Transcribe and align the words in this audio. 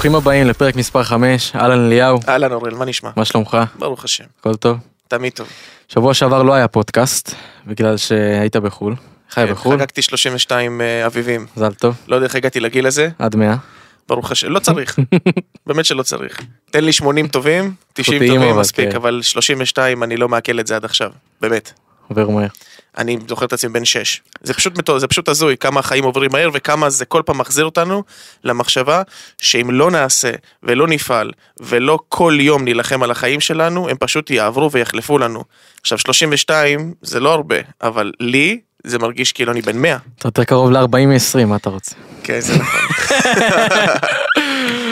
ברוכים 0.00 0.14
הבאים 0.14 0.46
לפרק 0.46 0.76
מספר 0.76 1.02
5, 1.02 1.56
אהלן 1.56 1.86
אליהו, 1.86 2.20
אהלן 2.28 2.52
אוראל, 2.52 2.74
מה 2.74 2.84
נשמע? 2.84 3.10
מה 3.16 3.24
שלומך? 3.24 3.56
ברוך 3.78 4.04
השם, 4.04 4.24
הכל 4.40 4.54
טוב? 4.54 4.76
תמיד 5.08 5.32
טוב. 5.32 5.48
שבוע 5.88 6.14
שעבר 6.14 6.42
לא 6.42 6.54
היה 6.54 6.68
פודקאסט, 6.68 7.34
בגלל 7.66 7.96
שהיית 7.96 8.56
בחו"ל. 8.56 8.94
חי 9.30 9.46
כן, 9.46 9.52
בחו"ל, 9.52 9.76
חגגתי 9.76 10.02
32 10.02 10.80
אה, 10.80 11.06
אביבים. 11.06 11.46
מזל 11.56 11.72
טוב, 11.72 11.96
לא 12.08 12.14
יודע 12.14 12.26
איך 12.26 12.34
הגעתי 12.34 12.60
לגיל 12.60 12.86
הזה, 12.86 13.08
עד 13.18 13.36
100. 13.36 13.56
ברוך 14.08 14.32
השם, 14.32 14.48
לא 14.48 14.58
צריך. 14.58 14.98
באמת 15.66 15.84
שלא 15.84 16.02
צריך. 16.02 16.40
תן 16.70 16.84
לי 16.84 16.92
80 16.92 17.28
טובים, 17.28 17.74
90 17.92 18.22
איכותיים 18.22 18.40
טובים 18.40 18.60
מספיק, 18.60 18.90
כן. 18.90 18.96
אבל 18.96 19.20
32 19.22 20.02
אני 20.02 20.16
לא 20.16 20.28
מעכל 20.28 20.60
את 20.60 20.66
זה 20.66 20.76
עד 20.76 20.84
עכשיו. 20.84 21.10
באמת. 21.40 21.72
עובר 22.08 22.28
מהר. 22.28 22.46
אני 22.98 23.18
זוכר 23.28 23.46
את 23.46 23.52
עצמי 23.52 23.70
בן 23.70 23.84
6. 23.84 24.20
זה 24.42 24.54
פשוט 24.54 24.90
זה 24.98 25.06
פשוט 25.06 25.28
הזוי 25.28 25.56
כמה 25.56 25.80
החיים 25.80 26.04
עוברים 26.04 26.30
מהר 26.32 26.50
וכמה 26.52 26.90
זה 26.90 27.04
כל 27.04 27.22
פעם 27.26 27.38
מחזיר 27.38 27.64
אותנו 27.64 28.02
למחשבה 28.44 29.02
שאם 29.40 29.70
לא 29.70 29.90
נעשה 29.90 30.30
ולא 30.62 30.86
נפעל 30.86 31.30
ולא 31.60 31.98
כל 32.08 32.38
יום 32.40 32.64
נילחם 32.64 33.02
על 33.02 33.10
החיים 33.10 33.40
שלנו, 33.40 33.88
הם 33.88 33.96
פשוט 34.00 34.30
יעברו 34.30 34.72
ויחלפו 34.72 35.18
לנו. 35.18 35.44
עכשיו 35.80 35.98
32 35.98 36.94
זה 37.02 37.20
לא 37.20 37.32
הרבה, 37.32 37.56
אבל 37.82 38.12
לי 38.20 38.60
זה 38.84 38.98
מרגיש 38.98 39.32
כאילו 39.32 39.52
אני 39.52 39.62
בן 39.62 39.78
100. 39.78 39.96
אתה 40.18 40.28
יותר 40.28 40.44
קרוב 40.44 40.70
ל-40 40.70 41.06
מ-20, 41.06 41.44
מה 41.46 41.56
אתה 41.56 41.70
רוצה? 41.70 41.94
כן, 42.22 42.40
זה 42.40 42.58
נכון. 42.58 42.80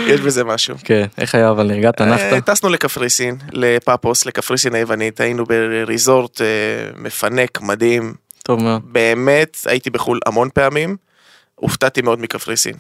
יש 0.09 0.21
בזה 0.21 0.45
משהו. 0.45 0.77
כן, 0.85 1.07
איך 1.19 1.35
היה 1.35 1.51
אבל 1.51 1.67
נרגעת, 1.67 2.01
אה, 2.01 2.07
נחת? 2.07 2.51
טסנו 2.51 2.69
לקפריסין, 2.69 3.37
לפאפוס, 3.53 4.27
לקפריסין 4.27 4.75
היוונית, 4.75 5.21
היינו 5.21 5.45
בריזורט 5.45 6.41
אה, 6.41 6.47
מפנק, 6.97 7.61
מדהים. 7.61 8.15
טוב 8.43 8.63
מאוד. 8.63 8.83
באמת, 8.85 9.57
הייתי 9.67 9.91
בחו"ל 9.91 10.21
המון 10.27 10.49
פעמים, 10.55 10.97
הופתעתי 11.55 12.03
מאוד 12.03 12.21
מקפריסין. 12.21 12.75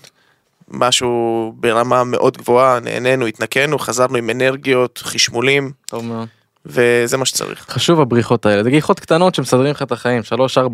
משהו 0.70 1.53
ברמה 1.56 2.05
מאוד 2.05 2.36
גבוהה, 2.36 2.80
נהנינו, 2.80 3.27
התנקינו, 3.27 3.78
חזרנו 3.78 4.16
עם 4.16 4.31
אנרגיות, 4.31 5.00
חשמולים, 5.05 5.72
טוב 5.86 6.05
מאוד. 6.05 6.28
וזה 6.66 7.16
מה 7.16 7.27
שצריך. 7.27 7.66
חשוב 7.69 8.00
הבריחות 8.00 8.47
האלה, 8.47 8.62
זה 8.62 8.70
גיחות 8.70 9.00
קטנות 9.00 9.34
שמסדרים 9.34 9.70
לך 9.70 9.83
את 9.83 9.92
החיים, 9.92 10.22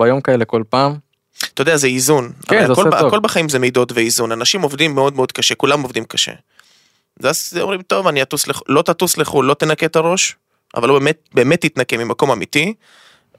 3-4 0.02 0.06
יום 0.06 0.20
כאלה 0.20 0.44
כל 0.44 0.62
פעם. 0.68 0.94
אתה 1.38 1.62
יודע, 1.62 1.76
זה 1.76 1.86
איזון. 1.86 2.32
כן, 2.48 2.66
זה 2.66 2.72
הכל, 2.72 2.86
עושה 2.86 2.98
טוב. 2.98 3.08
הכל 3.08 3.20
בחיים 3.20 3.48
זה 3.48 3.58
מידות 3.58 3.92
ואיזון. 3.92 4.32
אנשים 4.32 4.62
עובדים 4.62 4.94
מאוד 4.94 5.16
מאוד 5.16 5.32
קשה, 5.32 5.54
כולם 5.54 5.82
עובדים 5.82 6.04
קשה. 6.04 6.32
ואז 7.20 7.58
אומרים, 7.60 7.82
טוב, 7.82 8.06
אני 8.06 8.22
אטוס 8.22 8.46
לחו"ל, 8.46 8.74
לא 8.74 8.82
תטוס 8.82 9.18
לחו"ל, 9.18 9.46
לא 9.46 9.54
תנקה 9.54 9.86
את 9.86 9.96
הראש, 9.96 10.36
אבל 10.76 10.88
לא 10.88 10.98
באמת, 10.98 11.28
באמת 11.34 11.60
תתנקה 11.60 11.96
ממקום 11.96 12.30
אמיתי, 12.30 12.74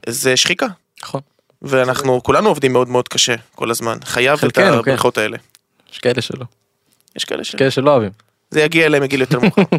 זה 0.06 0.36
שחיקה. 0.36 0.66
נכון. 1.02 1.20
ואנחנו 1.62 2.22
כולנו 2.22 2.48
עובדים 2.48 2.72
מאוד 2.72 2.88
מאוד 2.88 3.08
קשה 3.08 3.34
כל 3.54 3.70
הזמן. 3.70 3.98
חייב 4.04 4.34
את 4.34 4.40
חלקנו, 4.40 4.82
כן. 4.82 4.96
האלה. 5.16 5.36
יש 5.92 5.98
כאלה 5.98 6.22
שלא. 6.22 6.44
יש 7.16 7.24
כאלה 7.24 7.44
ש... 7.44 7.54
כאלה 7.56 7.70
שלא 7.70 7.90
אוהבים. 7.90 8.10
זה 8.50 8.60
יגיע 8.60 8.86
אליהם 8.86 9.02
מגיל 9.02 9.20
יותר 9.20 9.40
מאוחר. 9.40 9.62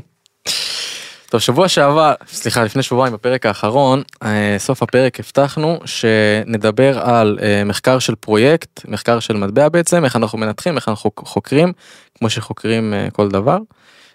טוב, 1.30 1.42
שבוע 1.42 1.68
שעבר, 1.68 2.14
סליחה, 2.28 2.64
לפני 2.64 2.84
שבועיים 2.84 3.14
בפרק 3.14 3.46
האחרון, 3.46 4.04
אה, 4.24 4.56
סוף 4.58 4.84
הפרק 4.84 5.20
הבטחנו 5.20 5.80
שנדבר 5.86 7.00
על 7.00 7.40
אה, 7.42 7.64
מחקר 7.64 8.00
של 8.00 8.16
פרויקט, 8.16 8.86
מחקר 8.88 9.20
של 9.20 9.38
מטבע 9.38 9.70
בעצם, 9.70 10.06
איך 10.06 10.16
אנחנו 10.16 10.38
מנתחים, 10.38 10.76
איך 10.76 10.88
אנחנו 10.88 11.12
חוקרים, 11.20 11.74
כמו 12.18 12.30
שחוקרים 12.30 12.94
אה, 12.94 13.08
כל 13.14 13.30
דבר. 13.30 13.58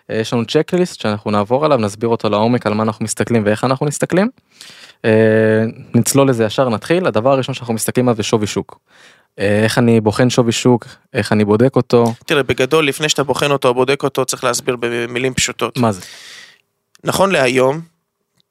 יש 0.09 0.33
לנו 0.33 0.45
צ'קליסט 0.47 1.01
שאנחנו 1.01 1.31
נעבור 1.31 1.65
עליו, 1.65 1.79
נסביר 1.79 2.09
אותו 2.09 2.29
לעומק 2.29 2.67
על 2.67 2.75
מה 2.75 2.83
אנחנו 2.83 3.05
מסתכלים 3.05 3.43
ואיך 3.47 3.65
אנחנו 3.65 3.87
מסתכלים. 3.87 4.29
נצלול 5.95 6.29
לזה 6.29 6.45
ישר, 6.45 6.69
נתחיל. 6.69 7.07
הדבר 7.07 7.33
הראשון 7.33 7.55
שאנחנו 7.55 7.75
מסתכלים 7.75 8.09
עליו 8.09 8.17
זה 8.17 8.23
שווי 8.23 8.47
שוק. 8.47 8.79
איך 9.39 9.79
אני 9.79 10.01
בוחן 10.01 10.31
שווי 10.31 10.53
שוק, 10.53 10.87
איך 11.15 11.33
אני 11.33 11.45
בודק 11.45 11.77
אותו, 11.77 12.05
תראה, 12.27 12.43
בגדול, 12.43 12.89
לפני 12.89 13.09
שאתה 13.09 13.23
בוחן 13.23 13.51
אותו 13.51 13.69
או 13.69 13.75
בודק 13.75 14.03
אותו, 14.03 14.25
צריך 14.25 14.45
להסביר 14.45 14.77
במילים 14.81 15.35
פשוטות. 15.35 15.79
מה 15.79 15.93
זה. 15.93 16.01
נכון 17.05 17.31
להיום, 17.31 17.81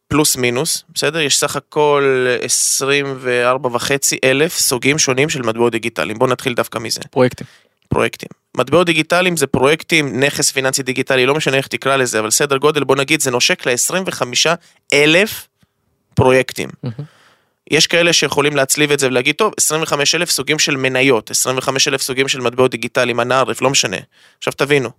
פלוס 0.08 0.36
מינוס, 0.36 0.84
בסדר? 0.94 1.20
יש 1.20 1.40
סך 1.40 1.56
הכל 1.56 2.28
24 2.42 3.70
וחצי 3.74 4.18
אלף 4.24 4.58
סוגים 4.58 5.00
שונים 5.00 5.30
של 5.30 5.42
מטבעות 5.42 5.72
דיגיטליים. 5.72 6.20
בואו 6.20 6.30
נתחיל 6.30 6.54
דווקא 6.54 6.80
מזה. 6.80 7.02
פרויקטים. 7.12 7.48
פרויקטים. 7.88 8.30
מטבעות 8.58 8.86
דיגיטליים 8.86 9.38
זה 9.38 9.48
פרויקטים, 9.48 10.24
נכס 10.24 10.52
פיננסי 10.52 10.84
דיגיטלי, 10.84 11.26
לא 11.26 11.36
משנה 11.36 11.58
איך 11.58 11.68
תקרא 11.68 11.96
לזה, 11.96 12.20
אבל 12.20 12.32
סדר 12.32 12.58
גודל, 12.58 12.84
בוא 12.84 12.96
נגיד, 12.96 13.22
זה 13.22 13.32
נושק 13.32 13.68
ל-25 13.68 14.22
אלף 14.94 15.48
פרויקטים. 16.16 16.70
יש 17.72 17.88
כאלה 17.88 18.14
שיכולים 18.14 18.56
להצליב 18.56 18.92
את 18.92 19.00
זה 19.00 19.08
ולהגיד, 19.08 19.36
טוב, 19.36 19.54
25 19.58 20.16
אלף 20.16 20.30
סוגים 20.30 20.60
של 20.60 20.78
מניות, 20.78 21.32
25 21.32 21.88
אלף 21.88 22.02
סוגים 22.02 22.28
של 22.28 22.42
מטבעות 22.42 22.72
דיגיטליים, 22.72 23.20
אנערף, 23.20 23.62
לא 23.62 23.70
משנה. 23.70 23.98
עכשיו 24.38 24.54
תבינו, 24.54 24.90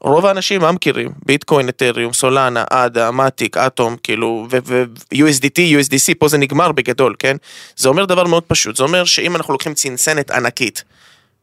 רוב 0.00 0.26
האנשים 0.26 0.60
מה 0.60 0.72
מכירים? 0.72 1.12
ביטקוין, 1.26 1.68
אתריום, 1.68 2.12
סולנה, 2.12 2.64
אדה, 2.70 3.10
מטיק, 3.10 3.56
אטום, 3.56 3.96
כאילו, 4.02 4.46
ו-USDT, 4.50 5.58
USDC, 5.58 6.14
פה 6.18 6.28
זה 6.28 6.38
נגמר 6.38 6.72
בגדול, 6.72 7.14
כן? 7.18 7.36
זה 7.76 7.88
אומר 7.88 8.04
דבר 8.04 8.24
מאוד 8.24 8.42
פשוט, 8.42 8.76
זה 8.76 8.82
אומר 8.82 9.04
שאם 9.04 9.36
אנחנו 9.36 9.52
לוקחים 9.52 9.74
צנצנת 9.74 10.30
ענקית 10.30 10.84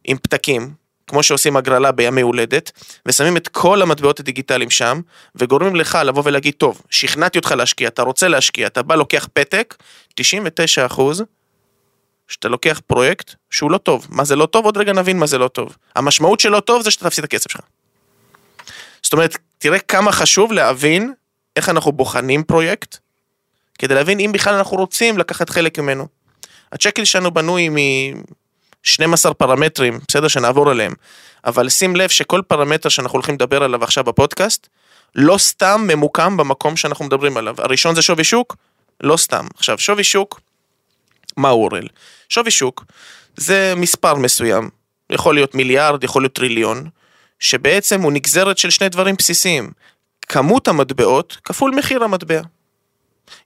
עם 0.03 0.17
פתקים, 0.17 0.73
כמו 1.07 1.23
שעושים 1.23 1.57
הגרלה 1.57 1.91
בימי 1.91 2.21
הולדת, 2.21 2.71
ושמים 3.05 3.37
את 3.37 3.47
כל 3.47 3.81
המטבעות 3.81 4.19
הדיגיטליים 4.19 4.69
שם, 4.69 5.01
וגורמים 5.35 5.75
לך 5.75 5.97
לבוא 6.05 6.23
ולהגיד, 6.25 6.53
טוב, 6.53 6.81
שכנעתי 6.89 7.37
אותך 7.37 7.51
להשקיע, 7.51 7.87
אתה 7.87 8.01
רוצה 8.01 8.27
להשקיע, 8.27 8.67
אתה 8.67 8.81
בא 8.81 8.95
לוקח 8.95 9.27
פתק, 9.33 9.75
99 10.15 10.85
אחוז, 10.85 11.23
שאתה 12.27 12.47
לוקח 12.47 12.81
פרויקט 12.87 13.35
שהוא 13.49 13.71
לא 13.71 13.77
טוב. 13.77 14.07
מה 14.09 14.23
זה 14.23 14.35
לא 14.35 14.45
טוב? 14.45 14.65
עוד 14.65 14.77
רגע 14.77 14.93
נבין 14.93 15.19
מה 15.19 15.25
זה 15.25 15.37
לא 15.37 15.47
טוב. 15.47 15.77
המשמעות 15.95 16.39
של 16.39 16.49
לא 16.49 16.59
טוב 16.59 16.81
זה 16.81 16.91
שאתה 16.91 17.05
תפסיד 17.05 17.23
את 17.23 17.33
הכסף 17.33 17.51
שלך. 17.51 17.61
זאת 19.03 19.13
אומרת, 19.13 19.37
תראה 19.57 19.79
כמה 19.79 20.11
חשוב 20.11 20.51
להבין 20.51 21.13
איך 21.55 21.69
אנחנו 21.69 21.91
בוחנים 21.91 22.43
פרויקט, 22.43 22.97
כדי 23.79 23.95
להבין 23.95 24.19
אם 24.19 24.31
בכלל 24.31 24.53
אנחנו 24.53 24.77
רוצים 24.77 25.17
לקחת 25.17 25.49
חלק 25.49 25.79
ממנו. 25.79 26.07
הצ'קל 26.71 27.05
שלנו 27.05 27.31
בנוי 27.31 27.69
מ-12 27.69 29.33
פרמטרים, 29.33 29.99
בסדר 30.07 30.27
שנעבור 30.27 30.69
עליהם, 30.69 30.93
אבל 31.45 31.69
שים 31.69 31.95
לב 31.95 32.09
שכל 32.09 32.41
פרמטר 32.47 32.89
שאנחנו 32.89 33.15
הולכים 33.15 33.35
לדבר 33.35 33.63
עליו 33.63 33.83
עכשיו 33.83 34.03
בפודקאסט, 34.03 34.67
לא 35.15 35.37
סתם 35.37 35.87
ממוקם 35.87 36.37
במקום 36.37 36.77
שאנחנו 36.77 37.05
מדברים 37.05 37.37
עליו. 37.37 37.55
הראשון 37.57 37.95
זה 37.95 38.01
שווי 38.01 38.23
שוק, 38.23 38.55
לא 39.01 39.17
סתם. 39.17 39.47
עכשיו, 39.57 39.79
שווי 39.79 40.03
שוק, 40.03 40.39
מה 41.37 41.49
הוא 41.49 41.63
אורל? 41.63 41.87
שווי 42.29 42.51
שוק 42.51 42.85
זה 43.37 43.73
מספר 43.77 44.15
מסוים, 44.15 44.69
יכול 45.09 45.35
להיות 45.35 45.55
מיליארד, 45.55 46.03
יכול 46.03 46.21
להיות 46.21 46.33
טריליון, 46.33 46.89
שבעצם 47.41 48.01
הוא 48.01 48.11
נגזרת 48.11 48.57
של 48.57 48.69
שני 48.69 48.89
דברים 48.89 49.15
בסיסיים. 49.17 49.71
כמות 50.21 50.67
המטבעות 50.67 51.37
כפול 51.43 51.75
מחיר 51.75 52.03
המטבע. 52.03 52.41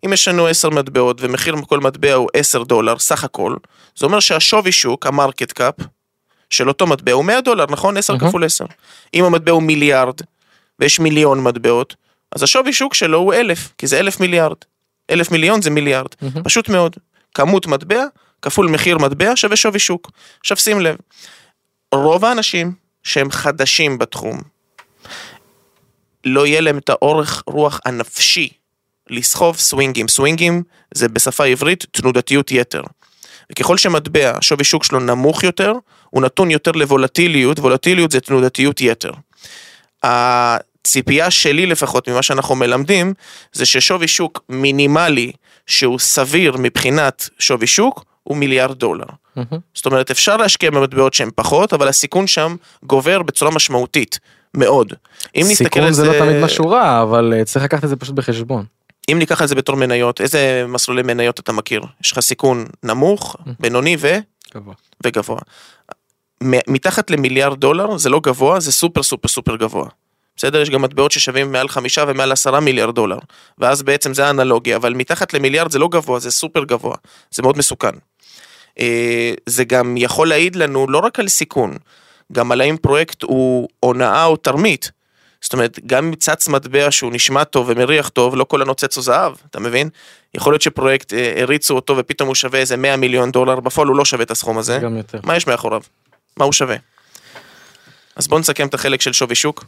אם 0.06 0.14
יש 0.14 0.28
לנו 0.28 0.48
10 0.48 0.70
מטבעות 0.70 1.18
ומחיר 1.20 1.56
כל 1.68 1.80
מטבע 1.80 2.14
הוא 2.14 2.30
10 2.34 2.64
דולר 2.64 3.00
סך 3.00 3.24
הכל, 3.24 3.56
זה 3.96 4.06
אומר 4.06 4.20
שהשווי 4.20 4.72
שוק, 4.72 5.06
ה 5.06 5.12
market 5.12 5.52
cap, 5.52 5.74
של 6.50 6.68
אותו 6.68 6.88
מטבע 6.88 7.12
הוא 7.12 7.26
100 7.26 7.42
דולר, 7.42 7.66
נכון? 7.70 7.98
10 7.98 8.14
אהה. 8.14 8.28
כפול 8.28 8.44
10. 8.44 8.66
אם 9.14 9.24
המטבע 9.24 9.52
הוא 9.52 9.64
מיליארד 9.64 10.16
ויש 10.80 11.00
מיליון 11.00 11.44
מטבעות, 11.44 11.96
אז 12.36 12.44
השווי 12.44 12.74
שוק 12.74 12.94
שלו 12.94 13.18
הוא 13.18 13.34
1,000, 13.34 13.70
כי 13.78 13.88
זה 13.88 14.00
1,000 14.00 14.20
מיליארד. 14.20 14.58
1,000 15.12 15.32
מיליון 15.32 15.62
זה 15.62 15.70
מיליארד. 15.70 16.10
מהמם. 16.22 16.44
פשוט 16.44 16.70
מאוד. 16.70 16.96
כמות 17.34 17.68
מטבע 17.68 18.04
כפול 18.42 18.68
מחיר 18.68 18.98
מטבע 18.98 19.32
שווה 19.36 19.56
שווי 19.56 19.80
שוק. 19.80 20.12
עכשיו 20.40 20.58
שים 20.58 20.82
לב, 20.82 20.96
רוב 21.92 22.26
האנשים 22.26 22.84
שהם 23.06 23.32
חדשים 23.32 23.98
בתחום, 23.98 24.42
לא 26.26 26.48
יהיה 26.48 26.62
להם 26.62 26.78
את 26.78 26.90
האורך 26.90 27.44
רוח 27.48 27.80
הנפשי 27.86 28.50
לסחוב 29.10 29.58
סווינגים. 29.58 30.08
סווינגים 30.08 30.64
זה 30.94 31.10
בשפה 31.10 31.46
עברית 31.46 31.86
תנודתיות 31.92 32.52
יתר. 32.52 32.82
וככל 33.52 33.78
שמטבע, 33.78 34.38
שווי 34.41 34.64
שוק 34.64 34.84
שלו 34.84 35.00
נמוך 35.00 35.44
יותר, 35.44 35.74
הוא 36.09 36.22
נתון 36.22 36.52
יותר 36.52 36.72
לוולטיליות, 36.72 37.59
וולטיליות 37.59 38.12
זה 38.12 38.22
תנודתיות 38.22 38.82
יתר. 38.82 39.12
הציפייה 40.03 41.32
שלי 41.32 41.66
לפחות 41.66 42.09
ממה 42.09 42.24
שאנחנו 42.24 42.56
מלמדים, 42.56 43.14
זה 43.53 43.66
ששווי 43.66 44.08
שוק 44.08 44.41
מינימלי 44.50 45.32
שהוא 45.68 46.00
סביר 46.00 46.56
מבחינת 46.59 47.29
שווי 47.40 47.68
שוק, 47.68 48.06
הוא 48.26 48.38
מיליארד 48.38 48.80
דולר. 48.80 49.06
מהמם. 49.36 49.60
זאת 49.74 49.86
אומרת, 49.86 50.12
אפשר 50.12 50.38
להשקיע 50.38 50.72
במטבעות 50.72 51.14
שהן 51.14 51.30
פחות, 51.36 51.74
אבל 51.74 51.88
הסיכון 51.88 52.28
שם 52.28 52.56
גובר 52.84 53.22
בצורה 53.22 53.52
משמעותית, 53.52 54.20
מאוד. 54.54 54.94
אם 55.36 55.42
נסתכל 55.50 55.64
סיכון 55.64 55.84
על 55.84 55.94
זה 55.94 56.06
לא 56.06 56.20
תמיד 56.20 56.44
משהו 56.44 56.70
רע, 56.70 57.02
אבל 57.02 57.34
אה, 57.38 57.46
צריך 57.46 57.66
לקחת 57.66 57.84
את 57.84 57.90
זה 57.90 57.96
פשוט 57.96 58.16
בחשבון. 58.16 58.66
אם 59.12 59.20
ניקח 59.20 59.42
את 59.42 59.48
זה 59.48 59.56
בתור 59.56 59.76
מניות, 59.76 60.22
איזה 60.22 60.66
מסלולי 60.68 61.04
מניות 61.04 61.40
אתה 61.40 61.52
מכיר? 61.52 61.82
יש 62.04 62.12
לך 62.12 62.20
סיכון 62.20 62.66
נמוך, 62.84 63.36
בינוני 63.60 63.96
ו... 64.00 64.18
וגבוה. 65.04 65.40
מ- 66.44 66.74
מתחת 66.74 67.10
למיליארד 67.10 67.60
דולר 67.60 67.98
זה 67.98 68.10
לא 68.10 68.20
גבוה, 68.24 68.60
זה 68.60 68.72
סופר 68.72 69.04
סופר 69.04 69.28
סופר 69.28 69.56
גבוה. 69.56 69.88
בסדר? 70.38 70.62
יש 70.62 70.70
גם 70.70 70.82
מטבעות 70.82 71.12
ששווים 71.12 71.52
מעל 71.52 71.68
חמישה 71.68 72.04
ומעל 72.08 72.32
עשרה 72.32 72.60
מיליארד 72.60 72.96
דולר. 72.96 73.18
ואז 73.58 73.84
בעצם 73.84 74.14
זה 74.14 74.28
האנלוגיה, 74.28 74.76
אבל 74.76 74.94
מתחת 74.94 75.34
למיליארד 75.34 75.72
זה 75.72 75.80
לא 75.80 75.88
גבוה, 75.88 76.20
זה 76.20 76.32
סופר 76.32 76.64
גבוה. 76.64 76.96
זה 77.32 77.42
מאוד 77.42 77.58
מסוכן. 77.58 77.92
אה, 78.80 79.34
זה 79.46 79.64
גם 79.64 79.98
יכול 79.98 80.28
להעיד 80.30 80.56
לנו 80.56 80.88
לא 80.90 80.98
רק 80.98 81.20
על 81.20 81.28
סיכון, 81.28 81.78
גם 82.32 82.52
על 82.52 82.62
האם 82.62 82.78
פרויקט 82.78 83.24
הוא 83.24 83.70
הונאה 83.80 84.26
או 84.26 84.38
תרמית. 84.38 84.92
זאת 85.42 85.54
אומרת, 85.54 85.80
גם 85.86 86.06
אם 86.06 86.16
צץ 86.16 86.48
מטבע 86.48 86.92
שהוא 86.92 87.12
נשמע 87.14 87.44
טוב 87.44 87.66
ומריח 87.70 88.10
טוב, 88.10 88.36
לא 88.36 88.44
כל 88.44 88.62
הנוצץ 88.62 88.96
הוא 88.96 89.04
זהב, 89.04 89.34
אתה 89.50 89.60
מבין? 89.60 89.90
יכול 90.34 90.54
להיות 90.54 90.62
שפרויקט 90.62 91.14
אה, 91.14 91.42
הריצו 91.42 91.76
אותו 91.76 91.98
ופתאום 91.98 92.28
הוא 92.28 92.36
שווה 92.36 92.60
איזה 92.60 92.78
100 92.78 92.96
מיליון 92.96 93.32
דולר, 93.32 93.60
בפועל 93.60 93.88
הוא 93.88 93.96
לא 93.96 94.06
שווה 94.06 94.24
את 94.24 94.32
הסכום 94.32 94.58
הזה. 94.58 94.80
גם 94.82 94.98
יותר. 94.98 95.20
מה 95.24 95.36
יש 95.36 95.48
מאחוריו? 95.48 95.82
מה 96.38 96.46
הוא 96.46 96.54
שווה? 96.54 96.76
אז 98.16 98.28
בואו 98.28 98.40
נסכם 98.40 98.68
את 98.68 98.74
החלק 98.74 99.02
של 99.02 99.14
שווי 99.14 99.36
שוק. 99.36 99.66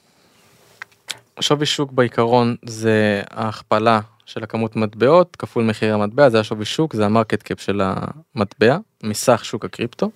שווי 1.39 1.65
שוק 1.65 1.91
בעיקרון 1.91 2.55
זה 2.65 3.21
ההכפלה 3.31 3.99
של 4.25 4.43
הכמות 4.43 4.75
מטבעות 4.75 5.35
כפול 5.35 5.63
מחיר 5.63 5.93
המטבע 5.93 6.29
זה 6.29 6.39
השווי 6.39 6.65
שוק 6.65 6.95
זה 6.95 7.05
ה 7.05 7.11
market 7.11 7.43
cap 7.43 7.61
של 7.61 7.81
המטבע 7.83 8.77
מסך 9.03 9.45
שוק 9.45 9.65
הקריפטו. 9.65 10.11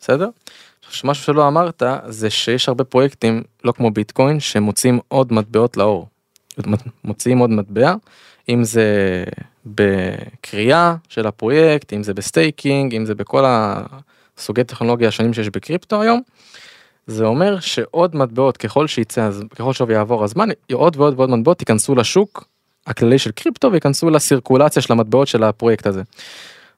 בסדר? 0.00 0.28
משהו 1.04 1.24
שלא 1.24 1.48
אמרת 1.48 1.82
זה 2.06 2.30
שיש 2.30 2.68
הרבה 2.68 2.84
פרויקטים 2.84 3.42
לא 3.64 3.72
כמו 3.72 3.90
ביטקוין 3.90 4.40
שמוציאים 4.40 5.00
עוד 5.08 5.32
מטבעות 5.32 5.76
לאור. 5.76 6.08
מוציאים 7.04 7.38
עוד 7.38 7.50
מטבע 7.50 7.94
אם 8.48 8.64
זה 8.64 9.24
בקריאה 9.66 10.94
של 11.08 11.26
הפרויקט 11.26 11.92
אם 11.92 12.02
זה 12.02 12.14
ב 12.14 12.24
staking 12.24 12.94
אם 12.94 13.06
זה 13.06 13.14
בכל 13.14 13.44
הסוגי 13.46 14.64
טכנולוגיה 14.64 15.08
השונים 15.08 15.34
שיש 15.34 15.48
בקריפטו 15.48 16.02
היום. 16.02 16.22
זה 17.06 17.24
אומר 17.24 17.60
שעוד 17.60 18.16
מטבעות 18.16 18.56
ככל 18.56 18.86
שיצא 18.86 19.22
אז 19.22 19.42
ככל 19.56 19.72
שיעבור 19.72 20.24
הזמן 20.24 20.48
עוד 20.72 20.96
ועוד 20.96 21.14
ועוד 21.16 21.30
מטבעות 21.30 21.60
ייכנסו 21.60 21.94
לשוק 21.94 22.44
הכללי 22.86 23.18
של 23.18 23.30
קריפטו 23.30 23.72
וייכנסו 23.72 24.10
לסירקולציה 24.10 24.82
של 24.82 24.92
המטבעות 24.92 25.28
של 25.28 25.42
הפרויקט 25.44 25.86
הזה. 25.86 26.02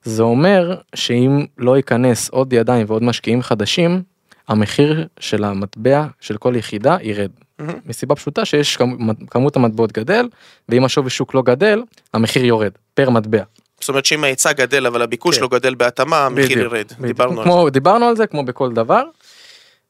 זה 0.05 0.23
אומר 0.23 0.77
שאם 0.95 1.45
לא 1.59 1.77
ייכנס 1.77 2.29
עוד 2.29 2.53
ידיים 2.53 2.87
ועוד 2.89 3.03
משקיעים 3.03 3.43
חדשים 3.43 4.03
המחיר 4.49 5.07
של 5.21 5.45
המטבע 5.45 6.07
של 6.21 6.37
כל 6.37 6.55
יחידה 6.57 6.97
ירד. 7.03 7.31
מהמם. 7.59 7.73
מסיבה 7.87 8.15
פשוטה 8.15 8.45
שיש 8.45 8.77
כמ- 8.77 9.27
כמות 9.31 9.57
המטבעות 9.57 9.93
גדל 9.93 10.29
ואם 10.69 10.85
השווי 10.85 11.11
שוק 11.11 11.35
לא 11.35 11.43
גדל 11.43 11.83
המחיר 12.15 12.45
יורד 12.45 12.73
פר 12.95 13.11
מטבע. 13.11 13.43
זאת 13.81 13.89
אומרת 13.89 14.05
שאם 14.07 14.25
ההיצע 14.25 14.53
גדל 14.53 14.87
אבל 14.87 15.03
הביקוש 15.03 15.37
כן. 15.37 15.43
לא 15.43 15.49
גדל 15.49 15.75
בהתאמה, 15.75 16.27
המחיר 16.27 16.45
בדיוק, 16.45 16.61
ירד. 16.61 16.85
בדיוק. 16.93 17.07
דיברנו 17.07 17.41
על 17.41 17.45
כמו, 17.47 17.71
דיברנו 17.71 18.05
על 18.07 18.17
זה 18.17 18.27
כמו 18.27 18.45
בכל 18.45 18.73
דבר. 18.73 19.03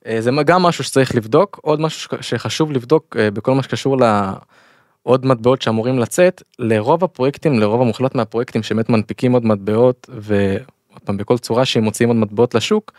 אה, 0.07 0.21
זה 0.21 0.31
גם 0.47 0.63
משהו 0.63 0.85
שצריך 0.85 1.15
לבדוק 1.15 1.61
עוד 1.63 1.81
משהו 1.81 2.19
שחשוב 2.21 2.73
לבדוק 2.73 3.17
אה, 3.19 3.31
בכל 3.31 3.55
מה 3.55 3.63
שקשור 3.63 3.97
לעוד 3.97 5.27
מטבעות 5.27 5.63
שאמורים 5.63 5.99
לצאת 5.99 6.43
לרוב 6.59 7.05
הפרויקטים 7.05 7.59
לרוב 7.59 7.81
המוחלט 7.81 8.15
מהפרויקטים 8.15 8.63
שבאמת 8.63 8.89
מנפיקים 8.89 9.33
עוד 9.33 9.47
מטבעות 9.47 10.11
ועוד 10.13 11.01
פעם 11.05 11.17
בכל 11.17 11.39
צורה 11.39 11.65
שהם 11.65 11.85
מוציאים 11.85 12.09
עוד 12.09 12.17
מטבעות 12.17 12.55
לשוק 12.55 12.93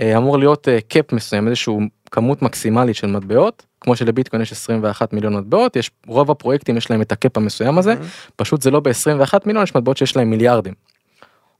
אה, 0.00 0.16
אמור 0.16 0.38
להיות 0.38 0.68
cap 0.88 1.12
מסוים 1.12 1.48
איזשהו 1.48 1.80
כמות 2.10 2.42
מקסימלית 2.42 2.96
של 2.96 3.06
מטבעות 3.06 3.66
כמו 3.80 3.96
שלביטקוין 3.96 4.42
יש 4.42 4.52
21 4.52 5.12
מיליון 5.12 5.36
מטבעות 5.36 5.76
יש 5.76 5.90
רוב 6.06 6.30
הפרויקטים 6.30 6.76
יש 6.76 6.90
להם 6.90 7.02
את 7.02 7.12
ה 7.12 7.18
cap 7.18 7.36
המסוים 7.36 7.78
הזה 7.78 7.94
מהמם. 7.94 8.06
פשוט 8.36 8.62
זה 8.62 8.70
לא 8.70 8.80
ב-21 8.80 9.34
מיליון 9.46 9.64
יש 9.64 9.74
מטבעות 9.74 9.96
שיש 9.96 10.16
להם 10.16 10.30
מיליארדים. 10.30 10.74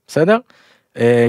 בסדר? 0.07 0.37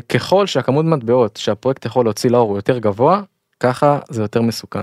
ככל 0.09 0.47
שהכמות 0.47 0.85
מטבעות 0.85 1.37
שהפרויקט 1.37 1.85
יכול 1.85 2.05
להוציא 2.05 2.31
לאור 2.31 2.49
הוא 2.49 2.59
יותר 2.59 2.79
גבוה 2.79 3.23
ככה 3.60 3.99
זה 4.08 4.22
יותר 4.22 4.43
מסוכן. 4.43 4.82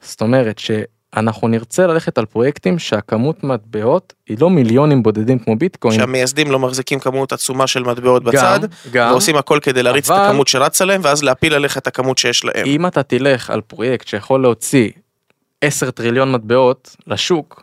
זאת 0.00 0.20
אומרת 0.20 0.58
שאנחנו 0.58 1.48
נרצה 1.48 1.86
ללכת 1.86 2.18
על 2.18 2.26
פרויקטים 2.26 2.78
שהכמות 2.78 3.44
מטבעות 3.44 4.12
היא 4.28 4.36
לא 4.40 4.50
מיליונים 4.50 5.02
בודדים 5.02 5.38
כמו 5.38 5.56
ביטקוין. 5.56 5.98
שהמייסדים 6.00 6.50
לא 6.50 6.58
מחזיקים 6.58 7.00
כמות 7.00 7.32
עצומה 7.32 7.66
של 7.66 7.82
מטבעות 7.82 8.24
בצד, 8.24 8.60
גם, 8.92 9.10
ועושים 9.10 9.36
הכל 9.36 9.58
כדי 9.62 9.82
להריץ 9.82 10.10
את 10.10 10.16
אבל- 10.16 10.26
הכמות 10.26 10.48
שרץ 10.48 10.82
עליהם, 10.82 11.00
ואז 11.04 11.22
להפיל 11.22 11.54
עליך 11.54 11.78
את 11.78 11.86
הכמות 11.86 12.18
שיש 12.18 12.44
להם. 12.44 12.66
אם 12.66 12.86
אתה 12.86 13.02
תלך 13.02 13.50
על 13.50 13.60
פרויקט 13.60 14.08
שיכול 14.08 14.42
להוציא 14.42 14.90
10 15.60 15.90
טריליון 15.90 16.32
מטבעות 16.32 16.96
לשוק, 17.06 17.62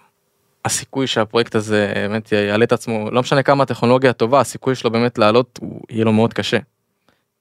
הסיכוי 0.65 1.07
שהפרויקט 1.07 1.55
הזה 1.55 1.91
באמת 1.95 2.31
יעלה 2.31 2.65
את 2.65 2.71
עצמו, 2.71 3.11
לא 3.11 3.21
משנה 3.21 3.43
כמה 3.43 3.63
הטכנולוגיה 3.63 4.13
טובה, 4.13 4.39
הסיכוי 4.39 4.75
שלו 4.75 4.91
באמת 4.91 5.17
לעלות 5.17 5.59
הוא 5.61 5.81
יהיה 5.89 6.05
לו 6.05 6.13
מאוד 6.13 6.33
קשה. 6.33 6.57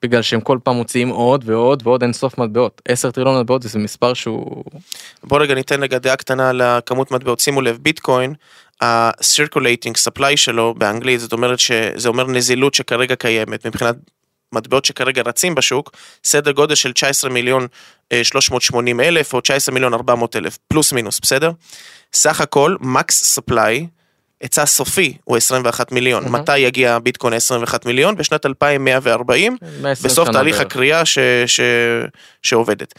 בגלל 0.05 0.23
שהם 0.23 0.41
כל 0.41 0.59
פעם 0.63 0.77
מוציאים 0.77 1.09
עוד 1.09 1.45
ועוד 1.47 1.83
ועוד 1.87 2.03
אין 2.03 2.13
סוף 2.13 2.39
מטבעות. 2.39 2.83
10 2.89 3.11
טריליון 3.11 3.41
מטבעות 3.41 3.63
זה 3.63 3.79
מספר 3.79 4.15
שהוא... 4.15 4.65
בוא 5.23 5.39
רגע 5.39 5.55
ניתן 5.55 5.83
רגע 5.83 5.99
דעה 5.99 6.17
קטנה 6.17 6.51
על 6.51 6.61
הכמות 6.61 7.11
מטבעות. 7.11 7.41
שימו 7.41 7.61
לב, 7.61 7.79
ביטקוין, 7.83 8.35
ה-circulating 8.81 10.09
supply 10.09 10.37
שלו 10.37 10.75
באנגלית, 10.79 11.21
זאת 11.21 11.33
אומרת 11.33 11.59
שזה 11.59 12.09
אומר 12.09 12.27
נזילות 12.27 12.75
שכרגע 12.75 13.17
קיימת 13.17 13.67
מבחינת 13.67 13.97
מטבעות 14.53 14.85
שכרגע 14.85 15.23
רצים 15.23 15.55
בשוק, 15.55 15.91
סדר 16.25 16.53
גודל 16.53 16.75
של 16.75 16.93
19 16.93 17.31
מיליון 17.31 17.67
אה, 18.13 18.25
380 18.25 19.01
אלף 19.01 19.35
או 19.35 19.41
19 19.41 19.75
מיליון 19.75 19.95
400 19.95 20.37
אלף, 20.37 20.59
פלוס 20.69 20.93
מינוס, 20.93 21.21
בסדר? 21.21 21.51
סך 22.13 22.41
הכל, 22.41 22.77
מקס 22.81 23.25
ספליי, 23.25 23.87
היצע 24.45 24.67
סופי 24.67 25.17
הוא 25.25 25.37
21 25.37 25.93
מיליון. 25.93 26.25
מהמם. 26.25 26.35
מתי 26.35 26.59
יגיע 26.59 26.99
ביטקוין 26.99 27.35
ל-21 27.35 27.75
מיליון? 27.87 28.17
בשנת 28.17 28.47
2140, 28.47 29.57
120 29.81 30.11
בסוף 30.11 30.29
תהליך 30.29 30.57
בערך. 30.57 30.67
הקריאה 30.67 31.05
ש, 31.05 31.19
ש, 31.47 31.61
שעובדת. 32.43 32.95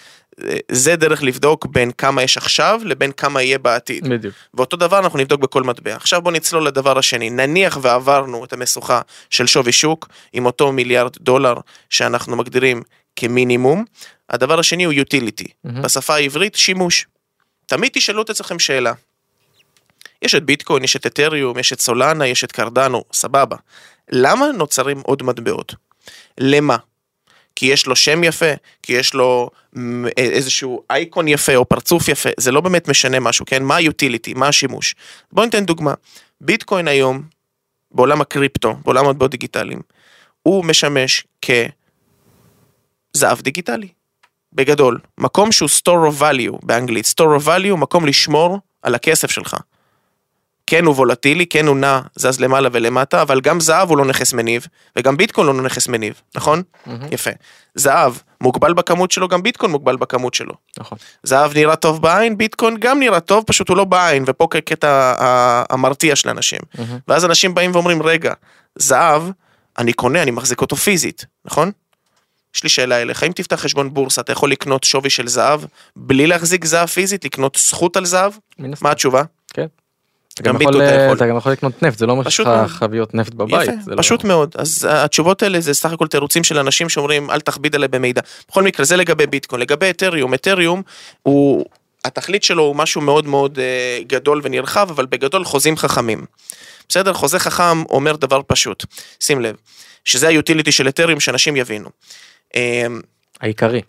זה 0.72 0.96
דרך 0.96 1.24
לבדוק 1.24 1.66
בין 1.66 1.92
כמה 1.92 2.24
יש 2.24 2.38
עכשיו 2.38 2.82
לבין 2.84 3.12
כמה 3.12 3.42
יהיה 3.42 3.60
בעתיד. 3.60 4.08
בדיוק. 4.10 4.36
ואותו 4.54 4.78
דבר 4.78 5.00
אנחנו 5.00 5.20
נבדוק 5.20 5.42
בכל 5.42 5.64
מטבע. 5.64 5.96
עכשיו 5.96 6.22
בוא 6.22 6.32
נצלול 6.32 6.68
לדבר 6.68 6.98
השני. 6.98 7.30
נניח 7.30 7.78
ועברנו 7.82 8.46
את 8.46 8.54
המשוכה 8.54 9.02
של 9.30 9.48
שווי 9.48 9.72
שוק 9.72 10.08
עם 10.34 10.46
אותו 10.46 10.72
מיליארד 10.72 11.16
דולר 11.20 11.54
שאנחנו 11.90 12.36
מגדירים 12.36 12.82
כמינימום. 13.16 13.86
הדבר 14.30 14.60
השני 14.60 14.84
הוא 14.84 14.94
utility. 14.94 15.48
מהמם. 15.64 15.82
בשפה 15.82 16.16
העברית 16.16 16.56
שימוש. 16.56 17.06
תמיד 17.66 17.92
תשאלו 17.94 18.22
את 18.22 18.30
עצמכם 18.30 18.60
שאלה. 18.60 18.94
יש 20.26 20.36
את 20.36 20.44
ביטקוין, 20.44 20.84
יש 20.84 20.96
את 20.96 21.06
אתריום, 21.06 21.60
יש 21.60 21.74
את 21.74 21.82
סולנה, 21.82 22.28
יש 22.28 22.44
את 22.44 22.52
קרדנו, 22.52 23.04
סבבה. 23.14 23.56
למה 24.12 24.46
נוצרים 24.58 25.00
עוד 25.00 25.24
מטבעות? 25.24 25.76
למה? 26.38 26.78
כי 27.56 27.66
יש 27.66 27.88
לו 27.88 27.96
שם 27.96 28.24
יפה, 28.24 28.52
כי 28.84 28.94
יש 28.94 29.14
לו 29.14 29.50
מ, 29.78 30.06
איזשהו 30.18 30.84
אייקון 30.90 31.28
יפה 31.28 31.56
או 31.56 31.66
פרצוף 31.66 32.08
יפה, 32.08 32.30
זה 32.38 32.52
לא 32.52 32.62
באמת 32.62 32.88
משנה 32.88 33.20
משהו, 33.20 33.46
כן? 33.46 33.64
מה 33.64 33.76
ה-utility, 33.76 34.34
מה 34.36 34.48
השימוש? 34.48 34.96
בואו 35.32 35.46
ניתן 35.46 35.66
דוגמה. 35.66 35.94
ביטקוין 36.42 36.88
היום, 36.88 37.24
בעולם 37.92 38.22
הקריפטו, 38.22 38.76
בעולם 38.86 39.06
המטבעות 39.06 39.32
דיגיטליים, 39.32 39.82
הוא 40.44 40.66
משמש 40.66 41.28
כזהב 43.16 43.42
דיגיטלי. 43.42 43.88
בגדול, 44.54 45.00
מקום 45.18 45.52
שהוא 45.52 45.70
store 45.70 46.12
of 46.12 46.22
value 46.22 46.58
באנגלית, 46.64 47.06
store 47.06 47.42
of 47.42 47.48
value, 47.48 47.76
מקום 47.76 48.06
לשמור 48.06 48.60
על 48.82 48.96
הכסף 48.96 49.32
שלך. 49.32 49.56
כן 50.68 50.86
הוא 50.86 50.96
וולטילי, 50.96 51.46
כן 51.46 51.68
הוא 51.68 51.78
נע, 51.78 52.00
זז 52.16 52.40
למעלה 52.40 52.70
ולמטה, 52.72 53.22
אבל 53.22 53.42
גם 53.42 53.60
זהב 53.60 53.90
הוא 53.90 53.98
לא 53.98 54.06
נכס 54.06 54.34
מניב, 54.34 54.68
וגם 54.96 55.18
ביטקוין 55.18 55.48
לא 55.48 55.54
נכס 55.54 55.88
מניב, 55.88 56.22
נכון? 56.36 56.62
מהמם. 56.86 57.08
יפה. 57.12 57.32
זהב 57.76 58.14
מוגבל 58.42 58.74
בכמות 58.74 59.12
שלו, 59.12 59.28
גם 59.28 59.44
ביטקוין 59.44 59.72
מוגבל 59.72 59.96
בכמות 59.96 60.34
שלו. 60.34 60.54
נכון. 60.80 60.98
זהב 61.24 61.58
נראה 61.58 61.76
טוב 61.76 62.02
בעין, 62.02 62.38
ביטקוין 62.38 62.78
גם 62.80 63.00
נראה 63.00 63.20
טוב, 63.20 63.44
פשוט 63.48 63.70
הוא 63.70 63.78
לא 63.78 63.84
בעין, 63.84 64.24
ופה 64.28 64.48
כקטע 64.52 65.14
המרתיע 65.70 66.16
של 66.16 66.30
אנשים. 66.30 66.60
מהמם. 66.78 67.00
ואז 67.08 67.26
אנשים 67.26 67.54
באים 67.54 67.72
ואומרים, 67.74 68.02
רגע, 68.02 68.34
זהב, 68.76 69.24
אני 69.78 69.94
קונה, 69.94 70.22
אני 70.22 70.32
מחזיק 70.32 70.62
אותו 70.62 70.76
פיזית, 70.76 71.26
נכון? 71.46 71.72
יש 72.56 72.64
לי 72.64 72.70
שאלה 72.70 73.02
אליך, 73.02 73.24
אם 73.24 73.32
תפתח 73.32 73.56
חשבון 73.56 73.94
בורסה, 73.94 74.22
אתה 74.22 74.32
יכול 74.32 74.52
לקנות 74.52 74.84
שווי 74.84 75.10
של 75.10 75.28
זהב, 75.28 75.62
בלי 75.96 76.28
להחזיק 76.28 76.66
זהב 76.66 76.88
פיזית, 76.88 77.26
לקנות 77.26 77.58
זכות 77.62 77.98
על 77.98 78.06
זהב? 78.06 78.34
מה 78.82 78.92
התשובה? 78.92 79.24
אתה 80.40 80.44
גם 80.44 80.56
יכול, 80.56 80.74
ביטו 80.74 80.84
אתה 80.84 80.94
יכול. 80.94 81.18
אתה 81.18 81.28
גם 81.28 81.38
יכול 81.38 81.52
לקנות 81.52 81.84
נפט 81.84 81.98
זה 81.98 82.06
לא 82.06 82.12
אומר 82.12 82.30
שיש 82.30 82.40
לך. 82.40 82.72
חביות 82.72 83.14
נפט 83.14 83.34
בבית. 83.34 83.70
יפה, 83.70 83.82
זה 83.86 83.92
פשוט 83.98 84.24
לא... 84.24 84.28
מאוד. 84.28 84.56
אז 84.58 84.88
התשובות 84.90 85.44
האלה 85.44 85.60
זה 85.60 85.74
סך 85.74 85.92
הכל 85.92 86.08
תירוצים 86.08 86.44
של 86.44 86.58
אנשים 86.60 86.90
שאומרים 86.90 87.32
אל 87.32 87.40
תכביד 87.40 87.76
עליי 87.76 87.88
במידע. 87.88 88.22
בכל 88.50 88.64
מקרה, 88.64 88.86
זה 88.86 88.98
לגבי 88.98 89.28
ביטקוין. 89.28 89.62
לגבי 89.62 89.90
אתריום, 89.90 90.34
אתריום 90.34 90.82
הוא, 91.24 91.66
התכלית 92.06 92.44
שלו 92.44 92.64
הוא 92.64 92.76
משהו 92.76 93.02
מאוד 93.02 93.28
מאוד 93.28 93.60
אה, 93.60 94.00
גדול 94.08 94.42
ונרחב, 94.44 94.88
אבל 94.90 95.06
בגדול 95.06 95.46
חוזים 95.46 95.78
חכמים. 95.78 96.26
בסדר? 96.90 97.14
חוזה 97.14 97.40
חכם 97.40 97.84
אומר 97.90 98.16
דבר 98.16 98.42
פשוט. 98.48 98.86
שים 99.20 99.42
לב, 99.42 99.56
שזה 100.06 100.28
היוטיליטי 100.28 100.72
של 100.72 100.88
אתריום, 100.88 101.20
שאנשים 101.20 101.56
יבינו. 101.56 101.90
אה, 102.56 102.88
העיקרי. 103.42 103.82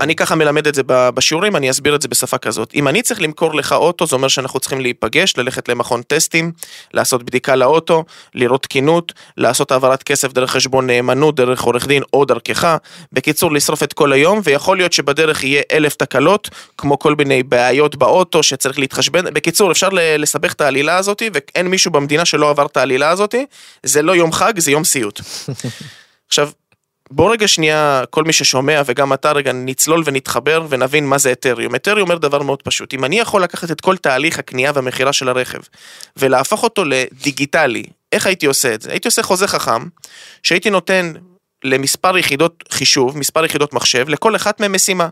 אני 0.00 0.14
ככה 0.14 0.34
מלמד 0.34 0.66
את 0.66 0.74
זה 0.74 0.82
בשיעורים, 0.86 1.56
אני 1.56 1.70
אסביר 1.70 1.94
את 1.94 2.02
זה 2.02 2.08
בשפה 2.08 2.38
כזאת. 2.38 2.70
אם 2.74 2.88
אני 2.88 3.02
צריך 3.02 3.20
למכור 3.20 3.54
לך 3.54 3.72
אוטו, 3.72 4.06
זה 4.06 4.16
אומר 4.16 4.28
שאנחנו 4.28 4.60
צריכים 4.60 4.80
להיפגש, 4.80 5.36
ללכת 5.36 5.68
למכון 5.68 6.02
טסטים, 6.02 6.52
לעשות 6.94 7.22
בדיקה 7.22 7.56
לאוטו, 7.56 8.04
לראות 8.34 8.62
תקינות, 8.62 9.12
לעשות 9.36 9.72
העברת 9.72 10.02
כסף 10.02 10.32
דרך 10.32 10.50
חשבון 10.50 10.86
נאמנות, 10.86 11.34
דרך 11.34 11.62
עורך 11.62 11.86
דין 11.86 12.02
או 12.12 12.24
דרכך. 12.24 12.76
בקיצור, 13.12 13.52
לשרוף 13.52 13.82
את 13.82 13.92
כל 13.92 14.12
היום, 14.12 14.40
ויכול 14.44 14.76
להיות 14.76 14.92
שבדרך 14.92 15.44
יהיה 15.44 15.62
אלף 15.72 15.94
תקלות, 15.94 16.50
כמו 16.78 16.98
כל 16.98 17.14
מיני 17.14 17.42
בעיות 17.42 17.96
באוטו 17.96 18.42
שצריך 18.42 18.78
להתחשבן. 18.78 19.34
בקיצור, 19.34 19.72
אפשר 19.72 19.88
לסבך 19.92 20.52
את 20.52 20.60
העלילה 20.60 20.96
הזאת, 20.96 21.22
ואין 21.32 21.66
מישהו 21.66 21.90
במדינה 21.90 22.24
שלא 22.24 22.50
עבר 22.50 22.66
את 22.66 22.76
העלילה 22.76 23.10
הזאת. 23.10 23.34
זה 23.82 24.02
לא 24.02 24.16
יום 24.16 24.32
חג, 24.32 24.58
זה 24.58 24.70
יום 24.70 24.84
סיוט. 24.84 25.20
עכשיו, 26.28 26.50
בוא 27.14 27.32
רגע 27.32 27.48
שנייה, 27.48 28.02
כל 28.10 28.24
מי 28.24 28.32
ששומע 28.32 28.82
וגם 28.86 29.12
אתה 29.12 29.32
רגע 29.32 29.52
נצלול 29.52 30.02
ונתחבר 30.06 30.66
ונבין 30.68 31.06
מה 31.06 31.18
זה 31.18 31.32
אתריום. 31.32 31.74
אתריום 31.74 32.00
אומר 32.00 32.18
דבר 32.18 32.42
מאוד 32.42 32.62
פשוט, 32.62 32.94
אם 32.94 33.04
אני 33.04 33.20
יכול 33.20 33.42
לקחת 33.42 33.70
את 33.70 33.80
כל 33.80 33.96
תהליך 33.96 34.38
הקנייה 34.38 34.72
והמכירה 34.74 35.12
של 35.12 35.28
הרכב 35.28 35.58
ולהפוך 36.16 36.62
אותו 36.62 36.84
לדיגיטלי, 36.84 37.84
איך 38.12 38.26
הייתי 38.26 38.46
עושה 38.46 38.74
את 38.74 38.82
זה? 38.82 38.90
הייתי 38.90 39.08
עושה 39.08 39.22
חוזה 39.22 39.46
חכם, 39.46 39.88
שהייתי 40.42 40.70
נותן 40.70 41.12
למספר 41.64 42.18
יחידות 42.18 42.64
חישוב, 42.70 43.18
מספר 43.18 43.44
יחידות 43.44 43.72
מחשב, 43.72 44.08
לכל 44.08 44.36
אחת 44.36 44.60
מהן 44.60 44.72
משימה. 44.72 45.08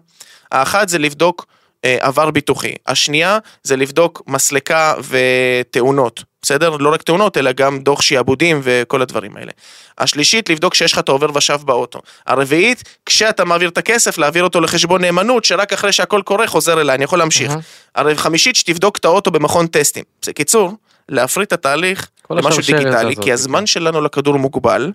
האחת 0.53 0.89
זה 0.89 0.99
לבדוק 0.99 1.47
עבר 1.83 2.31
ביטוחי, 2.31 2.75
השנייה 2.87 3.39
זה 3.63 3.77
לבדוק 3.77 4.23
מסלקה 4.27 4.95
ותאונות, 5.09 6.25
בסדר? 6.43 6.77
לא 6.77 6.93
רק 6.93 7.03
תאונות, 7.03 7.37
אלא 7.37 7.53
גם 7.53 7.79
דוח 7.79 8.03
שיעבודים 8.03 8.61
וכל 8.63 9.03
הדברים 9.03 9.37
האלה. 9.37 9.53
השלישית, 9.99 10.51
לבדוק 10.51 10.75
שיש 10.75 10.93
לך 10.93 10.99
את 10.99 11.09
העובר 11.09 11.27
ושב 11.35 11.59
באוטו. 11.65 12.01
הרביעית, 12.27 12.99
כשאתה 13.07 13.45
מעביר 13.45 13.69
את 13.69 13.79
הכסף, 13.79 14.19
להעביר 14.19 14.45
אותו 14.45 14.61
לחשבון 14.61 15.01
נאמנות, 15.01 15.45
שרק 15.45 15.73
אחרי 15.73 15.93
שהכל 15.93 16.23
קורה 16.25 16.47
חוזר 16.47 16.81
אליי, 16.81 16.95
אני 16.95 17.05
יכול 17.05 17.19
להמשיך. 17.19 17.53
Mhm. 17.53 18.01
החמישית, 18.01 18.57
שתבדוק 18.57 18.97
את 18.97 19.05
האוטו 19.05 19.31
במכון 19.31 19.67
טסטים. 19.67 20.05
בקיצור, 20.29 20.73
להפריט 21.09 21.49
את 21.49 21.53
התהליך 21.53 22.09
למשהו 22.31 22.63
דיגיטלי, 22.67 23.13
הזאת, 23.13 23.25
כי 23.25 23.33
הזמן 23.33 23.61
כן. 23.61 23.67
שלנו 23.67 24.01
לכדור 24.01 24.37
מוגבל, 24.37 24.93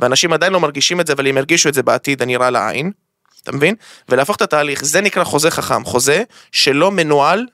ואנשים 0.00 0.32
עדיין 0.32 0.52
לא 0.52 0.60
מרגישים 0.60 1.00
את 1.00 1.06
זה, 1.06 1.12
אבל 1.12 1.26
הם 1.26 1.36
ירגישו 1.36 1.68
את 1.68 1.74
זה 1.74 1.82
בעתיד 1.82 2.22
הנראה 2.22 2.50
לעין, 2.50 2.90
אתה 3.46 3.56
מבין? 3.56 3.74
ולהפוך 4.08 4.36
את 4.36 4.42
התהליך, 4.42 4.84
זה 4.84 5.00
נקרא 5.00 5.24
חוזה 5.24 5.50
חכם, 5.50 5.84
חוזה 5.84 6.22
שלא 6.52 6.90
מנוהל 6.90 7.46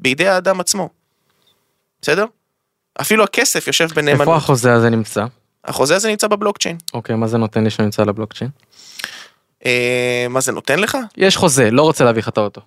בידי 0.00 0.28
האדם 0.28 0.60
עצמו. 0.60 0.88
בסדר? 2.02 2.24
אפילו 3.00 3.24
הכסף 3.24 3.66
יושב 3.66 3.84
איפה 3.84 3.94
בנאמנות. 3.94 4.36
החוזה 4.36 4.72
הזה 4.72 4.90
נמצא? 4.90 5.24
החוזה 5.64 5.96
הזה 5.96 6.08
נמצא 6.08 6.26
בבלוקצ'יין. 6.26 6.76
אוקיי, 6.94 7.16
מה 7.16 7.26
זה 7.26 7.38
נותן 7.38 7.64
לי 7.64 7.70
שהוא 7.70 7.84
נמצא 7.84 8.02
על 8.02 8.08
הבלוקצ'יין? 8.08 8.50
אה, 9.66 10.26
מה 10.30 10.40
זה 10.40 10.52
נותן 10.52 10.78
לך? 10.78 10.98
יש 11.16 11.36
חוזה, 11.36 11.70
לא 11.70 11.82
רוצה 11.82 12.04
להביא 12.04 12.22
לך 12.22 12.28
את 12.28 12.38
האוטו. 12.38 12.60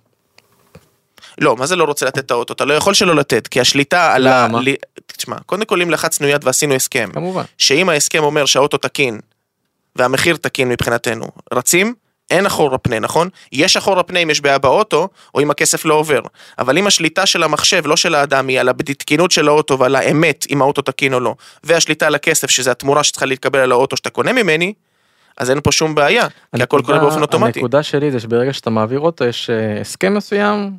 לא, 1.40 1.56
מה 1.56 1.66
זה 1.66 1.76
לא 1.76 1.84
רוצה 1.84 2.06
לתת 2.06 2.18
את 2.18 2.30
האוטו? 2.30 2.54
אתה 2.54 2.64
לא 2.64 2.74
יכול 2.74 2.94
שלא 2.94 3.16
לתת, 3.16 3.48
כי 3.48 3.60
השליטה 3.60 4.14
על 4.14 4.26
ה... 4.26 4.48
למה? 4.48 4.60
תשמע, 5.06 5.36
קודם 5.46 5.64
כל 5.64 5.82
אם 5.82 5.90
לחצנו 5.90 6.28
יד 6.28 6.44
ועשינו 6.44 6.74
הסכם, 6.74 7.10
כמובן. 7.12 7.42
שאם 7.58 7.88
ההסכם 7.88 8.22
אומר 8.22 8.46
שהאוטו 8.46 8.76
תקין 8.76 9.20
והמחיר 9.96 10.36
תקין 10.36 10.68
מבחינתנו, 10.68 11.26
רצים, 11.52 11.94
אין 12.30 12.46
אחורה 12.46 12.78
פנה, 12.78 12.98
נכון? 12.98 13.28
יש 13.52 13.76
אחורה 13.76 14.02
פנה 14.02 14.18
אם 14.18 14.30
יש 14.30 14.40
בעיה 14.40 14.58
באוטו, 14.58 15.08
או 15.34 15.40
אם 15.40 15.50
הכסף 15.50 15.84
לא 15.84 15.94
עובר. 15.94 16.20
אבל 16.58 16.78
אם 16.78 16.86
השליטה 16.86 17.26
של 17.26 17.42
המחשב, 17.42 17.86
לא 17.86 17.96
של 17.96 18.14
האדם, 18.14 18.48
היא 18.48 18.60
על 18.60 18.68
התקינות 18.68 19.30
של 19.30 19.48
האוטו 19.48 19.78
ועל 19.78 19.96
האמת, 19.96 20.46
אם 20.50 20.62
האוטו 20.62 20.82
תקין 20.82 21.14
או 21.14 21.20
לא, 21.20 21.34
והשליטה 21.64 22.06
על 22.06 22.14
הכסף, 22.14 22.50
שזה 22.50 22.70
התמורה 22.70 23.04
שצריכה 23.04 23.26
להתקבל 23.26 23.58
על 23.58 23.72
האוטו 23.72 23.96
שאתה 23.96 24.10
קונה 24.10 24.32
ממני, 24.32 24.72
אז 25.36 25.50
אין 25.50 25.60
פה 25.60 25.72
שום 25.72 25.94
בעיה, 25.94 26.28
כי 26.56 26.62
הכל 26.62 26.66
קורה 26.66 26.94
הנקודה- 26.94 27.00
באופן 27.00 27.22
אוטומטי. 27.22 27.58
הנקודה 27.58 27.82
שלי 27.82 28.10
זה 28.10 28.20
שברגע 28.20 28.52
שאתה 28.52 28.70
מעביר 28.70 29.00
אותו 29.00 29.24
יש 29.24 29.50
אה, 29.50 29.80
הסכם 29.80 30.14
מסוים, 30.14 30.70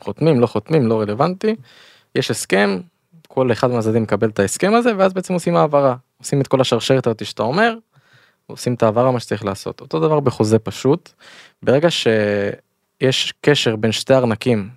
חותמים, 0.00 0.40
לא 0.40 0.46
חותמים, 0.46 0.86
לא 0.86 1.00
רלוונטי, 1.00 1.54
יש 2.14 2.30
הסכם, 2.30 2.80
כל 3.28 3.52
אחד 3.52 3.70
מהצדדים 3.70 4.02
מקבל 4.02 4.28
את 4.28 4.38
ההסכם 4.38 4.74
הזה, 4.74 4.90
ואז 4.98 5.12
בעצם 5.12 5.34
עושים 5.34 5.56
העברה. 5.56 5.94
עושים 6.18 6.40
את 6.40 6.46
כל 6.48 6.60
השרשרת 6.60 7.06
הזאת 7.06 7.26
שאתה 7.26 7.42
אומר, 7.42 7.74
עושים 8.46 8.74
את 8.74 8.82
העברה 8.82 9.10
מה 9.10 9.20
שצריך 9.20 9.44
לעשות. 9.44 9.80
אותו 9.80 10.00
דבר 10.00 10.20
בחוזה 10.20 10.58
פשוט, 10.58 11.12
ברגע 11.62 11.88
שיש 11.90 13.32
קשר 13.40 13.76
בין 13.76 13.92
שתי 13.92 14.14
ארנקים, 14.14 14.68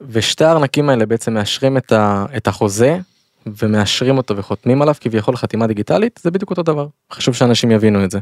ושתי 0.00 0.44
הארנקים 0.44 0.90
האלה 0.90 1.06
בעצם 1.06 1.34
מאשרים 1.34 1.76
את, 1.76 1.92
ה, 1.92 2.26
את 2.36 2.48
החוזה, 2.48 2.98
ומאשרים 3.46 4.16
אותו 4.16 4.36
וחותמים 4.36 4.82
עליו 4.82 4.94
כביכול 5.00 5.36
חתימה 5.36 5.66
דיגיטלית, 5.66 6.20
זה 6.22 6.30
בדיוק 6.30 6.50
אותו 6.50 6.62
דבר. 6.62 6.86
חשוב 7.12 7.34
שאנשים 7.34 7.70
יבינו 7.70 8.04
את 8.04 8.10
זה. 8.10 8.18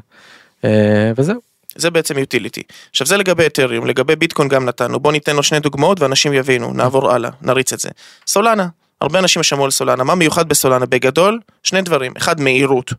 אה, 0.65 1.13
וזהו. 1.17 1.41
זה 1.77 1.91
בעצם 1.91 2.19
יוטיליטי. 2.19 2.63
עכשיו 2.91 3.07
זה 3.07 3.17
לגבי 3.17 3.47
אתריום, 3.47 3.87
לגבי 3.87 4.17
ביטקוין 4.17 4.49
גם 4.49 4.65
נתנו, 4.65 5.01
בוא 5.01 5.13
ניתן 5.13 5.37
לו 5.37 5.43
שני 5.43 5.61
דוגמאות 5.61 6.01
ואנשים 6.01 6.33
יבינו, 6.33 6.73
נעבור 6.73 7.11
הלאה, 7.11 7.31
נריץ 7.43 7.73
את 7.73 7.81
זה. 7.81 7.89
סולנה, 8.27 8.69
הרבה 9.01 9.19
אנשים 9.19 9.43
שמעו 9.43 9.65
על 9.65 9.71
סולנה, 9.71 10.05
מה 10.05 10.15
מיוחד 10.15 10.49
בסולנה? 10.49 10.87
בגדול, 10.87 11.41
שני 11.63 11.83
דברים, 11.83 12.13
אחד 12.17 12.41
מהירות, 12.41 12.93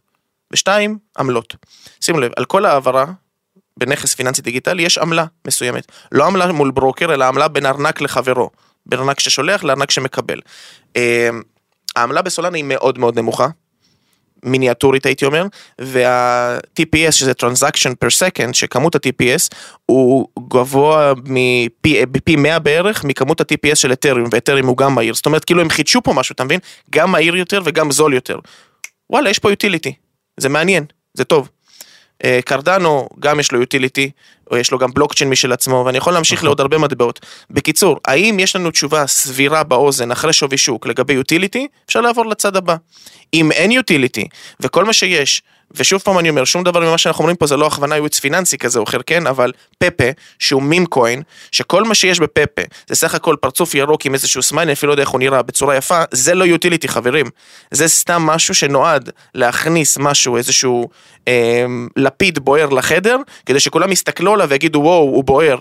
ושתיים, 0.51 0.97
עמלות. 1.17 1.55
שימו 2.01 2.19
לב, 2.19 2.31
על 2.37 2.45
כל 2.45 2.65
העברה 2.65 3.05
בנכס 3.77 4.15
פיננסי 4.15 4.41
דיגיטלי 4.41 4.83
יש 4.83 4.97
עמלה 4.97 5.25
מסוימת. 5.47 5.91
לא 6.11 6.25
עמלה 6.25 6.51
מול 6.51 6.71
ברוקר, 6.71 7.13
אלא 7.13 7.25
עמלה 7.25 7.47
בין 7.47 7.65
ארנק 7.65 8.01
לחברו. 8.01 8.49
בין 8.85 8.99
ארנק 8.99 9.19
ששולח 9.19 9.63
לארנק 9.63 9.91
שמקבל. 9.91 10.39
אה, 10.95 11.29
העמלה 11.95 12.21
בסולנה 12.21 12.57
היא 12.57 12.63
מאוד 12.67 12.99
מאוד 12.99 13.19
נמוכה. 13.19 13.47
מיניאטורית 14.43 15.05
הייתי 15.05 15.25
אומר, 15.25 15.45
וה-TPS 15.81 17.11
שזה 17.11 17.31
Transaction 17.31 17.91
per 18.05 18.07
Second, 18.07 18.53
שכמות 18.53 18.95
ה-TPS 18.95 19.55
הוא 19.85 20.27
גבוה 20.47 21.13
מפי 21.25 22.05
בפי 22.05 22.35
100 22.35 22.59
בערך 22.59 23.03
מכמות 23.03 23.41
ה-TPS 23.41 23.75
של 23.75 23.91
אתריום, 23.91 24.29
ואתריום 24.31 24.67
הוא 24.67 24.77
גם 24.77 24.95
מהיר, 24.95 25.13
זאת 25.13 25.25
אומרת 25.25 25.45
כאילו 25.45 25.61
הם 25.61 25.69
חידשו 25.69 26.01
פה 26.03 26.13
משהו, 26.13 26.33
אתה 26.33 26.43
מבין? 26.43 26.59
גם 26.89 27.11
מהיר 27.11 27.35
יותר 27.35 27.61
וגם 27.65 27.91
זול 27.91 28.13
יותר. 28.13 28.39
וואלה, 29.09 29.29
יש 29.29 29.39
פה 29.39 29.49
יוטיליטי, 29.49 29.93
זה 30.37 30.49
מעניין, 30.49 30.85
זה 31.13 31.23
טוב. 31.23 31.49
אה, 32.23 32.39
קרדנו 32.45 33.09
גם 33.19 33.39
יש 33.39 33.51
לו 33.51 33.59
יוטיליטי, 33.59 34.11
או 34.51 34.57
יש 34.57 34.71
לו 34.71 34.77
גם 34.77 34.93
בלוקצ'יין 34.93 35.29
משל 35.29 35.53
עצמו, 35.53 35.83
ואני 35.85 35.97
יכול 35.97 36.13
להמשיך. 36.13 36.43
לעוד 36.43 36.61
הרבה 36.61 36.77
מטבעות. 36.77 37.19
בקיצור, 37.49 37.99
האם 38.05 38.39
יש 38.39 38.55
לנו 38.55 38.71
תשובה 38.71 39.07
סבירה 39.07 39.63
באוזן 39.63 40.11
אחרי 40.11 40.33
שווי 40.33 40.57
שוק 40.57 40.87
לגבי 40.87 41.13
utility? 41.13 41.67
אפשר 41.85 42.01
לעבור 42.01 42.25
לצעד 42.25 42.55
הבא. 42.55 42.75
אם 43.33 43.51
אין 43.51 43.71
utility, 43.71 44.27
וכל 44.59 44.85
מה 44.85 44.93
שיש, 44.93 45.41
ושוב 45.71 46.01
פעם 46.01 46.19
אני 46.19 46.29
אומר, 46.29 46.45
שום 46.45 46.63
דבר 46.63 46.79
ממה 46.79 46.97
שאנחנו 46.97 47.21
אומרים 47.21 47.35
פה 47.35 47.47
זה 47.47 47.57
לא 47.57 47.67
הכוונה 47.67 47.95
ייעוץ 47.95 48.19
פיננסי 48.19 48.57
כזה 48.57 48.79
או 48.79 48.83
אחר, 48.83 49.01
כן, 49.05 49.27
אבל 49.27 49.51
פפה, 49.77 50.03
שהוא 50.39 50.63
meme 50.63 50.85
coin, 50.85 51.21
שכל 51.51 51.83
מה 51.83 51.95
שיש 51.95 52.19
בפפה, 52.19 52.61
זה 52.87 52.95
סך 52.95 53.15
הכל 53.15 53.35
פרצוף 53.41 53.75
ירוק 53.75 54.05
עם 54.05 54.13
איזשהו 54.13 54.43
smile, 54.43 54.67
אני 54.67 54.73
אפילו 54.73 54.89
לא 54.89 54.93
יודע 54.93 55.01
איך 55.01 55.09
הוא 55.09 55.19
נראה, 55.19 55.41
בצורה 55.41 55.75
יפה, 55.75 56.03
זה 56.11 56.35
לא 56.35 56.43
utility 56.43 56.87
חברים. 56.87 57.25
זה 57.71 57.87
סתם 57.87 58.21
משהו 58.21 58.55
שנועד 58.55 59.09
להכניס 59.35 59.97
משהו, 59.97 60.37
איזשהו 60.37 60.89
אה, 61.27 61.65
לפיד 61.95 62.39
בוער 62.39 62.69
לחדר, 62.69 63.17
כדי 63.45 63.59
שכולם 63.59 63.91
יסתכלו 63.91 64.33
עליו 64.33 64.49
ויגידו 64.49 64.79
וואו, 64.79 64.99
הוא 64.99 65.23
בוער. 65.23 65.57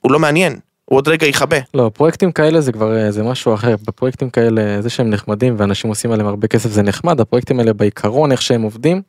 הוא 0.00 0.12
לא 0.12 0.18
מעניין, 0.18 0.58
הוא 0.92 0.96
עוד 0.96 1.08
רגע 1.08 1.26
יכבה. 1.26 1.56
לא, 1.74 1.90
פרויקטים 1.94 2.32
כאלה 2.32 2.60
זה 2.60 2.72
כבר 2.72 2.96
אה, 2.96 3.10
זה 3.10 3.22
משהו 3.22 3.54
אחר. 3.54 3.76
בפרויקטים 3.86 4.30
כאלה, 4.30 4.82
זה 4.82 4.90
שהם 4.90 5.10
נחמדים 5.10 5.54
ואנשים 5.58 5.90
עושים 5.90 6.12
עליהם 6.12 6.28
הרבה 6.28 6.48
כסף 6.48 6.70
זה 6.70 6.82
נחמד, 6.82 7.20
הפרויקטים 7.20 7.58
האלה 7.58 7.72
בעיקרון 7.72 8.32
איך 8.32 8.42
שהם 8.42 8.62
עובדים, 8.62 9.02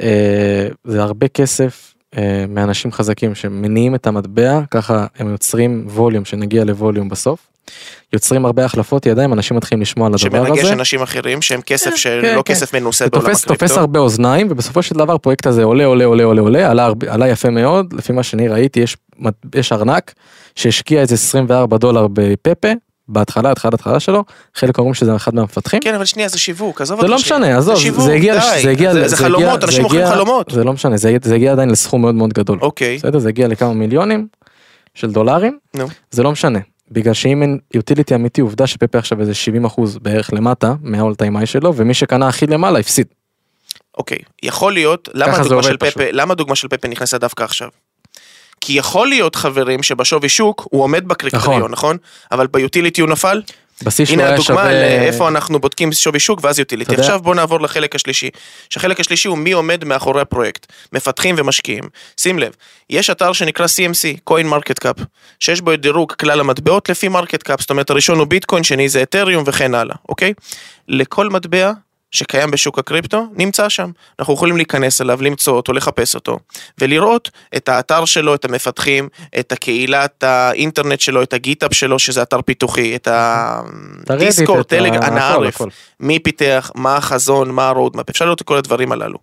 אה, 0.00 0.68
זה 0.84 1.02
הרבה 1.02 1.28
כסף 1.28 1.94
אה, 2.16 2.44
מאנשים 2.48 2.92
חזקים 2.92 3.34
שמניעים 3.34 3.94
את 3.94 4.06
המטבע, 4.06 4.60
ככה 4.70 5.06
הם 5.18 5.28
יוצרים 5.28 5.86
ווליום, 5.90 6.24
שנגיע 6.24 6.64
לווליום 6.64 7.08
בסוף. 7.08 7.50
יוצרים 8.12 8.46
הרבה 8.46 8.64
החלפות 8.64 9.06
ידיים, 9.06 9.32
אנשים 9.32 9.56
מתחילים 9.56 9.82
לשמוע 9.82 10.06
על 10.06 10.12
הדבר 10.14 10.30
שמרגש 10.44 10.64
הזה. 10.64 10.72
אנשים 10.72 11.02
אחרים 11.02 11.42
שהם 11.42 11.60
כסף 11.60 11.90
כן, 11.90 11.96
שלא 11.96 12.42
כן, 12.42 12.54
כסף 12.54 12.74
מנוסה 12.74 13.04
זה 13.04 13.10
בעולם 13.10 13.26
תופס, 13.26 13.40
תופס 13.44 13.54
הקריפטו. 13.62 13.80
הרבה 13.80 13.98
אוזניים 14.00 14.46
ובסופו 14.50 14.82
של 14.82 14.94
דבר 14.94 15.12
הפרויקט 15.14 15.46
הזה 15.46 15.62
עולה 15.64 15.84
עולה 15.84 16.04
עולה 16.04 16.24
עולה 16.24 16.40
עולה 16.42 16.70
עלה, 16.70 16.88
עלה 17.08 17.28
יפה 17.28 17.50
מאוד 17.50 17.92
לפי 17.92 18.12
מה 18.12 18.22
שאני 18.22 18.48
ראיתי 18.48 18.80
יש, 18.80 18.96
יש 19.54 19.72
ארנק 19.72 20.12
שהשקיע 20.54 21.00
איזה 21.00 21.14
24 21.14 21.76
דולר 21.76 22.06
בפפה 22.12 22.68
בהתחלה 23.08 23.50
התחלת 23.50 23.74
התחלה 23.74 24.00
שלו 24.00 24.24
חלק 24.54 24.78
אומרים 24.78 24.94
שזה 24.94 25.16
אחד 25.16 25.34
מהמפתחים. 25.34 25.80
כן 25.80 25.94
אבל 25.94 26.04
שנייה 26.04 26.28
זה 26.28 26.38
שיווק 26.38 26.80
עזוב 26.80 27.00
זה 27.00 27.08
לא. 27.08 27.16
משנה 27.16 27.58
עזוב 27.58 27.76
שיווק, 27.78 28.04
זה 28.04 28.12
הגיע 28.12 28.34
די. 28.34 28.62
זה 28.62 28.70
הגיע 28.70 28.92
זה- 28.92 29.00
זה 29.02 29.08
זה 29.08 29.16
חלומות 29.16 29.60
זה 29.60 29.66
אנשים 29.66 29.82
מוכרים 29.82 30.06
חלומות 30.06 30.50
זה 30.50 30.64
לא 30.64 30.72
משנה 30.72 30.96
זה 30.96 31.16
זה 31.22 31.34
הגיע 31.34 31.52
עדיין 31.52 31.70
לסכום 31.70 32.00
מאוד 32.00 32.14
מאוד 32.14 32.32
גדול 32.32 32.58
אוקיי 32.62 32.96
בסדר 32.98 33.18
זה 33.18 33.28
הגיע 33.28 33.48
לכמה 33.48 33.72
מיליונים 33.74 34.26
של 34.94 35.10
דולרים 35.10 35.58
נו. 35.74 35.86
זה 36.10 36.22
לא 36.22 36.32
משנה 36.32 36.58
בגלל 36.90 37.14
שאם 37.14 37.42
אין 37.42 37.58
יוטיליטי 37.74 38.14
אמיתי 38.14 38.40
עובדה 38.40 38.66
שפפה 38.66 38.98
עכשיו 38.98 39.20
איזה 39.20 39.34
70 39.34 39.64
אחוז 39.64 39.98
בערך 39.98 40.32
למטה 40.32 40.74
מהאול 40.82 41.14
טיים 41.14 41.36
היי 41.36 41.46
שלו 41.46 41.74
ומי 41.74 41.94
שקנה 41.94 42.28
הכי 42.28 42.46
למעלה 42.46 42.78
הפסיד. 42.78 43.06
אוקיי, 43.98 44.18
יכול 44.42 44.72
להיות, 44.72 45.08
למה 45.14 45.36
הדוגמה 45.36 45.62
של. 45.62 45.76
פפה, 45.76 46.04
למה 46.12 46.32
הדוגמה 46.32 46.56
של 46.56 46.68
פפה 46.68 46.88
נכנסה 46.88 47.18
דווקא 47.18 47.42
עכשיו? 47.42 47.68
כי 48.60 48.72
יכול 48.72 49.08
להיות 49.08 49.34
חברים 49.34 49.82
שבשווי 49.82 50.28
שוק 50.28 50.66
הוא 50.70 50.82
עומד 50.82 51.08
בקריטריון, 51.08 51.56
נכון. 51.56 51.70
נכון? 51.70 51.96
אבל 52.32 52.46
ב 52.46 52.53
utility 52.53 53.00
הוא 53.00 53.10
נפל? 53.10 53.42
בשיא 53.82 54.04
שלו 54.04 54.14
הנה 54.14 54.24
היה 54.24 54.34
הדוגמה 54.34 54.62
שווה 54.62 54.72
לאיפה 54.72 55.28
אנחנו 55.28 55.58
בודקים 55.58 55.92
שווי 55.92 56.20
שוק 56.20 56.40
ואז 56.42 56.58
utility. 56.58 56.94
עכשיו 56.94 57.20
בוא 57.22 57.34
נעבור 57.34 57.60
לחלק 57.60 57.94
השלישי. 57.94 58.30
שהחלק 58.70 59.00
השלישי 59.00 59.28
הוא 59.28 59.38
מי 59.38 59.52
עומד 59.52 59.84
מאחורי 59.84 60.20
הפרויקט. 60.20 60.66
מפתחים 60.92 61.34
ומשקיעים. 61.38 61.84
שים 62.20 62.38
לב, 62.38 62.52
יש 62.90 63.10
אתר 63.10 63.32
שנקרא 63.32 63.66
CMC, 63.66 64.30
Coin 64.30 64.46
Market 64.52 64.84
Cap, 64.84 65.04
שיש 65.40 65.60
בו 65.60 65.72
את 65.72 65.80
דירוג 65.80 66.12
כלל 66.12 66.40
המטבעות 66.40 66.88
לפי 66.88 67.08
market 67.08 67.42
cap, 67.42 67.60
זאת 67.60 67.70
אומרת 67.70 67.90
הראשון 67.90 68.18
הוא 68.18 68.26
ביטקוין, 68.26 68.64
שני 68.64 68.88
זה 68.88 69.02
אתריום 69.02 69.44
וכן 69.46 69.74
הלאה, 69.74 69.96
אוקיי? 70.08 70.32
לכל 70.88 71.28
מטבע 71.28 71.72
שקיים 72.10 72.50
בשוק 72.50 72.78
הקריפטו 72.78 73.26
נמצא 73.32 73.68
שם. 73.68 73.90
אנחנו 74.18 74.34
יכולים 74.34 74.56
להיכנס 74.56 75.00
אליו, 75.00 75.22
למצוא 75.22 75.56
אותו, 75.56 75.72
לחפש 75.72 76.14
אותו, 76.14 76.38
ולראות 76.80 77.30
את 77.56 77.68
האתר 77.68 78.04
שלו, 78.04 78.34
את 78.34 78.44
המפתחים, 78.44 79.08
את 79.38 79.52
הקהילת 79.52 80.24
האינטרנט 80.24 81.00
שלו, 81.00 81.22
את 81.22 81.32
ה 81.32 81.38
GitHub 81.38 81.74
שלו, 81.74 81.98
שזה 81.98 82.22
אתר 82.22 82.42
פיתוחי, 82.42 82.96
את 82.96 83.08
הדיסקורד, 84.10 84.62
טלגרם, 84.62 85.02
אנא 85.02 85.18
הכל, 85.18 85.44
ערף, 85.44 85.54
הכל. 85.54 85.68
מי 86.00 86.18
פיתח, 86.18 86.70
מה 86.74 86.96
החזון, 86.96 87.50
מה 87.50 87.68
ה 87.68 87.73
roadmap, 87.73 88.10
אפשר 88.10 88.24
לראות 88.24 88.42
את 88.42 88.46
כל 88.46 88.56
הדברים 88.56 88.92
הללו. 88.92 89.18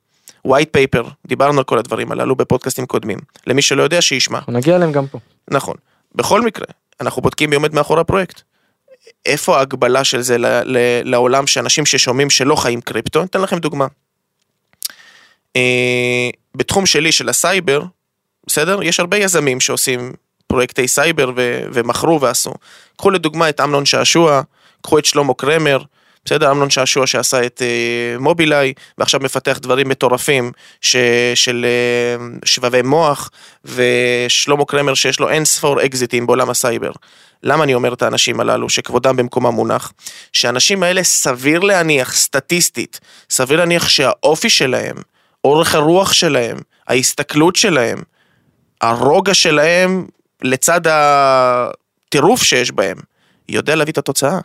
white 0.47 0.77
paper, 0.77 1.09
דיברנו 1.27 1.57
על 1.57 1.63
כל 1.63 1.77
הדברים 1.77 2.11
הללו 2.11 2.35
בפודקאסטים 2.35 2.85
קודמים. 2.85 3.19
למי 3.47 3.61
שלא 3.61 3.83
יודע, 3.83 4.01
שישמע. 4.01 4.37
אנחנו 4.37 4.53
נגיע 4.53 4.75
אליהם 4.75 4.91
גם 4.91 5.07
פה. 5.07 5.19
נכון. 5.51 5.75
בכל 6.15 6.41
מקרה, 6.41 6.65
אנחנו 7.01 7.21
בודקים 7.21 7.49
מי 7.49 7.55
עומד 7.55 7.75
מאחורי 7.75 8.01
הפרויקט. 8.01 8.41
איפה 9.25 9.57
ההקבלה 9.57 10.03
של 10.03 10.21
זה 10.21 10.38
לעולם 11.03 11.47
שאנשים 11.47 11.85
ששומעים 11.85 12.29
שלא 12.29 12.55
חיים 12.55 12.81
קריפטו? 12.81 13.19
אני 13.19 13.27
אתן 13.27 13.41
לכם 13.41 13.57
דוגמה. 13.57 13.88
אה, 15.55 16.29
בתחום 16.55 16.85
שלי 16.85 17.12
של 17.12 17.29
הסייבר, 17.29 17.81
בסדר? 18.47 18.83
יש 18.83 19.00
הרבה 19.00 19.17
יזמים 19.17 19.59
שעושים 19.59 20.13
פרויקטי 20.47 20.88
סייבר 20.88 21.31
ו- 21.35 21.63
ומכרו 21.74 22.21
ועשו. 22.21 22.53
קחו 22.97 23.09
לדוגמה 23.09 23.50
את 23.50 23.62
אמנון 23.62 23.85
שעשוע, 23.85 24.41
קחו 24.81 25.00
את 25.00 25.05
שלמה 25.05 25.33
קרמר, 25.33 25.79
בסדר? 26.25 26.51
אמנון 26.51 26.69
שעשוע 26.69 27.07
שעשה 27.07 27.45
את 27.45 27.62
אה, 27.62 28.19
מובילאיי, 28.19 28.74
ועכשיו 28.97 29.19
מפתח 29.19 29.59
דברים 29.62 29.89
מטורפים 29.89 30.51
ש- 30.81 30.95
של 31.35 31.65
אה, 31.65 32.25
שבבי 32.45 32.81
מוח, 32.81 33.31
ושלמה 33.65 34.65
קרמר 34.65 34.93
שיש 34.93 35.19
לו 35.19 35.29
אין 35.29 35.45
ספור 35.45 35.85
אקזיטים 35.85 36.27
בעולם 36.27 36.50
הסייבר. 36.50 36.91
למה 37.45 37.63
אני 37.63 37.73
אומר 37.73 37.93
את 37.93 38.01
האנשים 38.01 38.39
הללו, 38.39 38.69
שכבודם 38.69 39.15
במקומם 39.15 39.55
מונח? 39.55 39.93
שהאנשים 40.33 40.83
האלה 40.83 41.03
סביר 41.03 41.59
להניח, 41.59 42.13
סטטיסטית, 42.13 42.99
סביר 43.29 43.57
להניח 43.57 43.89
שהאופי 43.89 44.49
שלהם, 44.49 44.95
אורך 45.43 45.75
הרוח 45.75 46.13
שלהם, 46.13 46.57
ההסתכלות 46.87 47.55
שלהם, 47.55 48.01
הרוגע 48.81 49.33
שלהם 49.33 50.05
לצד 50.41 50.81
הטירוף 50.87 52.43
שיש 52.43 52.71
בהם, 52.71 52.97
יודע 53.49 53.75
להביא 53.75 53.93
את 53.93 53.97
התוצאה. 53.97 54.39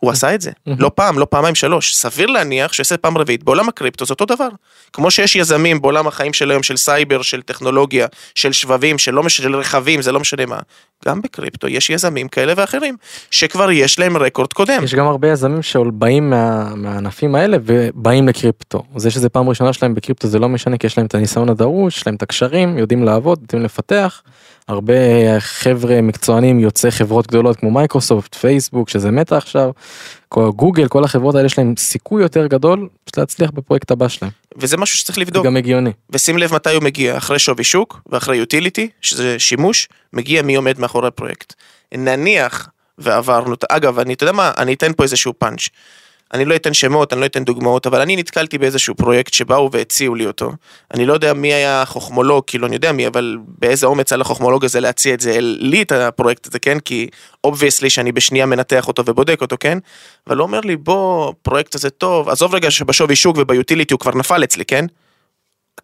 הוא 0.00 0.10
עשה 0.10 0.34
את 0.34 0.40
זה, 0.40 0.50
לא 0.66 0.90
פעם, 0.94 1.18
לא 1.18 1.26
פעמיים, 1.30 1.54
שלוש. 1.54 1.94
סביר 1.94 2.26
להניח 2.26 2.72
שיעשה 2.72 2.96
פעם 2.96 3.18
רביעית. 3.18 3.44
בעולם 3.44 3.68
הקריפטו 3.68 4.06
זה 4.06 4.12
אותו 4.12 4.24
דבר. 4.24 4.48
כמו 4.92 5.10
שיש 5.10 5.36
יזמים 5.36 5.82
בעולם 5.82 6.06
החיים 6.06 6.32
של 6.32 6.50
היום, 6.50 6.62
של 6.62 6.76
סייבר, 6.76 7.22
של 7.22 7.42
טכנולוגיה, 7.42 8.06
של 8.34 8.52
שבבים, 8.52 8.98
של 8.98 9.14
לא 9.14 9.22
משנה, 9.22 9.46
של 9.46 9.56
רכבים, 9.56 10.02
זה 10.02 10.12
לא 10.12 10.20
משנה 10.20 10.46
מה. 10.46 10.58
גם 11.06 11.22
בקריפטו 11.22 11.68
יש 11.68 11.90
יזמים 11.90 12.28
כאלה 12.28 12.52
ואחרים, 12.56 12.96
שכבר 13.30 13.70
יש 13.70 13.98
להם 13.98 14.16
record 14.16 14.52
קודם. 14.52 14.84
יש 14.84 14.94
גם 14.94 15.06
הרבה 15.06 15.28
יזמים 15.28 15.62
שבאים 15.62 16.30
מה, 16.30 16.74
מהענפים 16.74 17.34
האלה 17.34 17.56
ובאים 17.64 18.28
לקריפטו. 18.28 18.82
זה 18.96 19.10
שזה 19.10 19.28
פעם 19.28 19.48
ראשונה 19.48 19.72
שלהם 19.72 19.94
בקריפטו 19.94 20.28
זה 20.28 20.38
לא 20.38 20.48
משנה 20.48 20.78
כי 20.78 20.86
יש 20.86 20.98
להם 20.98 21.06
את 21.06 21.14
הניסיון 21.14 21.48
הדרוש, 21.48 21.96
יש 21.96 22.06
להם 22.06 22.16
את 22.16 22.22
הקשרים, 22.22 22.78
יודעים 22.78 23.04
לעבוד, 23.04 23.38
יודעים 23.42 23.62
לפתח. 23.62 24.22
הרבה 24.68 24.94
חבר'ה 25.38 26.00
מקצוענים 26.02 26.60
יוצאי 26.60 26.90
חברות 26.90 27.26
גדולות 27.26 27.56
כמו 27.56 27.70
מייקרוסופט, 27.70 28.34
פייסבוק, 28.34 28.88
שזה 28.88 29.10
מטה 29.10 29.36
עכשיו, 29.36 29.70
כל 30.28 30.50
גוגל, 30.50 30.88
כל 30.88 31.04
החברות 31.04 31.34
האלה 31.34 31.46
יש 31.46 31.58
להם 31.58 31.74
סיכוי 31.78 32.22
יותר 32.22 32.46
גדול 32.46 32.88
להצליח 33.16 33.50
בפרויקט 33.50 33.90
הבא 33.90 34.08
שלהם. 34.08 34.30
וזה 34.56 34.76
משהו 34.76 34.98
שצריך 34.98 35.18
לבדוק. 35.18 35.46
גם 35.46 35.56
הגיוני. 35.56 35.92
ושים 36.10 36.38
לב 36.38 36.54
מתי 36.54 36.74
הוא 36.74 36.82
מגיע, 36.82 37.16
אחרי 37.16 37.38
שווי 37.38 37.64
שוק 37.64 38.00
ואחרי 38.06 38.36
יוטיליטי, 38.36 38.88
שזה 39.00 39.38
שימוש, 39.38 39.88
מגיע 40.12 40.42
מי 40.42 40.54
עומד 40.54 40.78
מאחורי 40.78 41.08
הפרויקט. 41.08 41.54
נניח 41.94 42.68
ועברנו, 42.98 43.54
אגב, 43.68 43.98
אני, 43.98 44.14
אתה 44.14 44.24
יודע 44.24 44.32
מה, 44.32 44.52
אני 44.58 44.74
אתן 44.74 44.92
פה 44.92 45.02
איזשהו 45.02 45.32
פאנץ'. 45.38 45.68
אני 46.34 46.44
לא 46.44 46.56
אתן 46.56 46.74
שמות, 46.74 47.12
אני 47.12 47.20
לא 47.20 47.26
אתן 47.26 47.44
דוגמאות, 47.44 47.86
אבל 47.86 48.00
אני 48.00 48.16
נתקלתי 48.16 48.58
באיזשהו 48.58 48.94
פרויקט 48.94 49.34
שבאו 49.34 49.72
והציעו 49.72 50.14
לי 50.14 50.26
אותו. 50.26 50.52
אני 50.94 51.06
לא 51.06 51.12
יודע 51.12 51.32
מי 51.34 51.52
היה 51.52 51.82
החוכמולוג, 51.82 52.44
כאילו 52.46 52.66
אני 52.66 52.76
יודע 52.76 52.92
מי, 52.92 53.06
אבל 53.06 53.36
באיזה 53.58 53.86
אומץ 53.86 54.12
על 54.12 54.20
החוכמולוג 54.20 54.64
הזה 54.64 54.80
להציע 54.80 55.14
את 55.14 55.20
זה 55.20 55.36
לי 55.40 55.82
את 55.82 55.92
הפרויקט 55.92 56.46
הזה, 56.46 56.58
כן? 56.58 56.80
כי 56.80 57.08
obviously 57.44 57.90
שאני 57.90 58.12
בשנייה 58.12 58.46
מנתח 58.46 58.88
אותו 58.88 59.02
ובודק 59.06 59.40
אותו, 59.40 59.56
כן? 59.60 59.78
אבל 60.26 60.36
הוא 60.36 60.46
אומר 60.46 60.60
לי, 60.60 60.76
בוא, 60.76 61.28
הפרויקט 61.28 61.74
הזה 61.74 61.90
טוב, 61.90 62.28
עזוב 62.28 62.54
רגע 62.54 62.70
שבשווי 62.70 63.16
שוק 63.16 63.36
וב 63.38 63.50
utility 63.50 63.94
הוא 63.94 64.00
כבר 64.00 64.12
נפל 64.14 64.44
אצלי, 64.44 64.64
כן? 64.64 64.84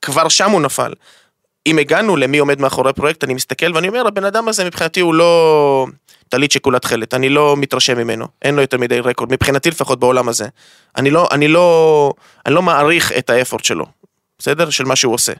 כבר 0.02 0.28
שם 0.28 0.50
הוא 0.50 0.61
נפל. 0.61 0.92
אם 1.67 1.78
הגענו 1.78 2.17
למי 2.17 2.38
עומד 2.38 2.60
מאחורי 2.60 2.90
הפרויקט, 2.90 3.25
אני 3.25 3.34
מסתכל 3.34 3.73
ואני 3.75 3.88
אומר, 3.88 4.06
הבן 4.06 4.25
אדם 4.25 4.49
הזה 4.49 4.64
מבחינתי 4.64 5.00
הוא 5.00 5.14
לא 5.14 5.86
טלית 6.32 6.52
שכולה 6.52 6.78
תכלת, 6.78 7.14
אני 7.14 7.28
לא 7.28 7.56
מתרשם 7.56 7.99
ממנו, 7.99 8.26
אין 8.42 8.54
לו 8.54 8.60
יותר 8.60 8.78
מדי 8.78 9.00
record, 9.00 9.32
מבחינתי 9.32 9.71
לפחות 9.71 10.00
בעולם 10.00 10.28
הזה. 10.28 10.49
אני 10.97 11.10
לא, 11.10 11.28
אני 11.32 11.49
לא, 11.49 12.12
אני 12.47 12.54
לא 12.54 12.62
מעריך 12.62 13.12
את 13.12 13.30
ה 13.30 13.35
effort 13.35 13.65
שלו, 13.64 13.86
בסדר? 14.38 14.71
של 14.71 14.84
מה 14.84 14.97
שהוא 14.97 15.14
עושה. 15.14 15.32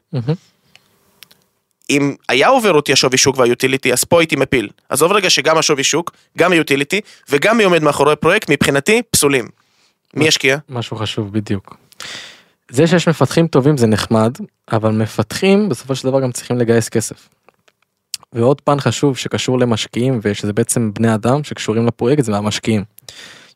אם 1.90 2.14
היה 2.28 2.48
עובר 2.48 2.72
אותי 2.72 2.92
השווי 2.92 3.18
שוק 3.18 3.38
והיוטיליטי, 3.38 3.92
אז 3.92 4.05
פה 4.05 4.20
הייתי 4.20 4.37
מפיל. 4.37 4.68
עזוב 4.88 5.12
רגע 5.12 5.31
שגם 5.31 5.59
השווי 5.59 5.85
שוק, 5.85 6.11
גם 6.38 6.52
היוטיליטי, 6.52 7.00
וגם 7.31 7.57
מי 7.57 7.64
עומד 7.64 7.83
מאחורי 7.83 8.12
הפרויקט, 8.12 8.50
מבחינתי, 8.50 9.02
פסולים. 9.11 9.48
מי 10.14 10.26
ישקיע? 10.26 10.57
משהו 10.68 10.96
חשוב 10.96 11.33
בדיוק. 11.33 11.76
זה 12.70 12.87
שיש 12.87 13.09
מפתחים 13.09 13.46
טובים 13.46 13.76
זה 13.76 13.87
נחמד, 13.87 14.33
אבל 14.72 14.90
מפתחים 14.90 15.68
בסופו 15.68 15.94
של 15.96 16.09
דבר 16.09 16.20
גם 16.20 16.33
צריכים 16.33 16.59
לגייס 16.59 16.88
כסף. 16.88 17.28
ועוד 18.33 18.61
פן 18.61 18.81
חשוב 18.81 19.16
שקשור 19.16 19.59
למשקיעים 19.59 20.21
ושזה 20.23 20.53
בעצם 20.53 20.90
בני 20.95 21.14
אדם 21.14 21.45
שקשורים 21.45 21.87
לפרויקט 21.87 22.25
זה 22.25 22.37
המשקיעים. 22.37 22.85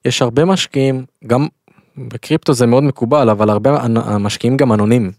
יש 0.04 0.22
הרבה 0.22 0.44
משקיעים, 0.44 1.04
גם 1.26 1.46
בקריפטו 1.98 2.52
זה 2.52 2.66
מאוד 2.66 2.82
מקובל, 2.82 3.30
אבל 3.30 3.50
הרבה 3.50 3.78
המשקיעים 3.82 4.56
גם 4.56 4.72
אנונימיים. 4.72 5.12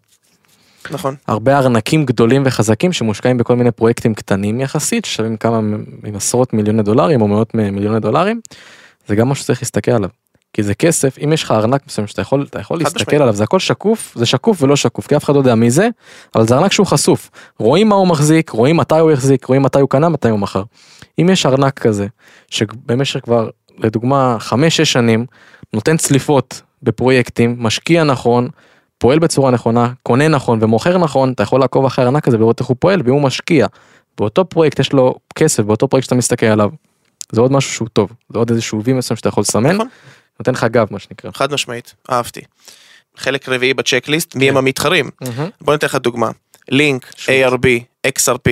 נכון. 0.91 1.15
הרבה 1.27 1.57
ארנקים 1.57 2.05
גדולים 2.05 2.43
וחזקים 2.45 2.93
שמושקעים 2.93 3.37
בכל 3.37 3.55
מיני 3.55 3.71
פרויקטים 3.71 4.13
קטנים 4.13 4.59
יחסית 4.59 5.05
ששווים 5.05 5.37
כמה 5.37 5.61
מ- 5.61 5.83
עשרות 6.15 6.53
מיליוני 6.53 6.83
דולרים 6.83 7.21
או 7.21 7.27
מאות 7.27 7.55
מיליוני 7.55 7.99
דולרים. 7.99 8.41
זה 9.07 9.15
גם 9.15 9.29
משהו 9.29 9.43
שצריך 9.43 9.61
להסתכל 9.61 9.91
עליו. 9.91 10.09
כי 10.57 10.63
זה 10.63 10.73
כסף 10.73 11.17
אם 11.23 11.33
יש 11.33 11.43
לך 11.43 11.51
ארנק 11.51 11.81
מסוים 11.87 12.07
שאתה 12.07 12.21
יכול 12.21 12.45
אתה 12.49 12.59
יכול 12.59 12.79
להסתכל. 12.79 13.15
עליו 13.15 13.33
זה 13.33 13.43
הכל 13.43 13.59
שקוף 13.59 14.13
זה 14.15 14.25
שקוף 14.25 14.63
ולא 14.63 14.75
שקוף 14.75 15.07
כי 15.07 15.15
אף 15.15 15.23
אחד 15.23 15.33
לא 15.33 15.39
יודע 15.39 15.55
מי 15.55 15.71
זה 15.71 15.89
אבל 16.35 16.47
זה 16.47 16.55
ארנק 16.55 16.71
שהוא 16.71 16.87
חשוף 16.87 17.29
רואים 17.59 17.89
מה 17.89 17.95
הוא 17.95 18.07
מחזיק 18.07 18.49
רואים 18.49 18.77
מתי 18.77 18.99
הוא 18.99 19.11
החזיק 19.11 19.45
רואים 19.45 19.61
מתי 19.61 19.79
הוא 19.79 19.89
קנה 19.89 20.09
מתי 20.09 20.29
הוא 20.29 20.39
מכר. 20.39 20.63
אם 21.21 21.29
יש 21.29 21.45
ארנק 21.45 21.79
כזה 21.79 22.07
שבמשך 22.49 23.19
כבר 23.23 23.49
לדוגמה 23.77 24.37
5-6 24.49 24.53
שנים 24.69 25.25
נותן 25.73 25.97
צליפות 25.97 26.61
בפרויקטים 26.83 27.55
משקיע 27.59 28.03
נכון 28.03 28.49
פועל 28.97 29.19
בצורה 29.19 29.51
נכונה, 29.51 29.91
קונה 30.03 30.27
נכון 30.27 30.59
ומוכר 30.61 30.97
נכון, 30.97 31.31
אתה 31.31 31.43
יכול 31.43 31.59
לעקוב 31.59 31.85
אחרי 31.85 32.05
הארנק 32.05 32.27
הזה 32.27 32.37
ולראות 32.37 32.59
איך 32.59 32.67
הוא 32.67 32.77
פועל, 32.79 33.01
ואם 33.05 33.13
הוא 33.13 33.21
משקיע 33.21 33.67
באותו 34.17 34.45
פרויקט 34.45 34.79
יש 34.79 34.93
לו 34.93 35.15
כסף, 35.35 35.63
באותו 35.63 35.87
פרויקט 35.87 36.05
שאתה 36.05 36.15
מסתכל 36.15 36.45
עליו. 36.45 36.69
זה 37.31 37.41
עוד 37.41 37.51
משהו 37.51 37.71
שהוא 37.71 37.87
טוב, 37.93 38.11
זה 38.29 38.39
עוד 38.39 38.49
איזשהו 38.49 38.83
וי 38.83 38.93
מסוים 38.93 39.17
שאתה 39.17 39.29
יכול 39.29 39.41
לסמן, 39.41 39.75
נכון. 39.75 39.87
נותן 40.39 40.51
לך 40.51 40.63
גב 40.63 40.87
מה 40.91 40.99
שנקרא. 40.99 41.31
חד 41.31 41.53
משמעית, 41.53 41.93
אהבתי. 42.11 42.41
חלק 43.17 43.49
רביעי 43.49 43.73
בצ'קליסט, 43.73 44.35
מי 44.35 44.49
הם 44.49 44.57
המתחרים? 44.57 45.09
בוא 45.61 45.73
ניתן 45.73 45.87
לך 45.87 45.95
דוגמה. 45.95 46.29
לינק, 46.69 47.13
ARB, 47.25 47.65
XRP, 48.07 48.49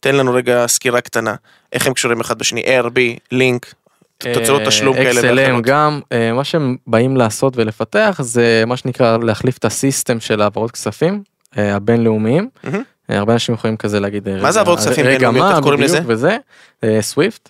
תן 0.00 0.14
לנו 0.14 0.34
רגע 0.34 0.66
סקירה 0.66 1.00
קטנה. 1.00 1.34
איך 1.72 1.86
הם 1.86 1.94
קשורים 1.94 2.20
אחד 2.20 2.38
בשני? 2.38 2.62
ARB, 2.62 2.98
לינק, 3.32 3.74
תוצאות 4.18 4.62
תשלום 4.66 4.96
כאלה 4.96 5.20
XLM. 5.20 5.60
גם, 5.60 6.00
אה, 6.12 6.32
מה 6.32 6.44
שהם 6.44 6.76
באים 6.86 7.16
לעשות 7.16 7.56
ולפתח 7.56 8.20
זה 8.22 8.64
מה 8.66 8.76
שנקרא 8.76 9.18
להחליף 9.18 9.58
את 9.58 9.64
הסיסטם 9.64 10.20
של 10.20 10.42
העברות 10.42 10.70
כספים 10.70 11.22
אה, 11.58 11.76
הבינלאומיים. 11.76 12.48
אה, 13.10 13.18
הרבה 13.18 13.32
אנשים 13.32 13.54
יכולים 13.54 13.76
כזה 13.76 14.00
להגיד, 14.00 14.28
אה, 14.28 14.42
מה 14.42 14.52
זה 14.52 14.58
העברות 14.58 14.78
כספים 14.78 15.04
בינלאומיות? 15.04 15.46
מה 15.46 15.54
איך 15.54 15.60
קוראים 15.62 15.80
לזה? 15.80 16.00
וזה, 16.06 16.36
סוויפט. 17.00 17.48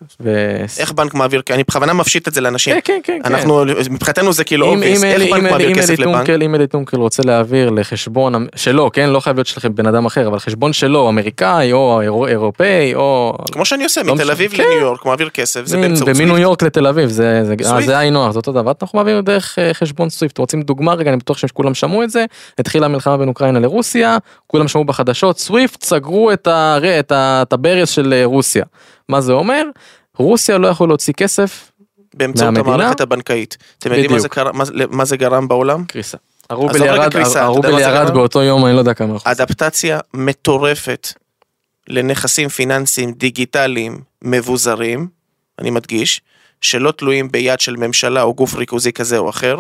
איך 0.79 0.93
בנק 0.93 1.15
מעביר, 1.15 1.43
אני 1.51 1.63
בכוונה 1.63 1.93
מפשיט 1.93 2.29
את 2.29 2.35
זה 2.35 2.41
לאנשים. 2.41 2.75
כן 2.75 2.81
כן 2.85 3.01
כן. 3.05 3.19
כן. 3.25 3.35
אנחנו, 3.35 3.65
מבחינתנו 3.91 4.33
זה 4.33 4.45
כאילו 4.45 4.67
אם- 4.67 4.75
אובייס, 4.75 4.99
אם 5.05 5.09
איך 5.09 5.15
אלי- 5.17 5.31
בנק 5.31 5.39
אם 5.45 5.51
מעביר 5.51 5.69
אם 5.71 5.75
כסף 5.75 5.99
לבנק? 5.99 6.15
טונקל, 6.17 6.43
אם 6.43 6.55
אלי 6.55 6.67
טונקל 6.67 6.97
רוצה 6.97 7.23
להעביר 7.23 7.71
לחשבון 7.71 8.35
המ- 8.35 8.47
שלו, 8.57 8.91
כן, 8.93 9.11
לא 9.11 9.21
חייב 9.21 9.37
להיות 9.37 9.47
שלכם 9.47 9.75
בן 9.75 9.87
אדם 9.87 10.07
אחר, 10.07 10.29
אבל 10.29 10.39
חשבון 10.39 10.73
שלו, 10.73 11.09
אמריקאי 11.09 11.73
או 11.73 12.01
אירו- 12.01 12.27
אירופאי 12.27 12.95
או... 12.95 13.35
כמו 13.53 13.65
שאני 13.65 13.85
עושה, 13.85 14.03
לא 14.03 14.15
מתל. 14.15 14.31
אביב 14.31 14.51
כן. 14.53 14.63
לניו 14.63 14.79
יורק, 14.81 15.05
מעביר 15.07 15.29
כסף, 15.29 15.65
זה 15.65 15.77
באמצעות 15.77 16.09
ומניו 16.09 16.27
סוויפט. 16.27 16.43
יורק 16.43 16.63
לתל 16.63 16.87
אביב, 16.87 17.09
זה 17.09 17.45
זה- 17.45 17.55
אה, 17.95 17.99
היינו 17.99 18.27
הך, 18.27 18.33
זה 18.33 18.39
אותו 18.39 18.53
דבר, 18.53 18.73
אנחנו 18.83 18.99
מעבירים 18.99 19.25
דרך 19.25 19.59
אה, 19.59 19.75
חשבון 19.75 20.11
סוויפט, 20.11 20.39
רוצים 20.39 20.63
דוגמה 20.63 20.95
רגע, 20.95 21.11
אני 21.11 21.17
בטוח 21.17 21.39
שכולם 21.39 21.75
שמעו 21.75 22.03
את 22.03 22.11
זה, 22.11 22.25
התחילה 22.59 22.87
המלחמה 22.87 23.17
בין 23.17 23.29
אוקראינה 23.29 23.59
לרוסיה, 23.61 24.19
כולם 24.47 24.69
שמעו 24.69 24.85
בחדשות, 24.85 25.39
סוויפט 25.39 25.83
סגרו 25.83 26.31
את 26.33 27.53
הברז 27.53 27.89
של 27.89 28.13
אה, 28.13 28.25
רוסיה. 28.25 28.65
מה 29.09 29.21
זה 29.21 29.33
אומר? 29.33 29.63
רוסיה 30.17 30.59
לא 30.59 30.69
יכול 30.69 30.89
להוציא 30.89 31.13
כסף, 31.13 31.73
באמצעות 32.15 32.55
מהמדינה? 32.55 32.75
המערכת 32.75 33.01
הבנקאית. 33.01 33.57
אתם 33.79 33.91
יודעים 33.93 34.13
מה. 34.13 34.19
זה 34.19 34.29
קרה- 34.29 34.53
מה 34.53 34.65
מה 34.91 35.05
זה 35.05 35.17
גרם 35.17 35.49
בעולם? 35.49 35.85
קריסה. 35.85 36.19
הרובל 36.51 36.75
רגע 36.83 36.87
ירד, 36.87 37.13
קריסה, 37.13 37.43
הרובל 37.45 37.79
ירד? 37.81 38.11
באותו 38.15 38.43
יום, 38.43 38.67
אני 38.67 38.75
לא 38.75 38.79
יודע 38.79 38.95
כמה 38.95 39.17
אחוז. 39.17 39.23
אדפטציה 39.33 39.99
מטורפת 40.15 41.09
לנכסים 41.89 42.49
פיננסיים 42.49 43.13
דיגיטליים 43.13 44.01
מבוזרים, 44.23 45.09
אני 45.59 45.71
מדגיש, 45.71 46.21
שלא 46.61 46.91
תלויים 46.91 47.33
ביד 47.33 47.61
של 47.61 47.77
ממשלה 47.77 48.23
או 48.23 48.35
גוף 48.35 48.55
ריכוזי 48.55 48.93
כזה 48.93 49.19
או 49.19 49.31
אחר. 49.31 49.59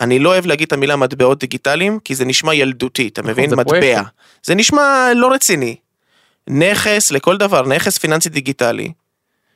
אני 0.00 0.18
לא 0.18 0.28
אוהב 0.28 0.46
להגיד 0.46 0.66
את 0.66 0.72
המילה 0.72 0.96
מטבעות 0.96 1.38
דיגיטליים, 1.38 1.98
כי 2.04 2.14
זה 2.14 2.24
נשמע 2.24 2.54
ילדותי, 2.54 3.08
אתה 3.08 3.22
מבין? 3.22 3.50
זה 3.50 3.56
מטבע. 3.56 3.70
פרויקטים. 3.78 4.04
זה 4.42 4.54
נשמע 4.54 5.08
לא 5.16 5.32
רציני. 5.32 5.76
נכס 6.48 7.10
לכל 7.10 7.36
דבר, 7.36 7.62
נכס 7.62 7.98
פיננסי 7.98 8.28
דיגיטלי, 8.28 8.92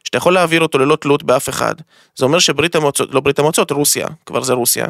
שאתה 0.05 0.19
יכול 0.19 0.35
להעביר 0.35 0.61
אותו 0.61 0.79
ללא 0.79 0.97
תלות 0.97 1.23
באף 1.23 1.49
אחד. 1.49 1.75
זה 2.17 2.25
אומר 2.25 2.39
שברית 2.39 2.75
המועצות, 2.75 3.15
לא 3.15 3.21
ברית 3.21 3.39
המועצות, 3.39 3.71
רוסיה, 3.71 4.07
כבר 4.27 4.43
זה 4.43 4.53
רוסיה, 4.53 4.87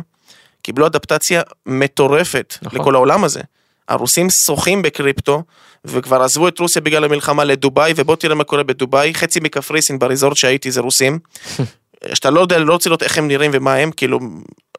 קיבלו 0.62 0.86
אדפטציה 0.86 1.42
מטורפת 1.66 2.54
נכון. 2.62 2.80
לכל 2.80 2.94
העולם 2.94 3.24
הזה. 3.24 3.40
הרוסים 3.88 4.30
שוחים 4.30 4.82
בקריפטו, 4.82 5.42
וכבר 5.84 6.22
עזבו 6.22 6.48
את 6.48 6.58
רוסיה 6.58 6.82
בגלל 6.82 7.04
המלחמה 7.04 7.44
לדובאי, 7.44 7.92
ובוא 7.96 8.16
תראה 8.16 8.34
מה 8.34 8.44
קורה 8.44 8.62
בדובאי, 8.62 9.14
חצי 9.14 9.40
מקפריסין 9.40 9.98
בריזורט 9.98 10.36
שהייתי 10.36 10.70
זה 10.70 10.80
רוסים. 10.80 11.18
שאתה 12.14 12.30
לא 12.30 12.40
יודע, 12.40 12.58
לא 12.58 12.72
רוצה 12.72 12.88
לראות 12.88 13.02
איך 13.02 13.18
הם 13.18 13.28
נראים 13.28 13.50
ומה 13.54 13.74
הם, 13.74 13.90
כאילו, 13.90 14.20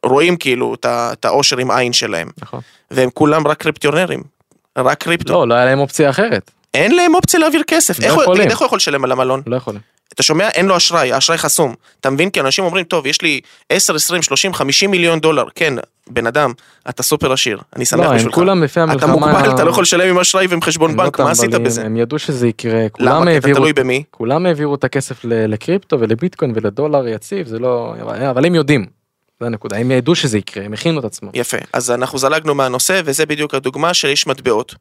רואים 0.06 0.38
כאילו 0.38 0.76
את 0.86 1.26
האושר 1.26 1.58
עם 1.58 1.72
עין 1.72 1.94
שלהם. 1.94 2.30
נכון. 2.42 2.60
והם 2.92 3.10
כולם 3.14 3.48
רק 3.48 3.58
קריפטיונרים. 3.58 4.24
רק 4.78 5.04
קריפטו. 5.04 5.34
לא, 5.34 5.48
לא 5.48 5.54
היה 5.54 5.66
להם 5.66 5.80
אופציה 5.80 6.10
אחרת. 6.10 6.52
אין 6.74 6.96
להם 6.96 7.16
אופציה 7.16 7.40
להעביר 7.40 7.62
כסף. 7.68 8.00
לא 8.00 8.06
איך 8.06 8.14
הוא- 8.14 8.22
יכולים. 8.24 8.42
תגיד, 8.42 8.52
איך 8.52 8.60
הוא 8.60 8.66
יכול 8.66 8.78
לשלם 8.78 9.04
על 9.04 9.12
המלון? 9.12 9.42
לא 9.48 9.56
יכולים. 9.56 9.80
אתה 10.14 10.24
שומע? 10.24 10.50
אין 10.50 10.66
לו 10.66 10.78
אשראי, 10.78 11.12
האשראי 11.14 11.38
חסום. 11.38 11.76
אתה 12.00 12.10
מבין? 12.10 12.30
כי 12.30 12.40
אנשים 12.40 12.64
אומרים, 12.66 12.84
טוב, 12.86 13.06
יש 13.06 13.22
לי 13.22 13.42
10, 13.70 13.96
20, 13.96 14.22
30, 14.22 14.54
50 14.54 14.92
מיליון 14.92 15.20
דולר. 15.20 15.44
כן, 15.56 15.74
בן 16.10 16.28
אדם, 16.28 16.52
אתה 16.90 17.04
סופר 17.04 17.34
עשיר, 17.34 17.60
אני 17.76 17.86
שמח 17.86 18.00
לא, 18.00 18.10
הם 18.10 18.16
בשבילך. 18.16 18.36
כולם 18.36 18.64
לפי 18.64 18.80
המלחמה... 18.80 19.14
אתה 19.14 19.20
מוגבל, 19.20 19.52
אתה 19.56 19.64
לא 19.64 19.70
יכול 19.70 19.82
לשלם 19.82 20.10
עם 20.10 20.20
אשראי 20.20 20.48
ועם 20.48 20.62
חשבון 20.62 20.98
בנק, 20.98 21.20
לא 21.20 21.26
מה 21.26 21.32
עשית 21.32 21.50
בזה? 21.52 21.86
הם 21.86 21.98
ידעו 21.98 22.20
שזה 22.20 22.48
יקרה, 22.48 22.86
למה? 23.00 23.26
כי 23.32 23.38
אתה 23.38 23.54
תלוי 23.54 23.74
במי? 23.74 24.04
כולם 24.12 24.46
העבירו 24.46 24.76
את 24.76 24.84
הכסף 24.84 25.20
לקריפטו 25.24 26.00
ולביטקוין 26.00 26.52
ולדולר 26.56 27.08
יציב, 27.08 27.48
זה 27.48 27.60
לא... 27.60 27.94
אבל 28.30 28.46
הם 28.46 28.56
יודעים. 28.56 29.01
זה 29.42 29.48
הנקודה, 29.48 29.78
הם 29.78 29.92
ידעו 29.92 30.16
שזה 30.16 30.38
יקרה, 30.38 30.66
הם 30.66 30.74
הכינו 30.74 31.00
את 31.00 31.06
עצמם. 31.06 31.30
יפה, 31.34 31.58
אז 31.74 31.92
אנחנו 31.92 32.18
זלגנו 32.18 32.56
מהנושא, 32.56 33.02
וזה 33.06 33.26
בדיוק 33.26 33.54
הדוגמה 33.54 33.94
שיש 33.94 34.28
מטבעות 34.28 34.76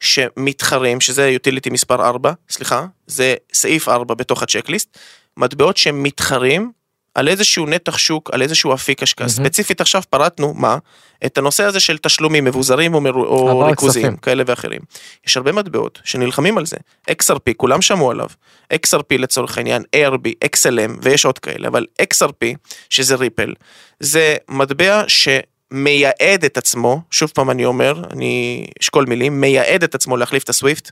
שמתחרים, 0.00 1.00
שזה 1.00 1.28
יוטיליטי 1.28 1.70
מספר 1.70 2.06
4, 2.06 2.32
סליחה, 2.50 2.86
זה 3.06 3.34
סעיף 3.52 3.88
4 3.88 4.14
בתוך 4.14 4.42
הצ'קליסט, 4.42 4.98
מטבעות 5.36 5.76
שמתחרים 5.76 6.72
על 7.16 7.28
איזשהו 7.28 7.66
נתח 7.66 7.98
שוק, 7.98 8.30
על 8.32 8.42
איזשהו 8.42 8.74
אפיק 8.74 9.02
השקעה. 9.02 9.26
מהמם. 9.26 9.44
ספציפית 9.44 9.80
עכשיו 9.80 10.02
פרטנו, 10.10 10.54
מה? 10.54 10.78
את 11.26 11.38
הנושא 11.38 11.64
הזה 11.64 11.80
של 11.80 11.98
תשלומים 11.98 12.44
מבוזרים 12.44 12.94
או, 12.94 13.00
מרו, 13.00 13.24
או 13.24 13.58
ריכוזיים, 13.58 14.06
כספים. 14.06 14.16
כאלה 14.16 14.42
ואחרים. 14.46 14.80
יש 15.26 15.36
הרבה 15.36 15.52
מטבעות 15.52 16.00
שנלחמים 16.04 16.58
על 16.58 16.66
זה. 16.66 16.76
XRP, 17.10 17.52
כולם 17.56 17.82
שמעו 17.82 18.10
עליו. 18.10 18.26
XRP 18.72 19.18
לצורך 19.18 19.58
העניין, 19.58 19.82
ARB, 19.96 20.46
XLM, 20.56 20.98
ויש 21.02 21.24
עוד 21.24 21.38
כאלה, 21.38 21.68
אבל 21.68 21.86
XRP, 22.02 22.56
שזה 22.90 23.14
ריפל, 23.14 23.54
זה 24.00 24.36
מטבע 24.48 25.02
שמייעד 25.08 26.44
את 26.44 26.56
עצמו, 26.56 27.00
שוב 27.10 27.30
פעם 27.34 27.50
אני 27.50 27.64
אומר, 27.64 28.02
אני 28.10 28.66
אשקול 28.82 29.04
מילים, 29.08 29.40
מייעד 29.40 29.82
את 29.82 29.94
עצמו 29.94 30.16
להחליף 30.16 30.44
את 30.44 30.48
הסוויפט, 30.48 30.90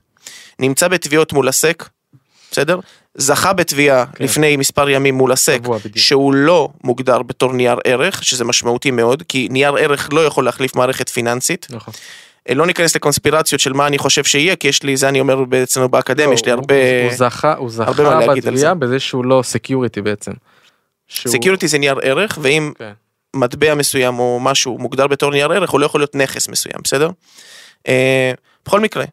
נמצא 0.59 0.89
בתביעות 0.89 1.33
מול 1.33 1.49
הסק, 1.49 1.89
בסדר? 2.55 2.79
זכה 3.15 3.53
בתביעה 3.53 4.05
כן. 4.07 4.25
לפני 4.25 4.57
מספר 4.57 4.89
ימים 4.91 5.15
מול 5.15 5.33
בדיוק. 5.79 5.97
שהוא 5.99 6.35
לא 6.35 6.69
מוגדר 6.85 7.23
בתור 7.23 7.53
נייר 7.53 7.77
ערך, 7.85 8.25
שזה 8.25 8.45
משמעותי 8.45 8.91
מאוד, 8.91 9.23
כי 9.29 9.49
נייר 9.51 9.75
ערך 9.77 10.09
לא 10.13 10.27
יכול 10.27 10.45
להחליף 10.45 10.77
מערכת 10.77 11.09
פיננסית. 11.09 11.67
נכון. 11.71 11.95
אה, 12.49 12.55
לא 12.55 12.67
ניכנס 12.67 12.97
לקונספירציות 12.97 13.61
של 13.61 13.73
מה 13.73 13.87
אני 13.87 13.99
חושב 13.99 14.25
שיהיה, 14.25 14.57
כי 14.57 14.69
יש 14.69 14.83
לי, 14.83 14.97
זה 14.97 15.09
אני 15.09 15.21
אומר 15.21 15.45
בעצם 15.45 15.91
באקדמיה, 15.91 16.35
יש 16.35 16.45
לי 16.45 16.53
לא, 16.53 16.57
הוא- 16.57 16.61
הרבה... 16.61 16.75
הוא 17.09 17.17
זכה, 17.17 17.55
הוא 17.55 17.71
הרבה 17.79 18.03
מה 18.03 18.11
זכה 18.11 18.27
להגיד 18.27 18.47
על 18.49 18.55
בתביעה 18.55 18.75
בזה 18.75 18.99
שהוא 19.01 19.25
לא 19.25 19.41
security 19.45 20.01
בעצם. 20.03 20.33
שהוא- 21.09 21.33
security 21.33 21.69
זה 21.69 21.79
נייר 21.79 21.97
ערך, 22.03 22.39
ואם 22.43 22.73
כן. 22.79 22.93
מטבע 23.37 23.75
מסוים 23.75 24.19
או 24.19 24.41
משהו 24.43 24.79
מוגדר 24.79 25.07
בתור 25.07 25.31
נייר 25.31 25.53
ערך, 25.53 25.71
הוא 25.71 25.81
לא 25.81 25.87
יכול 25.87 26.01
להיות 26.01 26.15
נכס 26.15 26.49
מסוים, 26.49 26.77
בסדר? 26.85 27.11
אה, 27.89 28.33
בכל 28.67 28.81
מקרה, 28.81 29.05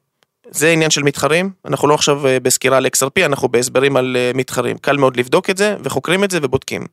זה 0.51 0.69
עניין 0.69 0.91
של 0.91 1.03
מתחרים, 1.03 1.51
אנחנו 1.65 1.87
לא 1.87 1.93
עכשיו 1.93 2.27
אה, 2.27 2.39
בסקירה 2.39 2.77
על 2.77 2.85
XRP, 2.85 3.25
אנחנו 3.25 3.49
בהסברים 3.49 3.97
על 3.97 4.17
אה, 4.19 4.31
מתחרים. 4.35 4.77
קל 4.77 4.97
מאוד 4.97 5.17
לבדוק 5.17 5.49
את 5.49 5.57
זה, 5.57 5.75
וחוקרים 5.83 6.23
את 6.23 6.31
זה 6.31 6.39
ובודקים. 6.41 6.85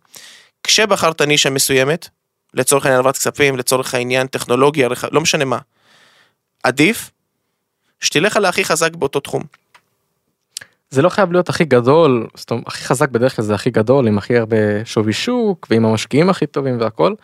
כשבחרת 0.62 1.22
נישה 1.22 1.50
מסוימת, 1.50 2.08
לצורך 2.54 2.86
העניין 2.86 2.96
העברת 2.96 3.16
כספים, 3.16 3.56
לצורך 3.56 3.94
העניין 3.94 4.26
טכנולוגיה, 4.26 4.88
לא 5.12 5.20
משנה 5.20 5.44
מה, 5.44 5.58
עדיף 6.62 7.10
שתלך 8.00 8.36
על 8.36 8.44
הכי 8.44 8.64
חזק 8.64 8.96
באותו 8.96 9.20
תחום. 9.20 9.42
זה 10.90 11.02
לא 11.02 11.08
חייב 11.08 11.32
להיות 11.32 11.48
הכי 11.48 11.64
גדול, 11.64 12.26
זאת 12.34 12.50
אומרת, 12.50 12.66
הכי 12.66 12.84
חזק 12.84 13.08
בדרך 13.08 13.36
כלל 13.36 13.44
זה 13.44 13.54
הכי 13.54 13.70
גדול, 13.70 14.08
עם 14.08 14.18
הכי 14.18 14.36
הרבה 14.36 14.84
שווי 14.84 15.12
שוק, 15.12 15.66
ועם 15.70 15.84
המשקיעים 15.84 16.30
הכי 16.30 16.46
טובים 16.46 16.80
והכל, 16.80 17.14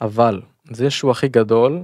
אבל 0.00 0.40
זה 0.70 0.90
שהוא 0.90 1.10
הכי 1.10 1.28
גדול, 1.28 1.80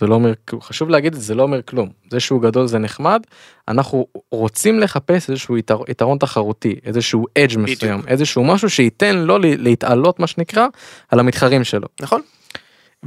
זה 0.00 0.06
לא 0.06 0.14
אומר, 0.14 0.32
חשוב 0.60 0.88
להגיד 0.88 1.14
את 1.14 1.20
זה, 1.20 1.26
זה 1.26 1.34
לא 1.34 1.42
אומר 1.42 1.62
כלום. 1.62 1.88
זה 2.10 2.20
שהוא 2.20 2.42
גדול 2.42 2.66
זה 2.66 2.78
נחמד, 2.78 3.22
אנחנו 3.68 4.06
רוצים 4.30 4.80
לחפש 4.80 5.30
איזשהו 5.30 5.56
יתר, 5.58 5.78
יתרון 5.88 6.18
תחרותי, 6.18 6.76
איזשהו 6.84 7.26
אדג'. 7.38 7.58
מסוים, 7.58 8.00
איזשהו 8.06 8.44
משהו 8.44 8.70
שייתן 8.70 9.16
לו 9.16 9.38
לה- 9.38 9.56
להתעלות 9.58 10.20
מה 10.20 10.26
שנקרא, 10.26 10.66
על 11.10 11.20
המתחרים 11.20 11.64
שלו. 11.64 11.88
נכון? 12.00 12.20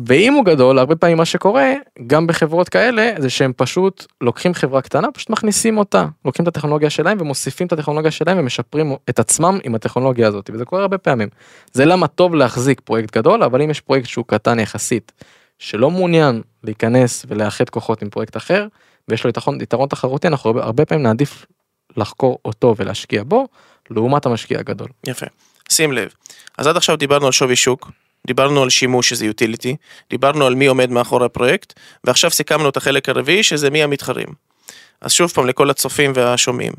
ואם 0.06 0.34
הוא 0.34 0.45
גדול 0.45 0.80
הרבה 0.80 0.95
פעמים 0.95 1.17
מה 1.17 1.26
שקורה 1.26 1.73
גם 2.08 2.28
בחברות 2.28 2.69
כאלה 2.69 3.12
זה 3.17 3.30
שהם 3.30 3.52
פשוט 3.56 4.06
לוקחים 4.21 4.54
חברה 4.54 4.82
קטנה 4.82 5.12
פשוט 5.12 5.30
מכניסים 5.30 5.78
אותה 5.78 6.06
לוקחים 6.26 6.43
את 6.43 6.47
הטכנולוגיה 6.47 6.89
שלהם 6.89 7.17
ומוסיפים 7.21 7.67
את 7.67 7.73
הטכנולוגיה 7.73 8.12
שלהם 8.12 8.39
ומשפרים 8.39 8.95
את 9.10 9.19
עצמם 9.19 9.60
עם 9.63 9.76
הטכנולוגיה 9.76 10.28
הזאת 10.28 10.50
וזה 10.54 10.65
קורה 10.65 10.82
הרבה 10.82 10.97
פעמים. 10.97 11.28
זה 11.73 11.86
למה 11.86 12.08
טוב 12.08 12.36
להחזיק 12.36 12.82
פרויקט 12.82 13.17
גדול 13.17 13.43
אבל 13.43 13.62
אם 13.62 13.69
יש 13.69 13.82
פרויקט 13.82 14.08
שהוא 14.08 14.26
קטן 14.28 14.60
יחסית 14.60 15.12
שלא 15.60 15.91
מעוניין 15.91 16.41
להיכנס 16.63 17.26
ולאחד 17.28 17.70
כוחות 17.70 18.02
עם 18.02 18.10
פרויקט 18.10 18.38
אחר 18.38 18.67
ויש 19.08 19.24
לו 19.24 19.30
יתרון, 19.30 19.62
יתרון 19.62 19.89
תחרותי 19.89 20.28
אנחנו 20.28 20.50
הרבה, 20.50 20.63
הרבה 20.63 20.86
פעמים 20.86 21.04
נעדיף 21.04 21.46
לחקור 21.98 22.39
אותו 22.46 22.76
ולהשקיע 22.78 23.24
בו 23.24 23.48
לעומת 23.89 24.26
המשקיע 24.26 24.60
הגדול. 24.60 24.88
יפה. 25.08 25.26
שים 25.70 25.91
לב. 25.91 26.13
אז 26.58 26.67
עד 26.67 26.78
עכשיו 26.78 26.96
דיברנו 26.96 27.26
על 27.26 27.32
שווי 27.32 27.56
שוק, 27.56 27.91
דיברנו 28.28 28.63
על 28.63 28.70
שימוש 28.70 29.10
שזה 29.10 29.26
יוטיליטי, 29.26 29.76
דיברנו 30.10 30.46
על 30.46 30.56
מי 30.56 30.65
עומד 30.65 30.89
מאחורי 30.89 31.26
הפרויקט, 31.26 31.74
ועכשיו 32.04 32.32
סיכמנו 32.32 32.70
את 32.70 32.78
החלק 32.78 33.10
הרביעי 33.10 33.43
שזה 33.43 33.70
מי 33.70 33.84
המתחרים. 33.84 34.28
אז 35.02 35.12
שוב 35.12 35.32
פעם 35.32 35.48
לכל 35.48 35.70
הצופים 35.70 36.12
והשומעים, 36.15 36.74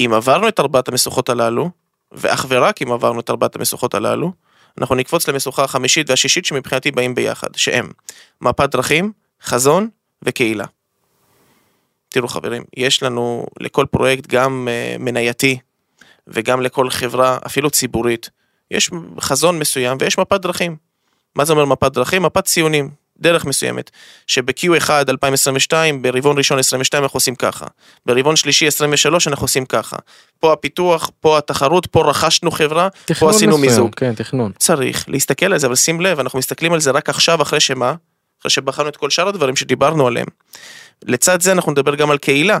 אם 0.00 0.10
עברנו 0.14 0.48
את 0.48 0.60
ארבעת 0.60 0.88
המשוכות 0.88 1.28
הללו, 1.28 1.70
ואך 2.12 2.46
ורק 2.48 2.82
אם 2.82 2.92
עברנו 2.92 3.20
את 3.20 3.30
ארבעת 3.30 3.56
המשוכות 3.56 3.94
הללו, 3.94 4.32
אנחנו 4.78 4.94
נקפוץ 4.94 5.28
למשוכה 5.28 5.64
החמישית 5.64 6.10
והשישית 6.10 6.44
שמבחינתי 6.44 6.90
באים 6.90 7.14
ביחד, 7.14 7.48
שהם 7.56 7.90
מפת 8.40 8.70
דרכים, 8.70 9.12
חזון 9.42 9.88
וקהילה. 10.22 10.64
תראו 12.08 12.28
חברים, 12.28 12.64
יש 12.76 13.02
לנו 13.02 13.46
לכל 13.60 13.86
פרויקט 13.90 14.26
גם 14.26 14.68
uh, 14.68 15.02
מנייתי 15.02 15.58
וגם 16.26 16.60
לכל 16.60 16.90
חברה, 16.90 17.38
אפילו 17.46 17.70
ציבורית, 17.70 18.30
יש 18.70 18.90
חזון 19.20 19.58
מסוים 19.58 19.96
ויש 20.00 20.18
מפת 20.18 20.40
דרכים. 20.40 20.76
מה 21.34 21.44
זה 21.44 21.52
אומר 21.52 21.64
מפת 21.64 21.92
דרכים? 21.92 22.22
מפת 22.22 22.44
ציונים, 22.44 22.90
דרך 23.20 23.44
מסוימת, 23.44 23.90
שב-Q1 24.26 24.90
2022, 25.08 26.02
ברבעון 26.02 26.38
ראשון 26.38 26.58
22 26.58 27.02
אנחנו 27.02 27.16
עושים 27.16 27.34
ככה, 27.34 27.66
ברבעון 28.06 28.36
שלישי 28.36 28.66
23 28.66 29.28
אנחנו 29.28 29.44
עושים 29.44 29.66
ככה. 29.66 29.96
פה 30.40 30.52
הפיתוח, 30.52 31.10
פה 31.20 31.38
התחרות, 31.38 31.86
פה 31.86 32.10
רכשנו 32.10 32.50
חברה, 32.50 32.88
פה 33.18 33.30
עשינו 33.30 33.58
מסוים, 33.58 33.70
מיזוג. 33.70 33.94
כן 33.94 34.14
תכנון. 34.14 34.52
צריך 34.58 35.04
להסתכל 35.08 35.52
על 35.52 35.58
זה, 35.58 35.66
אבל 35.66 35.76
שים 35.76 36.00
לב, 36.00 36.20
אנחנו 36.20 36.38
מסתכלים 36.38 36.72
על 36.72 36.80
זה 36.80 36.90
רק 36.90 37.08
עכשיו, 37.08 37.42
אחרי 37.42 37.60
שמה? 37.60 37.94
אחרי 38.40 38.50
שבחנו 38.50 38.88
את 38.88 38.96
כל 38.96 39.10
שאר 39.10 39.28
הדברים 39.28 39.56
שדיברנו 39.56 40.06
עליהם. 40.06 40.26
לצד 41.04 41.40
זה 41.40 41.52
אנחנו 41.52 41.72
נדבר 41.72 41.94
גם 41.94 42.10
על 42.10 42.18
קהילה. 42.18 42.58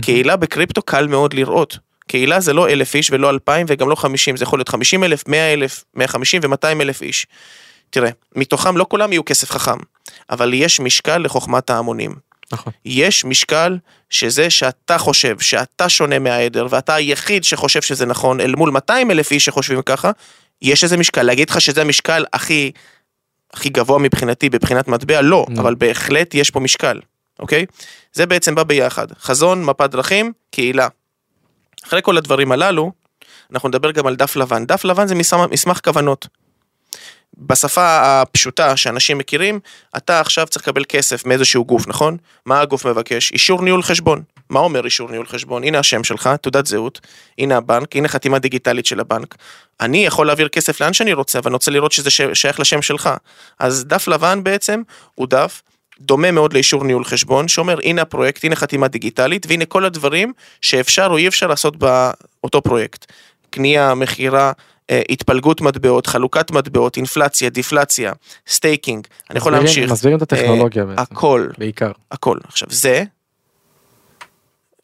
קהילה 0.00 0.36
בקריפטו 0.36 0.82
קל 0.82 1.06
מאוד 1.06 1.34
לראות. 1.34 1.78
קהילה 2.08 2.40
זה 2.40 2.52
לא 2.52 2.68
אלף 2.68 2.94
איש 2.94 3.10
ולא 3.10 3.30
אלפיים 3.30 3.66
וגם 3.68 3.88
לא 3.88 3.94
חמישים, 3.94 4.36
זה 4.36 4.44
יכול 4.44 4.58
להיות 4.58 4.68
חמישים 4.68 5.04
אלף, 5.04 5.28
מאה 5.28 5.52
אלף, 5.52 5.84
מאה 5.94 6.08
חמישים 6.08 6.40
ומאתיים 6.44 6.80
אלף 6.80 7.02
איש. 7.02 7.26
תראה, 7.90 8.10
מתוכם 8.36 8.76
לא 8.76 8.86
כולם 8.88 9.12
יהיו 9.12 9.24
כסף 9.24 9.50
חכם, 9.50 9.78
אבל 10.30 10.54
יש 10.54 10.80
משקל 10.80 11.18
לחוכמת 11.18 11.70
ההמונים. 11.70 12.14
נכון. 12.52 12.72
יש 12.84 13.24
משקל 13.24 13.78
שזה 14.10 14.50
שאתה 14.50 14.98
חושב 14.98 15.38
שאתה 15.38 15.88
שונה 15.88 16.18
מהעדר 16.18 16.66
ואתה 16.70 16.94
היחיד 16.94 17.44
שחושב 17.44 17.82
שזה 17.82 18.06
נכון 18.06 18.40
אל 18.40 18.54
מול 18.54 18.70
200 18.70 19.10
אלף 19.10 19.30
איש 19.30 19.44
שחושבים 19.44 19.82
ככה, 19.82 20.10
יש 20.62 20.84
איזה 20.84 20.96
משקל. 20.96 21.22
להגיד 21.22 21.50
לך 21.50 21.60
שזה 21.60 21.80
המשקל 21.80 22.24
הכי, 22.32 22.72
הכי 23.52 23.68
גבוה 23.68 23.98
מבחינתי 23.98 24.50
בבחינת 24.50 24.88
מטבע? 24.88 25.20
לא, 25.20 25.46
לא. 25.48 25.60
אבל 25.60 25.74
בהחלט 25.74 26.34
יש 26.34 26.50
פה 26.50 26.60
משקל, 26.60 27.00
אוקיי? 27.38 27.66
זה 28.12 28.26
בעצם 28.26 28.54
בא 28.54 28.62
ביחד. 28.62 29.06
חזון, 29.20 29.64
מפת 29.64 29.90
דרכים, 29.90 30.32
קהילה. 30.50 30.88
אחרי 31.86 32.00
כל 32.02 32.16
הדברים 32.16 32.52
הללו, 32.52 32.92
אנחנו 33.52 33.68
נדבר 33.68 33.90
גם 33.90 34.06
על 34.06 34.16
דף 34.16 34.36
לבן. 34.36 34.66
דף 34.66 34.84
לבן 34.84 35.06
זה 35.06 35.14
מסמך, 35.14 35.50
מסמך 35.50 35.80
כוונות. 35.84 36.26
בשפה 37.38 37.98
הפשוטה 38.02 38.76
שאנשים 38.76 39.18
מכירים, 39.18 39.60
אתה 39.96 40.20
עכשיו 40.20 40.46
צריך 40.46 40.68
לקבל 40.68 40.82
כסף 40.88 41.26
מאיזשהו 41.26 41.64
גוף, 41.64 41.88
נכון? 41.88 42.16
מה 42.46 42.60
הגוף 42.60 42.86
מבקש? 42.86 43.32
אישור 43.32 43.62
ניהול 43.62 43.82
חשבון. 43.82 44.22
מה 44.50 44.60
אומר 44.60 44.84
אישור 44.84 45.10
ניהול 45.10 45.26
חשבון? 45.26 45.64
הנה 45.64 45.78
השם 45.78 46.04
שלך, 46.04 46.30
תעודת 46.42 46.66
זהות, 46.66 47.00
הנה 47.38 47.56
הבנק, 47.56 47.96
הנה 47.96 48.08
חתימה 48.08 48.38
דיגיטלית 48.38 48.86
של 48.86 49.00
הבנק. 49.00 49.34
אני 49.80 50.06
יכול 50.06 50.26
להעביר 50.26 50.48
כסף 50.48 50.80
לאן 50.80 50.92
שאני 50.92 51.12
רוצה, 51.12 51.38
אבל 51.38 51.48
אני 51.48 51.54
רוצה 51.54 51.70
לראות 51.70 51.92
שזה 51.92 52.10
שייך 52.34 52.60
לשם 52.60 52.82
שלך. 52.82 53.10
אז 53.58 53.84
דף 53.84 54.08
לבן 54.08 54.44
בעצם 54.44 54.82
הוא 55.14 55.26
דף 55.26 55.62
דומה 56.00 56.30
מאוד 56.30 56.52
לאישור 56.52 56.84
ניהול 56.84 57.04
חשבון, 57.04 57.48
שאומר 57.48 57.78
הנה 57.84 58.02
הפרויקט, 58.02 58.44
הנה 58.44 58.56
חתימה 58.56 58.88
דיגיטלית, 58.88 59.46
והנה 59.48 59.64
כל 59.64 59.84
הדברים 59.84 60.32
שאפשר 60.60 61.06
או 61.10 61.16
אי 61.16 61.28
אפשר 61.28 61.46
לעשות 61.46 61.76
באותו 61.76 62.62
פרויקט. 62.62 63.12
קנייה, 63.50 63.94
מכירה, 63.94 64.52
התפלגות 65.10 65.60
מטבעות, 65.60 66.06
חלוקת 66.06 66.50
מטבעות, 66.50 66.96
אינפלציה, 66.96 67.50
דיפלציה, 67.50 68.12
staking, 68.46 69.06
אני 69.30 69.38
יכול 69.38 69.52
להמשיך. 69.52 69.92
מסבירים 69.92 70.16
את 70.16 70.22
הטכנולוגיה 70.22 70.82
אה, 70.82 70.86
בעצם. 70.86 71.02
הכל, 71.02 71.48
בעיקר. 71.58 71.92
הכל. 72.10 72.38
עכשיו 72.44 72.68
זה 72.70 73.04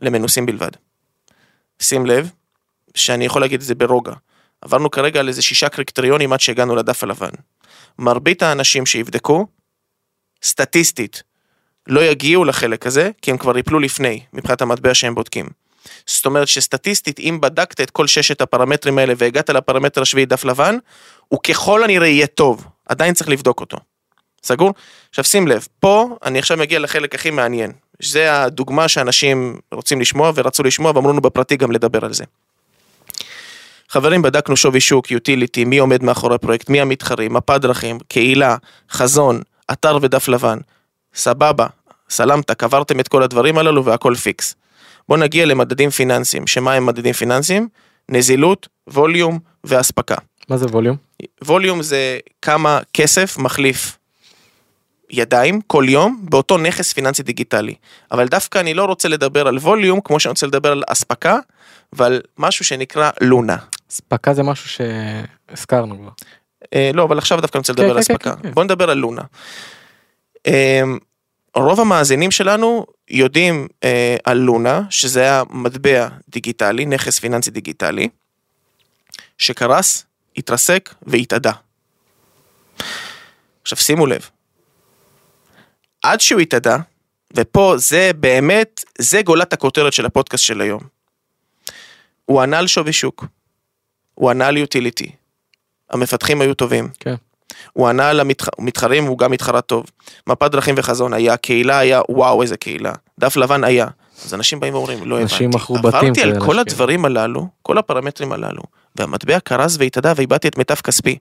למנוסים 0.00 0.46
בלבד. 0.46 0.70
שים 1.82 2.06
לב 2.06 2.30
שאני 2.94 3.24
יכול 3.24 3.42
להגיד 3.42 3.60
את 3.60 3.66
זה 3.66 3.74
ברוגע. 3.74 4.12
עברנו 4.60 4.90
כרגע 4.90 5.20
על 5.20 5.28
איזה 5.28 5.42
שישה 5.42 5.68
קריטריונים 5.68 6.32
עד 6.32 6.40
שהגענו 6.40 6.76
לדף 6.76 7.02
הלבן. 7.02 7.30
מרבית 7.98 8.42
האנשים 8.42 8.86
שיבדקו, 8.86 9.46
סטטיסטית, 10.42 11.22
לא 11.86 12.00
יגיעו 12.04 12.44
לחלק 12.44 12.86
הזה, 12.86 13.10
כי 13.22 13.30
הם 13.30 13.38
כבר 13.38 13.58
יפלו 13.58 13.78
לפני, 13.78 14.20
מבחינת 14.32 14.62
המטבע 14.62 14.94
שהם 14.94 15.14
בודקים. 15.14 15.48
זאת 16.06 16.26
אומרת 16.26 16.48
שסטטיסטית, 16.48 17.20
אם 17.20 17.38
בדקת 17.40 17.80
את 17.80 17.90
כל 17.90 18.06
ששת 18.06 18.40
הפרמטרים 18.40 18.98
האלה 18.98 19.14
והגעת 19.16 19.50
לפרמטר 19.50 20.02
השביעי 20.02 20.26
דף 20.26 20.44
לבן, 20.44 20.76
הוא 21.28 21.40
ככל 21.42 21.84
הנראה 21.84 22.06
יהיה 22.06 22.26
טוב, 22.26 22.66
עדיין 22.88 23.14
צריך 23.14 23.28
לבדוק 23.30 23.60
אותו. 23.60 23.76
סגור? 24.42 24.74
עכשיו 25.10 25.24
שים 25.24 25.48
לב, 25.48 25.66
פה 25.80 26.16
אני 26.24 26.38
עכשיו 26.38 26.56
מגיע 26.56 26.78
לחלק 26.78 27.14
הכי 27.14 27.30
מעניין. 27.30 27.72
זה 28.02 28.42
הדוגמה 28.42 28.88
שאנשים 28.88 29.58
רוצים 29.72 30.00
לשמוע 30.00 30.32
ורצו 30.34 30.62
לשמוע 30.62 30.92
ואמרו 30.94 31.12
לנו 31.12 31.20
בפרטי 31.20 31.56
גם 31.56 31.72
לדבר 31.72 32.04
על 32.04 32.12
זה. 32.12 32.24
חברים, 33.88 34.22
בדקנו 34.22 34.56
שווי 34.56 34.80
שוק, 34.80 35.10
יוטיליטי, 35.10 35.64
מי 35.64 35.78
עומד 35.78 36.02
מאחורי 36.02 36.34
הפרויקט, 36.34 36.68
מי 36.68 36.80
המתחרים, 36.80 37.32
מפת 37.32 37.60
דרכים, 37.60 37.98
קהילה, 38.08 38.56
חזון, 38.90 39.42
אתר 39.72 39.98
ודף 40.02 40.28
לבן. 40.28 40.58
סבבה, 41.14 41.66
סיימתם, 42.10 42.50
קברתם 42.50 43.00
את 43.00 43.08
כל 43.08 43.22
הדברים 43.22 43.58
הללו 43.58 43.84
והכל 43.84 44.14
פיקס. 44.14 44.54
בואו 45.08 45.20
נגיע 45.20 45.46
למדדים 45.46 45.90
פיננסיים, 45.90 46.46
שמה 46.46 46.72
הם 46.72 46.86
מדדים 46.86 47.12
פיננסיים? 47.12 47.68
נזילות, 48.08 48.68
volume 48.90 49.38
ואספקה. 49.64 50.16
מה 50.48 50.56
זה 50.56 50.66
volume? 50.66 50.96
volume 51.44 51.82
זה 51.82 52.18
כמה 52.42 52.80
כסף 52.92 53.38
מחליף 53.38 53.98
ידיים 55.10 55.60
כל 55.66 55.84
יום 55.88 56.20
באותו 56.22 56.58
נכס 56.58 56.92
פיננסי 56.92 57.22
דיגיטלי. 57.22 57.74
אבל 58.12 58.28
דווקא 58.28 58.58
אני 58.58 58.74
לא 58.74 58.84
רוצה 58.84 59.08
לדבר 59.08 59.48
על 59.48 59.58
volume 59.58 60.00
כמו 60.00 60.20
שאני 60.20 60.30
רוצה 60.30 60.46
לדבר 60.46 60.72
על 60.72 60.82
אספקה 60.86 61.38
ועל 61.92 62.20
משהו 62.38 62.64
שנקרא 62.64 63.10
לונה. 63.20 63.56
אספקה 63.90 64.34
זה 64.34 64.42
משהו 64.42 64.68
שהזכרנו 64.68 65.98
כבר. 65.98 66.10
אה, 66.74 66.90
לא, 66.94 67.04
אבל 67.04 67.18
עכשיו 67.18 67.40
דווקא 67.40 67.58
אני 67.58 67.60
רוצה 67.60 67.72
כן, 67.72 67.82
לדבר 67.82 67.96
על 67.96 68.02
כן, 68.04 68.12
אספקה. 68.12 68.36
כן, 68.36 68.42
כן. 68.42 68.50
בוא 68.54 68.64
נדבר 68.64 68.90
על 68.90 68.98
לונה. 68.98 69.22
רוב 71.56 71.80
המאזינים 71.80 72.30
שלנו 72.30 72.86
יודעים 73.10 73.68
אה, 73.84 74.16
על 74.24 74.38
לונה, 74.38 74.80
שזה 74.90 75.20
היה 75.20 75.42
מטבע 75.50 76.08
דיגיטלי, 76.28 76.86
נכס 76.86 77.18
פיננסי 77.18 77.50
דיגיטלי, 77.50 78.08
שקרס, 79.38 80.04
התרסק 80.36 80.94
והתאדה. 81.02 81.52
עכשיו 83.62 83.78
שימו 83.78 84.06
לב, 84.06 84.30
עד 86.02 86.20
שהוא 86.20 86.40
התאדה, 86.40 86.76
ופה 87.36 87.74
זה 87.76 88.10
באמת, 88.16 88.84
זה 88.98 89.22
גולת 89.22 89.52
הכותרת 89.52 89.92
של 89.92 90.06
הפודקאסט 90.06 90.44
של 90.44 90.60
היום. 90.60 90.82
הוא 92.24 92.40
ענה 92.40 92.58
על 92.58 92.66
שווי 92.66 92.92
שוק, 92.92 93.24
הוא 94.14 94.30
ענה 94.30 94.46
על 94.46 94.56
יוטיליטי, 94.56 95.12
המפתחים 95.90 96.40
היו 96.40 96.54
טובים, 96.54 96.88
כן. 97.00 97.14
הוא 97.72 97.88
ענה 97.88 98.08
על 98.08 98.20
המתחרים, 98.20 99.04
הוא 99.04 99.18
גם 99.18 99.30
מתחרה 99.30 99.60
טוב. 99.60 99.84
מפת 100.26 100.50
דרכים 100.50 100.74
וחזון 100.78 101.12
היה, 101.12 101.36
קהילה 101.36 101.78
היה, 101.78 102.00
וואו 102.08 102.42
איזה 102.42 102.56
קהילה. 102.56 102.92
דף 103.18 103.36
לבן 103.36 103.64
היה. 103.64 103.86
אז 104.24 104.34
אנשים 104.34 104.60
באים 104.60 104.74
ואומרים, 104.74 104.98
לא 105.04 105.20
אנשים 105.20 105.48
הבנתי. 105.48 105.56
מכרו 105.56 105.76
בתים 105.76 105.88
עברתי 105.88 106.22
על 106.22 106.40
כל. 106.40 106.58
הדברים 106.58 107.04
הללו, 107.04 107.46
כל 107.62 107.78
הפרמטרים 107.78 108.32
הללו, 108.32 108.62
והמטבע 108.96 109.40
קרס 109.40 109.76
והתאדה 109.78 110.12
ואיבדתי 110.16 110.48
את 110.48 110.58
מיטב 110.58 110.74
כספי. 110.74 111.18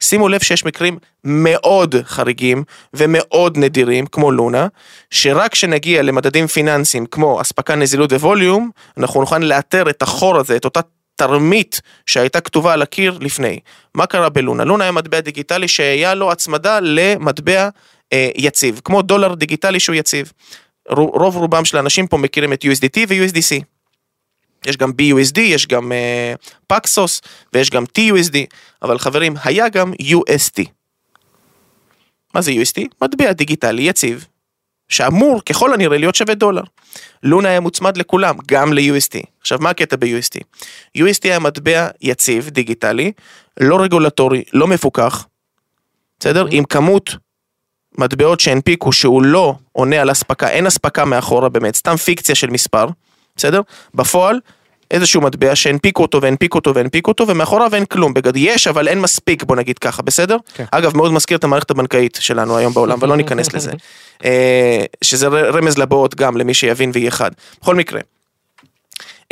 שימו 0.00 0.28
לב 0.28 0.40
שיש 0.42 0.64
מקרים 0.64 0.98
מאוד 1.24 1.94
חריגים 2.04 2.64
ומאוד 2.94 3.58
נדירים, 3.58 4.06
כמו 4.06 4.32
לונה, 4.32 4.66
שרק 5.10 5.52
כשנגיע 5.52 6.02
למדדים 6.02 6.46
פיננסיים 6.46 7.06
כמו 7.06 7.40
אספקה, 7.40 7.74
נזילות 7.74 8.12
וווליום, 8.12 8.70
אנחנו 8.98 9.20
נוכל 9.20 9.38
לאתר 9.38 9.90
את 9.90 10.02
החור 10.02 10.36
הזה, 10.36 10.56
את 10.56 10.64
אותה 10.64 10.80
תרמית 11.18 11.80
שהייתה 12.06 12.40
כתובה 12.40 12.72
על 12.72 12.82
הקיר 12.82 13.18
לפני. 13.20 13.60
מה 13.94 14.06
קרה 14.06 14.28
בלונה? 14.28 14.64
לונה 14.64 14.84
היה 14.84 14.92
מטבע 14.92 15.20
דיגיטלי 15.20 15.68
שהיה 15.68 16.14
לו 16.14 16.32
הצמדה 16.32 16.78
למטבע 16.82 17.68
אה, 18.12 18.30
יציב, 18.36 18.80
כמו 18.84 19.02
דולר 19.02 19.34
דיגיטלי 19.34 19.80
שהוא 19.80 19.94
יציב. 19.96 20.32
רוב, 20.88 21.10
רוב 21.14 21.36
רובם 21.36 21.64
של 21.64 21.76
האנשים 21.76 22.06
פה 22.06 22.16
מכירים 22.16 22.52
את 22.52 22.64
USDT 22.64 22.98
ו-USDC. 23.08 23.62
יש 24.66 24.76
גם 24.76 24.90
BUSD, 24.90 25.40
יש 25.40 25.66
גם 25.66 25.92
אה, 25.92 26.34
פקסוס 26.66 27.20
ויש 27.52 27.70
גם 27.70 27.84
TUSD, 27.98 28.36
אבל 28.82 28.98
חברים, 28.98 29.34
היה 29.44 29.68
גם 29.68 29.92
UST. 29.92 30.64
מה 32.34 32.40
זה 32.40 32.50
UST? 32.50 32.82
מטבע 33.02 33.32
דיגיטלי 33.32 33.82
יציב, 33.82 34.26
שאמור 34.88 35.40
ככל 35.46 35.74
הנראה 35.74 35.98
להיות 35.98 36.14
שווה 36.14 36.34
דולר. 36.34 36.62
לונה 37.22 37.48
היה 37.48 37.60
מוצמד 37.60 37.96
לכולם, 37.96 38.36
גם 38.46 38.72
ל-UST. 38.72 39.26
עכשיו, 39.40 39.58
מה 39.60 39.70
הקטע 39.70 39.96
ב-UST? 39.96 40.40
UST 40.98 41.20
היה 41.24 41.38
מטבע 41.38 41.88
יציב, 42.00 42.48
דיגיטלי, 42.48 43.12
לא 43.60 43.82
רגולטורי, 43.82 44.42
לא 44.52 44.66
מפוקח, 44.66 45.26
בסדר? 46.20 46.46
עם 46.50 46.64
כמות 46.64 47.16
מטבעות 47.98 48.40
שהנפיקו 48.40 48.92
שהוא 48.92 49.22
לא 49.22 49.54
עונה 49.72 50.00
על 50.00 50.10
אספקה, 50.10 50.48
אין 50.48 50.66
אספקה 50.66 51.04
מאחורה 51.04 51.48
באמת, 51.48 51.74
סתם 51.74 51.96
פיקציה 51.96 52.34
של 52.34 52.50
מספר, 52.50 52.86
בסדר? 53.36 53.60
בפועל, 53.94 54.40
איזשהו 54.90 55.20
מטבע 55.20 55.56
שהנפיקו 55.56 56.02
אותו 56.02 56.22
והנפיקו 56.22 56.58
אותו 56.58 56.74
והנפיקו 56.74 57.10
אותו 57.10 57.28
ומאחוריו 57.28 57.74
אין 57.74 57.84
כלום, 57.84 58.14
בגד 58.14 58.36
יש 58.36 58.66
אבל 58.66 58.88
אין 58.88 59.00
מספיק 59.00 59.42
בוא 59.42 59.56
נגיד 59.56 59.78
ככה, 59.78 60.02
בסדר? 60.02 60.36
כן. 60.54 60.64
אגב 60.70 60.96
מאוד 60.96 61.12
מזכיר 61.12 61.38
את 61.38 61.44
המערכת 61.44 61.70
הבנקאית 61.70 62.18
שלנו 62.20 62.56
היום 62.56 62.72
בעולם 62.72 62.98
ולא 63.00 63.16
ניכנס 63.16 63.54
לזה. 63.54 63.70
אה, 64.24 64.84
שזה 65.02 65.28
רמז 65.28 65.78
לבאות 65.78 66.14
גם 66.14 66.36
למי 66.36 66.54
שיבין 66.54 66.90
ויהיה 66.94 67.10
חד. 67.10 67.30
בכל 67.60 67.74
מקרה. 67.74 68.00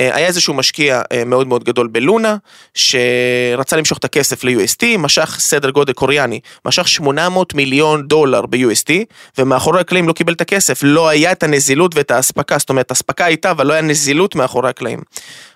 אה, 0.01 0.17
היה 0.17 0.27
איזשהו 0.27 0.55
משקיע 0.55 1.03
אה, 1.13 1.25
מאוד 1.25 1.47
מאוד 1.47 1.65
גדול 1.65 1.87
בלונה, 1.87 2.37
שרצה 2.75 3.77
למשוך 3.77 3.99
את 3.99 4.05
הכסף 4.05 4.45
ל-UST, 4.45 4.99
משך 4.99 5.37
סדר 5.41 5.71
גודל 5.71 5.93
קוריאני, 5.93 6.41
משך 6.65 6.89
800 6.89 7.55
מיליון 7.55 8.03
דולר 8.03 8.47
ב-UST, 8.47 8.91
ומאחורי 9.39 9.81
הקלעים 9.81 10.09
לא 10.09 10.13
קיבל 10.13 10.33
את 10.33 10.41
הכסף, 10.41 10.81
לא 10.83 11.09
היה 11.09 11.33
את 11.33 11.43
הנזילות 11.43 11.97
ואת 11.97 12.11
האספקה, 12.11 12.59
זאת 12.59 12.71
אומרת, 12.71 12.91
האספקה 12.91 13.25
הייתה, 13.25 13.51
אבל 13.51 13.67
לא 13.67 13.73
היה 13.73 13.83
נזילות 13.83 14.35
מאחורי 14.35 14.71
הקלעים. 14.71 15.03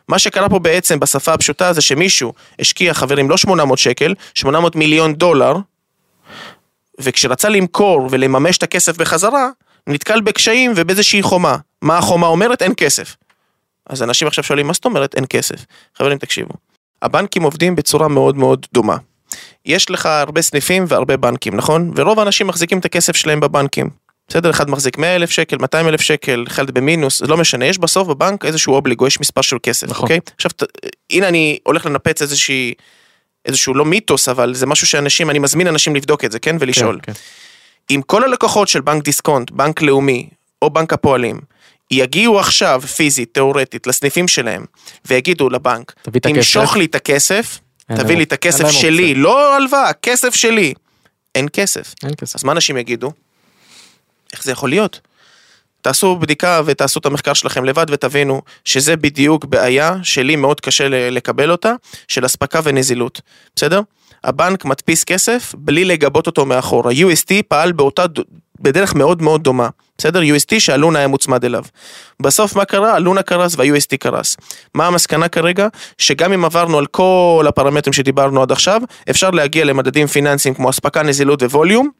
מה 0.08 0.18
שקרה 0.18 0.48
פה 0.48 0.58
בעצם 0.58 1.00
בשפה 1.00 1.32
הפשוטה 1.32 1.72
זה 1.72 1.80
שמישהו 1.80 2.32
השקיע, 2.58 2.94
חברים, 2.94 3.30
לא 3.30 3.36
800 3.36 3.78
שקל, 3.78 4.14
800 4.34 4.76
מיליון 4.76 5.14
דולר, 5.14 5.56
וכשרצה 7.02 7.48
למכור 7.48 8.08
ולממש 8.10 8.58
את 8.58 8.62
הכסף 8.62 8.96
בחזרה, 8.96 9.48
נתקל 9.86 10.20
בקשיים 10.20 10.72
ובאיזושהי 10.76 11.22
חומה. 11.22 11.56
מה 11.82 11.98
החומה 11.98 12.26
אומרת? 12.26 12.62
אין 12.62 12.72
כסף. 12.76 13.16
אז 13.86 14.02
אנשים 14.02 14.28
עכשיו 14.28 14.44
שואלים, 14.44 14.66
מה 14.66 14.72
זאת 14.72 14.84
אומרת 14.84 15.14
אין 15.14 15.24
כסף? 15.28 15.64
חברים, 15.98 16.18
תקשיבו. 16.18 16.54
הבנקים 17.02 17.42
עובדים 17.42 17.76
בצורה 17.76 18.08
מאוד 18.08 18.36
מאוד 18.36 18.66
דומה. 18.72 18.96
יש 19.66 19.90
לך 19.90 20.06
הרבה 20.06 20.42
סניפים 20.42 20.84
והרבה 20.88 21.16
בנקים, 21.16 21.56
נכון? 21.56 21.92
ורוב 21.96 22.18
האנשים 22.18 22.46
מחזיקים 22.46 22.78
את 22.78 22.84
הכסף 22.84 23.16
שלהם 23.16 23.40
בבנקים. 23.40 23.90
בסדר, 24.28 24.50
אחד 24.50 24.70
מחזיק 24.70 24.98
100 24.98 25.16
אלף 25.16 25.30
שקל, 25.30 25.56
200 25.58 25.88
אלף 25.88 26.00
שקל, 26.00 26.44
אחד 26.48 26.70
במינוס, 26.70 27.18
זה 27.18 27.26
לא 27.26 27.36
משנה, 27.36 27.66
יש 27.66 27.78
בסוף 27.78 28.08
בבנק 28.08 28.44
איזשהו 28.44 28.74
אובליגו, 28.74 29.06
יש 29.06 29.20
מספר 29.20 29.40
של 29.40 29.56
כסף, 29.62 29.88
נכון. 29.88 30.02
אוקיי? 30.02 30.20
עכשיו, 30.36 30.50
הנה 31.10 31.28
אני 31.28 31.58
הולך 31.64 31.86
לנפץ 31.86 32.22
איזושהי, 32.22 32.74
איזשהו 33.46 33.74
לא 33.74 33.84
מיתוס, 33.84 34.28
אבל 34.28 34.54
זה 34.54 34.66
משהו 34.66 34.86
שאנשים, 34.86 35.30
אני 35.30 35.38
מזמין 35.38 35.66
אנשים 35.66 35.96
לבדוק 35.96 36.24
את 36.24 36.32
זה, 36.32 36.38
כן? 36.38 36.56
ולשאול. 36.60 37.00
כן, 37.02 37.12
כן. 37.12 37.18
אם 37.90 38.00
כל 38.06 38.24
הלקוחות 38.24 38.68
של 38.68 38.80
בנק 38.80 39.04
דיסקונט, 39.04 39.50
בנק 39.50 39.82
לאומי 39.82 40.28
או 40.62 40.70
בנק 40.70 40.92
הפועלים 40.92 41.40
יגיעו 41.90 42.40
עכשיו 42.40 42.82
פיזית, 42.96 43.34
תאורטית, 43.34 43.86
לסניפים 43.86 44.28
שלהם 44.28 44.64
ויגידו 45.04 45.50
לבנק. 45.50 45.92
תמשוך 46.22 46.76
לי 46.76 46.84
את 46.84 46.94
הכסף, 46.94 47.58
תביא 47.96 48.16
לי 48.16 48.22
את 48.22 48.32
הכסף 48.32 48.70
שלי. 48.70 49.14
לא 49.14 49.56
הלוואה, 49.56 49.92
כסף 49.92 50.34
שלי. 50.34 50.74
אין 51.34 51.46
כסף. 51.52 51.94
אין 52.02 52.14
כסף. 52.14 52.36
אז 52.36 52.44
מה 52.44 52.52
אנשים 52.52 52.76
יגידו? 52.76 53.12
איך 54.32 54.44
זה 54.44 54.52
יכול 54.52 54.70
להיות? 54.70 55.00
תעשו 55.82 56.16
בדיקה 56.16 56.60
ותעשו 56.64 57.00
את 57.00 57.06
המחקר 57.06 57.32
שלכם 57.32 57.64
לבד 57.64 57.86
ותבינו 57.88 58.42
שזה 58.64 58.96
בדיוק 58.96 59.44
בעיה 59.44 59.96
שלי 60.02 60.36
מאוד 60.36 60.60
קשה 60.60 60.88
לקבל 60.88 61.50
אותה, 61.50 61.72
של 62.08 62.26
אספקה 62.26 62.60
ונזילות, 62.64 63.20
בסדר? 63.56 63.80
הבנק 64.24 64.64
מדפיס 64.64 65.04
כסף 65.04 65.54
בלי 65.58 65.84
לגבות 65.84 66.26
אותו 66.26 66.46
מאחורה. 66.46 66.92
UST 66.92 67.42
פעל 67.48 67.72
באותה, 67.72 68.04
בדרך 68.60 68.94
מאוד 68.94 69.22
מאוד 69.22 69.42
דומה, 69.42 69.68
בסדר? 69.98 70.20
UST 70.20 70.58
שהלונה 70.60 70.98
היה 70.98 71.08
מוצמד 71.08 71.44
אליו. 71.44 71.64
בסוף 72.22 72.56
מה 72.56 72.64
קרה? 72.64 72.94
הלונה 72.94 73.22
קרס 73.22 73.54
וה-UST 73.56 73.96
קרס. 74.00 74.36
מה 74.74 74.86
המסקנה 74.86 75.28
כרגע? 75.28 75.68
שגם 75.98 76.32
אם 76.32 76.44
עברנו 76.44 76.78
על 76.78 76.86
כל 76.86 77.44
הפרמטרים 77.48 77.92
שדיברנו 77.92 78.42
עד 78.42 78.52
עכשיו, 78.52 78.80
אפשר 79.10 79.30
להגיע 79.30 79.64
למדדים 79.64 80.06
פיננסיים 80.06 80.54
כמו 80.54 80.70
אספקה, 80.70 81.02
נזילות 81.02 81.42
וווליום, 81.42 81.90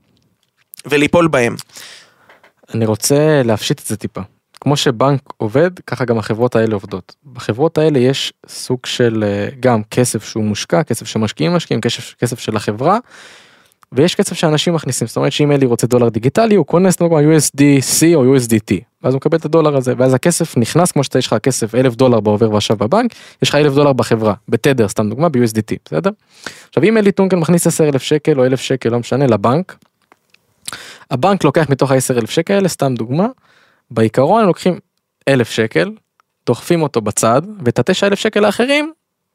וליפול 0.87 1.29
בהם. 1.29 1.57
אני 2.75 2.87
רוצה 2.87 3.43
להפשיט 3.45 3.81
את 3.81 3.87
זה 3.87 3.97
טיפה. 3.97 4.21
כמו 4.61 4.77
שבנק 4.77 5.21
עובד, 5.37 5.71
ככה 5.87 6.05
גם 6.05 6.19
החברות 6.19 6.57
האלה 6.57 6.75
עובדות. 6.75 7.17
בחברות 7.33 7.79
האלה 7.79 7.99
יש 7.99 8.33
סוג 8.49 8.87
של 8.87 9.25
אה, 9.27 9.49
גם 9.61 9.83
כסף 9.91 10.25
שהוא 10.25 10.45
מושקע, 10.45 10.83
כסף 10.83 11.07
שמשקיעים 11.07 11.53
משקיעים, 11.53 11.81
כסף, 11.81 12.15
כסף 12.19 12.39
של 12.39 12.57
החברה, 12.57 12.99
ויש 13.93 14.15
כסף 14.15 14.37
שאנשים 14.37 14.75
מכניסים, 14.75 15.07
זאת 15.07 15.17
אומרת 15.17 15.33
שאם 15.33 15.53
אלי 15.53 15.67
רוצה 15.67 15.87
דולר 15.87 16.09
דיגיטלי, 16.09 16.55
הוא 16.55 16.67
קונה 16.67 16.91
סתם 16.91 17.05
USDC 17.07 18.15
או 18.15 18.37
USDT, 18.37 18.75
ואז 19.03 19.15
הוא 19.15 19.17
מקבל 19.17 19.39
את 19.39 19.45
הדולר 19.45 19.77
הזה, 19.77 19.95
ואז 19.97 20.15
הכסף 20.15 20.57
נכנס 20.57 20.93
כמו 20.93 21.05
שאתה 21.05 21.19
יש 21.19 21.27
לך 21.27 21.35
כסף 21.43 21.75
אלף 21.75 21.95
דולר 21.95 22.21
בעובר 22.21 22.55
ושב 22.55 22.75
בבנק, 22.75 23.15
יש 23.43 23.49
לך 23.49 23.55
אלף 23.55 23.75
דולר 23.75 23.93
בחברה, 23.93 24.35
בתדר 24.49 24.89
סתם 24.89 25.11
דוגמה, 25.11 25.29
ב-USDT, 25.29 25.77
בסדר? 25.85 26.11
עכשיו 26.69 26.85
אם 26.85 26.99
אלי 26.99 27.13
טונקל 27.13 27.37
מכניס 27.37 27.67
10 27.67 27.89
אלף 27.89 28.03
שקל 28.03 28.41
או 28.41 28.45
אלף 28.45 28.61
שקל, 28.61 28.89
לא 28.89 28.99
משנה, 28.99 29.27
לבנק, 29.27 29.77
הבנק 31.11 31.45
לוקח 31.45 31.67
מתוך 31.69 31.91
ה-10 31.91 32.19
אלף 32.19 32.31
שקל 32.31 32.55
האלה, 32.55 32.69
סתם 32.69 32.95
דוגמה, 32.95 33.27
בעיקרון 33.91 34.41
הם 34.41 34.47
לוקחים 34.47 34.79
אלף 35.29 35.51
שקל, 35.51 35.91
דוחפים 36.47 36.83
אותו 36.83 37.01
בצד, 37.01 37.43
ואת 37.65 37.79
התשע 37.79 38.07
אלף 38.07 38.19
שקל 38.19 38.45
האחרים, 38.45 38.93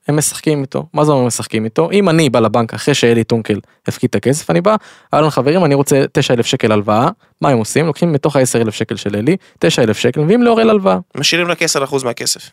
הם 0.07 0.17
משחקים 0.17 0.61
איתו. 0.61 0.85
מה 0.93 1.05
זה 1.05 1.11
אומר 1.11 1.25
משחקים 1.25 1.65
איתו? 1.65 1.91
אם 1.91 2.09
אני 2.09 2.29
בא 2.29 2.39
לבנק 2.39 2.73
אחרי 2.73 2.93
שאלי 2.93 3.23
טונקל 3.23 3.59
הפקיד 3.87 4.09
את 4.09 4.15
הכסף, 4.15 4.49
אני 4.49 4.61
בא, 4.61 4.75
אהלן 5.13 5.29
חברים, 5.29 5.65
אני 5.65 5.75
רוצה 5.75 6.03
תשע 6.11 6.33
אלף 6.33 6.45
שקל 6.45 6.71
הלוואה, 6.71 7.09
מה 7.41 7.49
הם 7.49 7.57
עושים? 7.57 7.85
לוקחים 7.85 8.11
מתוך 8.11 8.35
ה-10 8.35 8.61
אלף 8.61 8.73
שקל 8.73 8.95
של 8.95 9.15
אלי, 9.15 9.37
תשע 9.59 9.83
אלף 9.83 9.97
שקל, 9.97 10.21
מביאים 10.21 10.43
לאורל 10.43 10.69
הלוואה, 10.69 10.97
משאירים 11.17 11.47
רק 11.47 11.61
10% 11.61 11.65
מהכסף. 12.05 12.51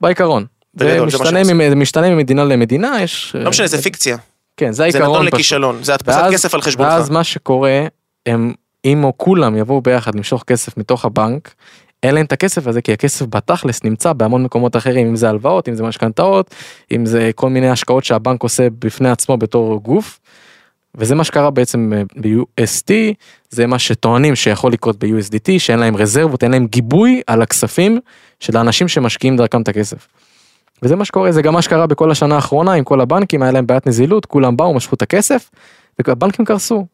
בעיקרון. 0.00 0.46
זה 0.74 0.98
זה 0.98 1.06
משתנה, 1.06 1.44
זה 1.44 1.74
משתנה 1.74 2.10
ממדינה 2.10 2.44
למדינה, 2.44 3.02
יש... 3.02 3.36
לא 3.38 3.50
משנה, 3.50 3.66
זה 3.66 3.82
פיקציה. 3.82 4.16
כן, 4.56 4.72
זה 4.72 4.76
זה 4.76 4.82
העיקרון. 4.82 5.10
נתון 5.10 5.20
פשוט. 5.22 5.34
לכישלון, 5.34 5.82
זה 5.82 5.94
הדפסת 5.94 6.22
כסף 6.32 6.54
על 6.54 6.62
חשבונך. 6.62 6.88
ואז 6.88 7.10
מה 7.10 7.24
שקורה, 7.24 7.86
הם, 8.26 8.52
אם 8.84 9.04
או 9.04 9.12
כולם 9.16 9.56
יבואו 9.56 9.80
ביחד 9.80 10.14
למשוך 10.14 10.44
כסף 10.46 10.76
מתוך 10.76 11.04
הבנק, 11.04 11.54
אין 12.02 12.14
להם 12.14 12.24
את 12.26 12.32
הכסף 12.32 12.66
הזה 12.66 12.82
כי 12.82 12.92
הכסף 12.92 13.26
בתכלס 13.28 13.84
נמצא 13.84 14.12
בהמון 14.12 14.42
מקומות 14.42 14.76
אחרים, 14.76 15.06
אם 15.06 15.16
זה 15.16 15.28
הלוואות, 15.28 15.68
אם 15.68 15.74
זה 15.74 15.82
משכנתאות, 15.82 16.54
אם 16.92 17.06
זה 17.06 17.30
כל 17.34 17.50
מיני 17.50 17.68
השקעות 17.68 18.04
שהבנק 18.04 18.42
עושה 18.42 18.68
בפני 18.78 19.10
עצמו 19.10 19.36
בתור 19.36 19.80
גוף. 19.82 20.20
וזה 20.94 21.14
מה 21.14 21.24
שקרה 21.24 21.50
בעצם 21.50 21.92
אה, 21.96 22.02
ב-UST, 22.16 22.90
זה 23.50 23.66
מה 23.66 23.78
שטוענים 23.78 24.34
שיכול 24.34 24.72
לקרות 24.72 25.04
ב-USDT, 25.04 25.58
שאין 25.58 25.78
להם 25.78 25.96
רזרבות, 25.96 26.42
אין 26.42 26.50
להם 26.50 26.66
גיבוי 26.66 27.22
על 27.26 27.42
הכספים 27.42 28.00
של 28.40 28.56
האנשים 28.56 28.88
שמשקיעים 28.88 29.36
דרכם 29.36 29.62
את 29.62 29.68
הכסף. 29.68 30.08
וזה 30.82 30.96
מה 30.96 31.04
שקורה, 31.04 31.32
זה 31.32 31.42
גם 31.42 31.52
מה 31.52 31.62
שקרה 31.62 31.86
בכל 31.86 32.10
השנה 32.10 32.34
האחרונה 32.34 32.72
עם 32.72 32.84
כל 32.84 33.00
הבנקים, 33.00 33.42
היה 33.42 33.52
להם 33.52 33.66
בעיית 33.66 33.86
נזילות, 33.86 34.26
כולם 34.26 34.56
באו, 34.56 34.74
משכו 34.74 34.94
את 34.94 35.02
הכסף, 35.02 35.50
והבנקים 36.06 36.44
קרסו. 36.44 36.86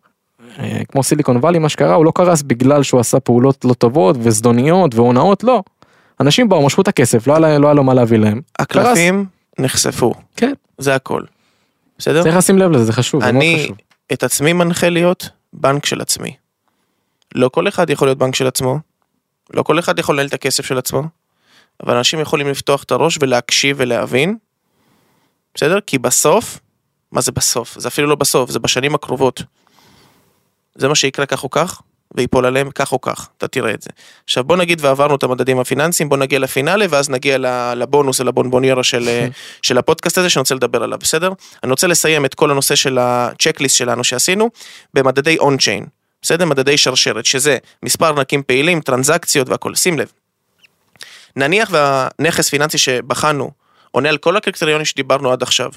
אה, 0.59 0.81
כמו 0.89 1.03
סיליקון 1.03 1.37
וואלי, 1.37 1.59
מה 1.59 1.69
שקרה, 1.69 1.95
הוא 1.95 2.05
לא 2.05 2.13
קרס 2.15 2.43
בגלל 2.43 2.83
שהוא 2.83 3.01
עשה 3.01 3.21
פעולות 3.21 3.65
לא 3.65 3.75
טובות 3.75 4.17
וזדוניות 4.21 4.95
והונאות, 4.95 5.45
לא. 5.45 5.63
אנשים 6.21 6.49
באו, 6.49 6.67
משכו 6.67 6.83
את 6.83 6.89
הכסף, 6.89 7.27
לא 7.27 7.45
היה 7.45 7.59
לא 7.59 7.67
היה 7.67 7.75
לו 7.75 7.85
מה 7.85 7.95
להביא 7.95 8.19
להם. 8.19 8.41
הקלפים 8.59 9.27
נחשפו, 9.59 10.15
כן, 10.37 10.53
זה 10.79 10.95
הכל. 10.95 11.23
בסדר? 11.99 12.23
צריך 12.23 12.37
לשים 12.37 12.59
לב 12.59 12.71
לזה, 12.71 12.85
זה 12.85 12.93
חשוב, 12.93 13.23
אני 13.23 13.61
חשוב. 13.65 13.77
את 14.13 14.23
עצמי 14.23 14.53
מנחה 14.53 14.89
להיות 14.89 15.29
בנק 15.53 15.87
של 15.87 16.01
עצמי. 16.01 16.37
לא 17.35 17.49
כל 17.49 17.69
אחד 17.69 17.91
יכול 17.91 18.09
להיות 18.09 18.19
בנק 18.19 18.35
של 18.35 18.47
עצמו, 18.47 18.79
לא 19.55 19.63
כל 19.63 19.79
אחד 19.79 19.99
יכול 19.99 20.15
לנהל 20.15 20.27
את 20.27 20.35
הכסף 20.35 20.65
של 20.67 20.79
עצמו, 20.79 21.03
אבל 21.83 21.97
אנשים 21.97 22.21
יכולים 22.21 22.49
לפתוח 22.49 22.83
את 22.83 22.91
הראש 22.91 23.19
ולהקשיב 23.21 23.77
ולהבין, 23.81 24.37
בסדר? 25.55 25.81
כי 25.81 25.99
בסוף, 25.99 26.61
מה 27.13 27.21
זה 27.21 27.33
בסוף? 27.33 27.79
זה 27.79 27.89
אפילו 27.89 28.09
לא 28.09 28.15
בסוף, 28.15 28.51
זה 28.51 28.59
בשנים 28.59 28.95
הקרובות. 28.95 29.43
זה 30.75 30.89
מה 30.89 30.95
שיקרה 30.95 31.27
כך 31.27 31.45
או 31.45 31.51
כך, 31.51 31.83
ויפול 32.15 32.47
עליהם 32.47 32.71
כך 32.71 32.93
או 32.93 33.01
כך, 33.01 33.29
אתה 33.39 33.49
תראה 33.49 33.75
את 33.75 33.83
זה. 33.83 33.91
עכשיו 34.25 34.45
בוא 34.45 34.57
נגיד 34.57 34.85
ועברנו 34.85 35.15
את 35.15 35.23
המדדים 35.23 35.59
הפיננסיים, 35.59 36.09
בוא 36.09 36.17
נגיע 36.17 36.39
לפינאלה 36.39 36.87
ואז 36.91 37.11
נגיע 37.11 37.37
לבונוס, 37.75 38.21
לבונבוניירה 38.21 38.83
של, 38.83 39.09
של 39.63 39.79
הפודקאסט 39.79 40.19
הזה 40.19 40.31
שאני 40.31 40.41
רוצה 40.41 40.55
לדבר 40.55 40.83
עליו, 40.83 40.99
בסדר? 40.99 41.33
אני 41.65 41.71
רוצה 41.71 41.87
לסיים 41.87 42.25
את 42.25 42.35
כל 42.35 42.51
הנושא 42.51 42.75
של 42.75 42.99
הצ'קליסט 42.99 43.77
שלנו 43.77 44.05
שעשינו 44.05 44.51
במדדי 44.95 45.39
און-צ'יין, 45.39 45.87
בסדר? 46.23 46.45
מדדי 46.45 46.77
שרשרת, 46.77 47.27
שזה 47.27 47.59
מספר 47.83 48.07
ארנקים 48.07 48.43
פעילים, 48.43 48.81
טרנזקציות 48.81 49.49
והכל, 49.49 49.75
שים 49.75 49.99
לב. 49.99 50.13
נניח 51.37 51.71
והנכס 51.73 52.51
פיננסי 52.51 52.79
שבחנו 52.79 53.51
עונה 53.91 54.09
על 54.09 54.17
כל 54.17 54.37
הקריטריונים 54.37 54.85
שדיברנו 54.85 55.33
עד 55.33 55.43
עכשיו. 55.43 55.71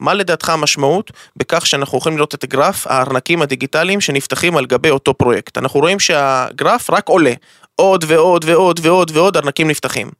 מה 0.00 0.14
לדעתך 0.14 0.48
המשמעות 0.48 1.10
בכך 1.36 1.66
שאנחנו 1.66 1.98
יכולים 1.98 2.18
לראות 2.18 2.34
את 2.34 2.44
גרף 2.44 2.86
הארנקים 2.86 3.42
הדיגיטליים 3.42 4.00
שנפתחים 4.00 4.56
על 4.56 4.66
גבי 4.66 4.90
אותו 4.90 5.14
פרויקט? 5.14 5.58
אנחנו 5.58 5.80
רואים 5.80 6.00
שהגרף 6.00 6.90
רק 6.90 7.08
עולה, 7.08 7.32
עוד 7.76 8.04
ועוד 8.08 8.44
ועוד 8.48 8.80
ועוד 8.82 9.10
ועוד 9.14 9.36
ארנקים 9.36 9.68
נפתחים. 9.68 10.10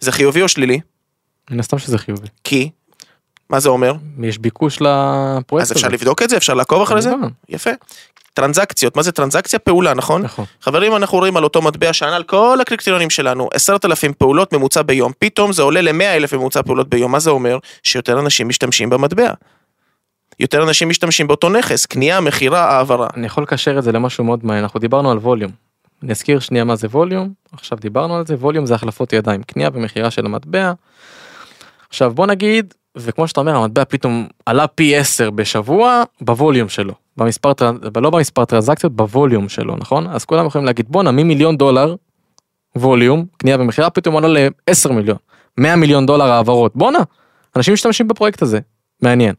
זה 0.00 0.12
חיובי 0.12 0.42
או 0.42 0.48
שלילי? 0.48 0.80
מן 1.50 1.60
הסתם 1.60 1.78
שזה 1.78 1.98
חיובי. 1.98 2.26
כי, 2.44 2.70
מה 3.50 3.60
זה 3.60 3.68
אומר? 3.68 3.92
יש 4.22 4.38
ביקוש 4.38 4.78
לפרויקט 4.80 5.66
אז 5.66 5.72
אפשר 5.72 5.86
הזה. 5.86 5.96
לבדוק 5.96 6.22
את 6.22 6.30
זה? 6.30 6.36
אפשר 6.36 6.54
לעקוב 6.54 6.82
אחרי 6.82 7.02
זה? 7.02 7.10
יפה. 7.48 7.70
טרנזקציות, 8.36 8.96
מה 8.96 9.02
זה 9.02 9.12
טרנזקציה? 9.12 9.58
פעולה, 9.58 9.94
נכון? 9.94 10.22
נכון. 10.22 10.44
חברים, 10.60 10.96
אנחנו 10.96 11.18
רואים 11.18 11.36
על 11.36 11.44
אותו 11.44 11.62
מטבע 11.62 11.92
שענה 11.92 12.16
על 12.16 12.22
כל 12.22 12.58
הקריטריונים 12.60 13.10
שלנו, 13.10 13.48
עשרת 13.54 13.84
אלפים 13.84 14.12
פעולות 14.12 14.52
ממוצע 14.52 14.82
ביום, 14.82 15.12
פתאום 15.18 15.52
זה 15.52 15.62
עולה 15.62 15.80
ל-100 15.80 16.02
אלף 16.02 16.32
ממוצע 16.34 16.62
פעולות 16.62 16.88
ביום, 16.88 17.12
מה 17.12 17.18
זה 17.18 17.30
אומר? 17.30 17.58
שיותר 17.82 18.20
אנשים 18.20 18.48
משתמשים 18.48 18.90
במטבע. 18.90 19.30
יותר 20.40 20.62
אנשים 20.62 20.88
משתמשים 20.88 21.26
באותו 21.26 21.48
נכס, 21.48 21.86
קנייה, 21.86 22.20
מכירה, 22.20 22.64
העברה. 22.64 23.08
אני 23.16 23.26
יכול 23.26 23.42
לקשר 23.42 23.78
את 23.78 23.82
זה 23.84 23.92
למשהו 23.92 24.24
מאוד 24.24 24.40
מעניין, 24.42 24.64
אנחנו 24.64 24.80
דיברנו 24.80 25.10
על 25.10 25.18
ווליום. 25.18 25.50
אני 26.02 26.12
אזכיר 26.12 26.38
שנייה 26.38 26.64
מה 26.64 26.76
זה 26.76 26.88
ווליום, 26.90 27.32
עכשיו 27.52 27.78
דיברנו 27.80 28.16
על 28.16 28.26
זה, 28.26 28.34
ווליום 28.34 28.66
זה 28.66 28.74
החלפות 28.74 29.12
ידיים, 29.12 29.42
קנייה 29.42 29.70
ומכירה 29.72 30.10
של 30.10 30.26
המטבע. 30.26 30.72
עכשיו 31.88 32.10
בוא 32.14 32.26
נגיד, 32.26 32.74
וכמו 32.96 33.28
שאתה 33.28 33.40
אומר, 33.40 33.56
המטבע 33.56 33.84
פתאום 33.84 34.28
עלה 34.46 34.66
פי 34.66 34.96
10 34.96 35.30
בשבוע 35.30 36.02
בווליום 36.20 36.68
שלו, 36.68 36.94
במספר, 37.16 37.52
לא 37.96 38.10
במספר 38.10 38.44
טרנזקציות, 38.44 38.92
בווליום 38.96 39.48
שלו, 39.48 39.76
נכון? 39.76 40.06
אז 40.06 40.24
כולם 40.24 40.46
יכולים 40.46 40.64
להגיד 40.64 40.86
בואנה 40.88 41.10
ממיליון 41.10 41.56
דולר 41.56 41.94
ווליום, 42.76 43.24
קנייה 43.36 43.56
ומכירה, 43.60 43.90
פתאום 43.90 44.16
עלה 44.16 44.28
ל-10 44.28 44.92
מיליון, 44.92 45.16
100 45.58 45.76
מיליון 45.76 46.06
דולר 46.06 46.32
העברות, 46.32 46.76
בואנה, 46.76 46.98
אנשים 47.56 47.74
משתמשים 47.74 48.08
בפרויקט 48.08 48.42
הזה, 48.42 48.58
מעניין. 49.02 49.34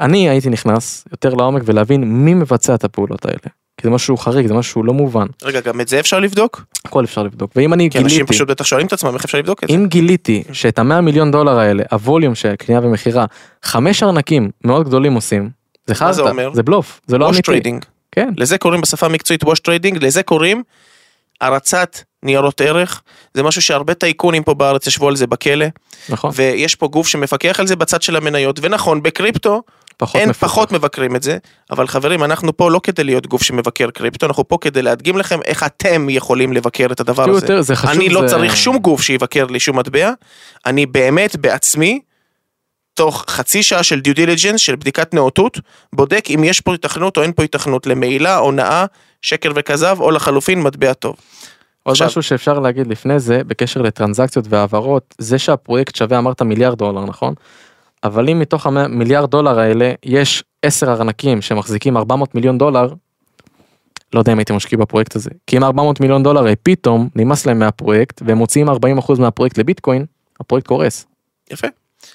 אני 0.00 0.28
הייתי 0.28 0.50
נכנס 0.50 1.04
יותר 1.12 1.34
לעומק 1.34 1.62
ולהבין 1.64 2.04
מי 2.04 2.34
מבצע 2.34 2.74
את 2.74 2.84
הפעולות 2.84 3.24
האלה. 3.24 3.63
כי 3.76 3.82
זה 3.82 3.90
משהו 3.90 4.16
חריג, 4.16 4.46
זה 4.46 4.54
משהו 4.54 4.82
לא 4.82 4.92
מובן, 4.92 5.26
רגע, 5.42 5.60
גם 5.60 5.80
את 5.80 5.88
זה 5.88 6.00
אפשר 6.00 6.20
לבדוק? 6.20 6.64
הכל 6.84 7.04
אפשר 7.04 7.22
לבדוק. 7.22 7.52
ואם 7.56 7.72
אני 7.72 7.90
כי 7.90 7.98
אנשים 7.98 8.16
גיליתי, 8.16 8.32
פשוט 8.32 8.48
בטח 8.48 8.64
שואלים 8.64 8.86
את 8.86 8.92
עצמם 8.92 9.14
איך 9.14 9.24
אפשר 9.24 9.38
לבדוק 9.38 9.64
את 9.64 9.68
זה. 9.68 9.74
אם 9.74 9.86
גיליתי 9.86 10.42
שאת 10.52 10.78
המאה 10.78 11.00
מיליון 11.00 11.30
דולר 11.30 11.58
האלה, 11.58 11.82
ה 11.90 11.96
volume 11.96 12.34
של 12.34 12.54
קנייה 12.56 12.80
ומכירה, 12.80 13.24
חמש 13.62 14.02
ארנקים 14.02 14.50
מאוד 14.64 14.86
גדולים 14.86 15.14
עושים, 15.14 15.50
זה 15.86 15.94
חרטא? 15.94 16.32
זה 16.52 16.62
בלוף, 16.62 17.00
זה 17.06 17.18
לא 17.18 17.30
אמיתי. 17.30 17.80
כן, 18.12 18.28
לזה 18.36 18.58
קוראים 18.58 18.80
בשפה 18.80 19.06
המקצועית 19.06 19.44
wash 19.44 19.60
trading, 19.60 20.04
לזה 20.04 20.22
קוראים 20.22 20.62
הרצת 21.40 21.98
ניירות 22.22 22.60
ערך. 22.60 23.02
זה 23.34 23.42
משהו 23.42 23.62
שהרבה 23.62 23.94
טייקונים 23.94 24.42
פה 24.42 24.54
בארץ 24.54 24.86
ישבו 24.86 25.08
על 25.08 25.16
זה 25.16 25.26
בכלא, 25.26 25.66
נכון, 26.08 26.30
ויש 26.34 26.74
פה 26.74 26.88
גוף 26.88 27.08
שמפקח 27.08 27.60
על 27.60 27.66
זה 27.66 27.76
בצד 27.76 28.02
של 28.02 28.16
המניות, 28.16 28.58
ונכון, 28.62 29.02
בקריפטו 29.02 29.62
פחות 29.96 30.20
אין 30.20 30.28
מפוקח. 30.28 30.46
פחות 30.48 30.72
מבקרים 30.72 31.16
את 31.16 31.22
זה, 31.22 31.38
אבל 31.70 31.86
חברים, 31.86 32.24
אנחנו 32.24 32.56
פה 32.56 32.70
לא 32.70 32.80
כדי 32.82 33.04
להיות 33.04 33.26
גוף 33.26 33.42
שמבקר 33.42 33.90
קריפטו, 33.90 34.26
אנחנו 34.26 34.48
פה 34.48 34.58
כדי 34.60 34.82
להדגים 34.82 35.18
לכם 35.18 35.40
איך 35.44 35.62
אתם 35.62 36.06
יכולים 36.10 36.52
לבקר 36.52 36.86
את 36.92 37.00
הדבר 37.00 37.22
הזה. 37.30 37.32
יותר, 37.46 37.62
זה 37.62 37.76
חשוב, 37.76 37.90
אני 37.90 38.08
לא 38.08 38.20
זה- 38.20 38.28
צריך 38.28 38.56
שום 38.56 38.78
גוף 38.78 39.02
שיבקר 39.02 39.46
לי 39.46 39.60
שום 39.60 39.78
מטבע, 39.78 40.10
אני 40.66 40.86
באמת 40.86 41.36
בעצמי, 41.36 42.00
תוך 42.94 43.24
חצי 43.28 43.62
שעה 43.62 43.82
של 43.82 44.00
due 44.00 44.14
diligence, 44.14 44.60
של 44.60 44.76
בדיקת 44.76 45.14
נאותות, 45.14 45.58
בודק 45.92 46.24
אם 46.34 46.44
יש 46.44 46.60
פה 46.60 46.72
היתכנות 46.72 47.16
או 47.16 47.22
אין 47.22 47.32
פה 47.32 47.42
היתכנות 47.42 47.86
למעילה, 47.86 48.36
הונאה, 48.36 48.84
שקר 49.22 49.50
וכזב, 49.54 49.96
או 50.00 50.10
לחלופין 50.10 50.62
מטבע 50.62 50.92
טוב. 50.92 51.16
עוד 51.82 51.92
עכשיו- 51.92 52.06
משהו 52.06 52.22
שאפשר 52.22 52.58
להגיד 52.58 52.86
לפני 52.86 53.20
זה, 53.20 53.40
בקשר 53.46 53.82
לטרנזקציות 53.82 54.44
והעברות, 54.48 55.14
זה 55.18 55.38
שהפרויקט 55.38 55.96
שווה, 55.96 56.18
אמרת 56.18 56.42
מיליארד 56.42 56.78
דולר, 56.78 57.04
נכון? 57.04 57.34
אבל 58.04 58.28
אם 58.28 58.38
מתוך 58.38 58.66
המיליארד 58.66 59.30
דולר 59.30 59.58
האלה, 59.58 59.92
יש 60.02 60.44
10 60.62 60.92
ארנקים 60.92 61.42
שמחזיקים 61.42 61.96
400 61.96 62.34
מיליון 62.34 62.58
דולר, 62.58 62.88
לא 64.12 64.18
יודע 64.18 64.32
אם 64.32 64.38
הייתי 64.38 64.52
משקיע 64.52 64.78
בפרויקט 64.78 65.16
הזה. 65.16 65.30
כי 65.46 65.56
אם 65.56 65.64
400 65.64 66.00
מיליון 66.00 66.22
דולר 66.22 66.54
פתאום 66.62 67.08
נמאס 67.16 67.46
להם 67.46 67.58
מהפרויקט, 67.58 68.22
והם 68.26 68.38
מוציאים 68.38 68.68
40% 68.68 68.72
מהפרויקט 69.18 69.58
לביטקוין, 69.58 70.04
הפרויקט 70.40 70.66
קורס. 70.66 71.06
יפה. 71.50 71.66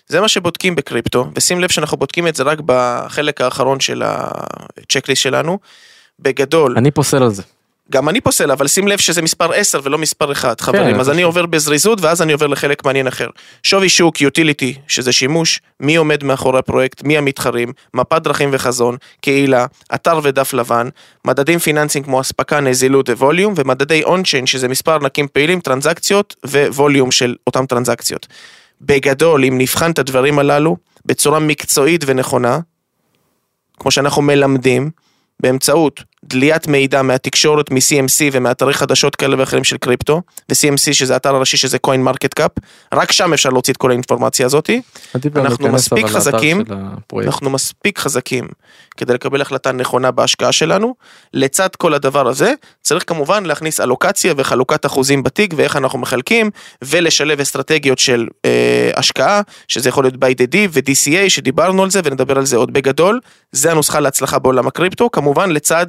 זה 0.08 0.22
מה 0.22 0.28
שבודקים 0.28 0.76
בקריפטו, 0.76 1.28
ושים 1.36 1.60
לב 1.60 1.70
שאנחנו 1.70 1.98
בודקים 1.98 2.28
את 2.28 2.36
זה 2.36 2.44
רק 2.44 2.60
בחלק 2.66 3.42
האחרון 3.42 3.80
של 3.80 4.04
הצ'קליסט 4.06 5.22
שלנו. 5.22 5.60
בגדול, 6.20 6.74
אני 6.78 6.92
פוסל 6.92 7.24
על 7.24 7.30
זה. 7.30 7.44
גם 7.92 8.10
אני 8.10 8.22
פוסל, 8.22 8.52
אבל 8.52 8.68
שים 8.68 8.88
לב 8.88 8.98
שזה 8.98 9.22
מספר 9.22 9.54
10 9.54 9.80
ולא 9.84 9.98
מספר 9.98 10.32
1, 10.32 10.62
חברים. 10.62 10.96
אז 10.96 11.02
חשוב. 11.02 11.14
אני 11.14 11.22
עובר 11.22 11.46
בזריזות 11.46 12.02
ואז 12.02 12.22
אני 12.22 12.34
עובר 12.34 12.48
לחלק 12.48 12.86
מעניין 12.86 13.08
אחר. 13.08 13.28
שווי 13.64 13.90
שוק, 13.90 14.22
יוטיליטי, 14.22 14.76
שזה 14.88 15.12
שימוש, 15.12 15.62
מי 15.80 15.96
עומד 15.96 16.24
מאחורי 16.24 16.60
הפרויקט, 16.60 17.04
מי 17.04 17.18
המתחרים, 17.18 17.74
מפת 17.94 18.22
דרכים 18.22 18.50
וחזון, 18.54 18.98
קהילה, 19.22 19.66
אתר 19.96 20.20
ודף 20.24 20.54
לבן, 20.54 20.90
מדדים 21.26 21.60
פיננסיים 21.60 22.04
כמו 22.04 22.22
אספקה, 22.22 22.60
נזילות 22.60 23.10
וווליום, 23.10 23.54
ומדדי 23.58 24.04
אונצ'יין, 24.04 24.48
שזה 24.48 24.68
מספר 24.68 25.00
נקים 25.00 25.28
פעילים, 25.34 25.60
טרנזקציות 25.60 26.36
וווליום 26.46 27.12
של 27.12 27.36
אותם 27.48 27.66
טרנזקציות. 27.66 28.28
בגדול, 28.82 29.46
אם 29.46 29.58
נבחן 29.58 29.92
את 29.92 30.00
הדברים 30.00 30.40
הללו 30.40 30.78
בצורה 31.06 31.40
מקצועית 31.40 32.04
ונכונה, 32.08 32.60
כמו 33.80 33.92
שאנחנו 33.92 34.22
מלמדים, 34.22 34.90
באמצעות 35.40 36.04
דליית 36.26 36.68
מידע 36.68 37.02
מהתקשורת, 37.02 37.72
מ-CMC 37.72 38.30
ומאתרי 38.32 38.74
חדשות 38.74 39.16
כאלה 39.16 39.36
ואחרים 39.40 39.64
של 39.64 39.78
קריפטו, 39.78 40.22
ו-CMC 40.50 40.94
שזה 40.94 41.14
האתר 41.14 41.36
הראשי 41.36 41.58
שזה 41.58 41.78
coin 41.88 42.10
market 42.10 42.42
cap, 42.42 42.62
רק 42.94 43.12
שם 43.12 43.34
אפשר 43.34 43.50
להוציא 43.50 43.74
את 43.74 43.78
כל 43.78 43.92
האינפורמציה 43.92 44.46
גם 45.34 45.46
אנחנו 45.46 45.70
מספיק 45.70 46.06
חזקים. 46.06 46.64
אנחנו 47.24 47.50
מספיק 47.50 48.00
חזקים 48.00 48.48
כדי 48.98 49.14
לקבל 49.14 49.42
החלטה 49.42 49.72
נכונה 49.72 50.12
בהשקעה 50.12 50.52
שלנו. 50.52 50.96
לצד 51.34 51.76
כל 51.76 51.94
הדבר 51.94 52.28
הזה, 52.28 52.54
צריך 52.82 53.04
כמובן 53.08 53.46
להכניס 53.46 53.80
אלוקציה 53.80 54.34
וחלוקת 54.38 54.86
אחוזים 54.86 55.24
בתיק 55.24 55.54
ואיך 55.58 55.76
אנחנו 55.76 56.00
מחלקים, 56.00 56.50
ולשלב 56.82 57.40
אסטרטגיות 57.40 58.00
של 58.00 58.28
אה, 58.46 58.92
השקעה, 58.96 59.42
שזה 59.68 59.90
יכול 59.90 60.04
להיות 60.04 60.16
by 60.16 60.18
the 60.18 60.54
D 60.54 60.56
ו-DCA 60.70 61.30
שדיברנו 61.30 61.84
על 61.84 61.90
זה 61.90 62.02
ונדבר 62.04 62.38
על 62.38 62.46
זה 62.46 62.58
עוד 62.58 62.74
בגדול. 62.74 63.20
זה 63.52 63.72
הנוסחה 63.72 64.00
להצלחה 64.00 64.40
בעולם 64.40 64.68
הקריפטו, 64.68 65.12
כמובן 65.12 65.50
לצד 65.50 65.86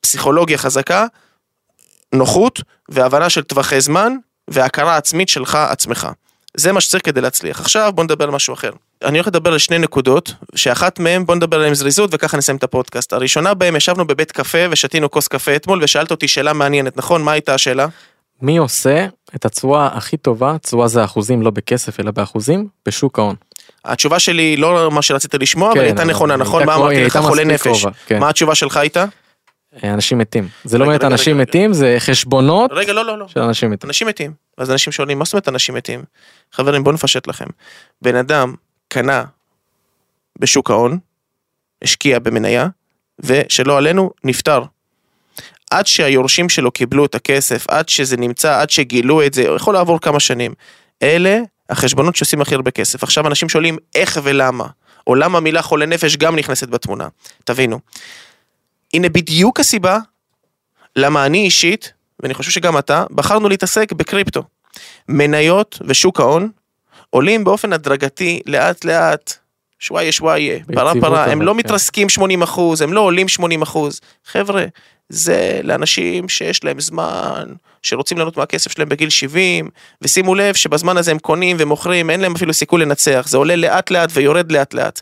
פסיכולוגיה 0.00 0.58
חזקה, 0.58 1.06
נוחות 2.14 2.60
והבנה 2.88 3.30
של 3.30 3.42
טווחי 3.42 3.80
זמן 3.80 4.12
והכרה 4.48 4.96
עצמית 4.96 5.28
שלך 5.28 5.54
עצמך. 5.54 6.08
זה 6.56 6.72
מה 6.72 6.80
שצריך 6.80 7.04
כדי 7.04 7.20
להצליח. 7.20 7.60
עכשיו 7.60 7.92
בוא 7.94 8.04
נדבר 8.04 8.24
על 8.24 8.30
משהו 8.30 8.54
אחר. 8.54 8.70
אני 9.04 9.18
הולך 9.18 9.26
לדבר 9.26 9.52
על 9.52 9.58
שני 9.58 9.78
נקודות, 9.78 10.34
שאחת 10.54 10.98
מהן 10.98 11.26
בוא 11.26 11.34
נדבר 11.34 11.56
עליהן 11.56 11.74
זריזות 11.74 12.10
וככה 12.12 12.36
נסיים 12.36 12.56
את 12.58 12.64
הפודקאסט. 12.64 13.12
הראשונה 13.12 13.54
בהם 13.54 13.76
ישבנו 13.76 14.06
בבית 14.06 14.32
קפה 14.32 14.58
ושתינו 14.70 15.10
כוס 15.10 15.28
קפה 15.28 15.56
אתמול 15.56 15.84
ושאלת 15.84 16.10
אותי 16.10 16.28
שאלה 16.28 16.52
מעניינת, 16.52 16.96
נכון? 16.96 17.22
מה 17.22 17.32
הייתה 17.32 17.54
השאלה? 17.54 17.86
מי 18.42 18.56
עושה 18.56 19.06
את 19.36 19.44
התשואה 19.44 19.86
הכי 19.86 20.16
טובה, 20.16 20.56
תשואה 20.62 20.88
זה 20.88 21.04
אחוזים 21.04 21.42
לא 21.42 21.50
בכסף 21.50 22.00
אלא 22.00 22.10
באחוזים, 22.10 22.68
בשוק 22.86 23.18
ההון. 23.18 23.34
התשובה 23.84 24.18
שלי 24.18 24.56
לא 24.56 24.90
מה 24.90 25.02
שרצית 25.02 25.34
לשמוע, 25.34 25.68
אבל 25.68 25.80
כן, 25.80 25.84
הייתה 25.84 26.02
אבל 26.02 26.10
נכונה, 26.10 26.34
היא 26.34 26.40
נכון? 26.40 26.60
הייתה 26.60 26.72
מה 26.72 26.78
אמרתי 26.78 27.04
לך? 27.04 27.16
הייתה 27.16 27.28
חולה 27.28 27.44
נפש. 27.44 27.86
כן. 28.06 28.20
מה 28.20 28.28
התשובה 28.28 28.54
שלך 28.54 28.76
הייתה? 28.76 29.04
אנשים 29.84 30.18
מתים. 30.18 30.48
זה 30.64 30.78
לא 30.78 30.84
רגע, 30.84 30.90
באמת 30.90 31.04
רגע, 31.04 31.12
אנשים 31.12 31.34
רגע, 31.34 31.42
מתים, 31.42 31.72
זה 31.72 31.96
חשבונות 31.98 32.70
רגע, 32.72 32.92
לא, 32.92 33.04
לא, 33.04 33.18
לא. 33.18 33.28
של 33.28 33.40
אנשים 33.40 33.70
מתים. 33.70 33.88
אנשים 33.88 34.06
מתים. 34.06 34.32
אז 34.56 34.70
אנשים 34.70 34.92
שואלים, 34.92 35.18
מה 35.18 35.24
זאת 35.24 35.34
אומרת 35.34 35.48
אנשים 35.48 35.74
מתים? 35.74 36.04
חברים, 36.52 36.84
בואו 36.84 36.94
נפשט 36.94 37.26
לכם. 37.26 37.46
בן 38.02 38.16
אדם 38.16 38.54
קנה 38.88 39.24
בשוק 40.38 40.70
ההון, 40.70 40.98
השקיע 41.82 42.18
במניה, 42.18 42.68
ושלא 43.18 43.78
עלינו, 43.78 44.10
נפטר. 44.24 44.62
עד 45.70 45.86
שהיורשים 45.86 46.48
שלו 46.48 46.70
קיבלו 46.70 47.04
את 47.04 47.14
הכסף, 47.14 47.66
עד 47.68 47.88
שזה 47.88 48.16
נמצא, 48.16 48.60
עד 48.60 48.70
שגילו 48.70 49.26
את 49.26 49.34
זה, 49.34 49.42
יכול 49.42 49.74
לעבור 49.74 50.00
כמה 50.00 50.20
שנים. 50.20 50.54
אלה 51.02 51.40
החשבונות 51.70 52.16
שעושים 52.16 52.40
הכי 52.40 52.54
הרבה 52.54 52.70
כסף. 52.70 53.02
עכשיו 53.02 53.26
אנשים 53.26 53.48
שואלים 53.48 53.78
איך 53.94 54.20
ולמה, 54.22 54.66
או 55.06 55.14
למה 55.14 55.38
המילה 55.38 55.62
חולה 55.62 55.86
נפש 55.86 56.16
גם 56.16 56.36
נכנסת 56.36 56.68
בתמונה. 56.68 57.08
תבינו. 57.44 57.78
הנה 58.94 59.08
בדיוק 59.08 59.60
הסיבה 59.60 59.98
למה 60.96 61.26
אני 61.26 61.38
אישית, 61.38 61.92
ואני 62.20 62.34
חושב 62.34 62.50
שגם 62.50 62.78
אתה, 62.78 63.04
בחרנו 63.10 63.48
להתעסק 63.48 63.92
בקריפטו. 63.92 64.42
מניות 65.08 65.78
ושוק 65.86 66.20
ההון 66.20 66.50
עולים 67.10 67.44
באופן 67.44 67.72
הדרגתי 67.72 68.40
לאט 68.46 68.84
לאט, 68.84 69.32
שוואיה 69.78 70.12
שוואיה, 70.12 70.58
פרה 70.74 70.92
פרה, 71.00 71.24
הם 71.24 71.42
לא 71.42 71.52
כן. 71.52 71.58
מתרסקים 71.58 72.08
80 72.08 72.42
אחוז, 72.42 72.82
הם 72.82 72.92
לא 72.92 73.00
עולים 73.00 73.28
80 73.28 73.62
אחוז. 73.62 74.00
חבר'ה, 74.26 74.64
זה 75.08 75.60
לאנשים 75.64 76.28
שיש 76.28 76.64
להם 76.64 76.80
זמן, 76.80 77.44
שרוצים 77.82 78.18
ליהנות 78.18 78.36
מהכסף 78.36 78.72
שלהם 78.72 78.88
בגיל 78.88 79.10
70, 79.10 79.68
ושימו 80.02 80.34
לב 80.34 80.54
שבזמן 80.54 80.96
הזה 80.96 81.10
הם 81.10 81.18
קונים 81.18 81.56
ומוכרים, 81.60 82.10
אין 82.10 82.20
להם 82.20 82.34
אפילו 82.34 82.54
סיכוי 82.54 82.80
לנצח, 82.80 83.26
זה 83.28 83.36
עולה 83.36 83.56
לאט 83.56 83.90
לאט 83.90 84.10
ויורד 84.12 84.52
לאט 84.52 84.74
לאט. 84.74 85.00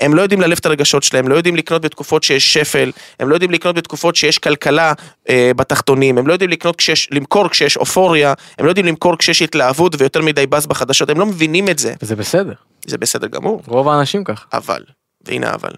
הם 0.00 0.14
לא 0.14 0.22
יודעים 0.22 0.40
ללב 0.40 0.56
את 0.60 0.66
הרגשות 0.66 1.02
שלהם, 1.02 1.28
לא 1.28 1.34
יודעים 1.34 1.56
לקנות 1.56 1.82
בתקופות 1.82 2.22
שיש 2.22 2.54
שפל, 2.54 2.92
הם 3.20 3.28
לא 3.28 3.34
יודעים 3.34 3.50
לקנות 3.50 3.74
בתקופות 3.74 4.16
שיש 4.16 4.38
כלכלה 4.38 4.92
אה, 5.28 5.50
בתחתונים, 5.56 6.18
הם 6.18 6.26
לא 6.26 6.32
יודעים 6.32 6.50
לקנות 6.50 6.76
כשיש, 6.76 7.08
למכור 7.12 7.48
כשיש 7.48 7.76
אופוריה, 7.76 8.34
הם 8.58 8.64
לא 8.64 8.70
יודעים 8.70 8.86
למכור 8.86 9.16
כשיש 9.18 9.42
התלהבות 9.42 9.94
ויותר 9.98 10.22
מדי 10.22 10.46
באז 10.46 10.66
בחדשות, 10.66 11.10
הם 11.10 11.18
לא 11.18 11.26
מבינים 11.26 11.68
את 11.68 11.78
זה, 11.78 11.94
וזה 12.02 12.16
בסדר. 12.16 12.52
זה 12.86 12.98
בסדר 12.98 13.26
גמור, 13.26 13.62
רוב 13.66 13.88
האנשים 13.88 14.24
ככה. 14.24 14.44
אבל, 14.52 14.84
והנה 15.26 15.54
אבל, 15.54 15.72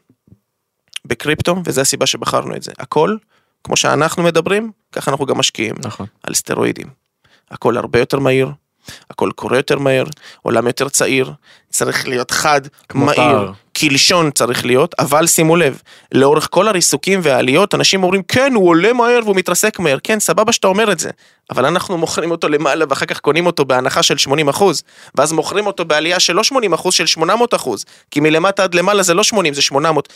בקריפטו, 1.04 1.56
וזו 1.64 1.80
הסיבה 1.80 2.06
שבחרנו 2.06 2.56
את 2.56 2.62
זה, 2.62 2.72
הכל, 2.78 3.16
כמו 3.64 3.76
שאנחנו 3.76 4.22
מדברים, 4.22 4.70
ככה 4.92 5.10
אנחנו 5.10 5.26
גם 5.26 5.38
משקיעים, 5.38 5.74
נכון. 5.84 6.06
על 6.22 6.34
סטרואידים. 6.34 6.86
הכל 7.50 7.76
הרבה 7.76 7.98
יותר 7.98 8.18
מהיר, 8.18 8.50
הכל 9.10 9.30
קורה 9.34 9.56
יותר 9.56 9.78
מהר, 9.78 10.04
עולם 10.42 10.66
יותר 10.66 10.88
צעיר, 10.88 11.32
צריך 11.70 12.08
להיות 12.08 12.30
חד, 12.30 12.60
מהיר, 12.94 13.16
פער. 13.16 13.52
קלשון 13.88 14.30
צריך 14.30 14.66
להיות, 14.66 14.94
אבל 14.98 15.26
שימו 15.26 15.56
לב, 15.56 15.82
לאורך 16.14 16.48
כל 16.50 16.68
הריסוקים 16.68 17.20
והעליות, 17.22 17.74
אנשים 17.74 18.02
אומרים, 18.02 18.22
כן, 18.28 18.52
הוא 18.54 18.68
עולה 18.68 18.92
מהר 18.92 19.20
והוא 19.24 19.36
מתרסק 19.36 19.78
מהר, 19.78 19.98
כן, 20.04 20.20
סבבה 20.20 20.52
שאתה 20.52 20.66
אומר 20.66 20.92
את 20.92 20.98
זה, 20.98 21.10
אבל 21.50 21.66
אנחנו 21.66 21.98
מוכרים 21.98 22.30
אותו 22.30 22.48
למעלה 22.48 22.84
ואחר 22.88 23.06
כך 23.06 23.20
קונים 23.20 23.46
אותו 23.46 23.64
בהנחה 23.64 24.02
של 24.02 24.18
80 24.18 24.48
אחוז, 24.48 24.82
ואז 25.14 25.32
מוכרים 25.32 25.66
אותו 25.66 25.84
בעלייה 25.84 26.20
של 26.20 26.32
לא 26.32 26.44
80 26.44 26.72
אחוז, 26.72 26.94
של 26.94 27.06
800 27.06 27.54
אחוז, 27.54 27.84
כי 28.10 28.20
מלמטה 28.20 28.64
עד 28.64 28.74
למעלה 28.74 29.02
זה 29.02 29.14
לא 29.14 29.22
80, 29.22 29.54
זה 29.54 29.62
800, 29.62 30.08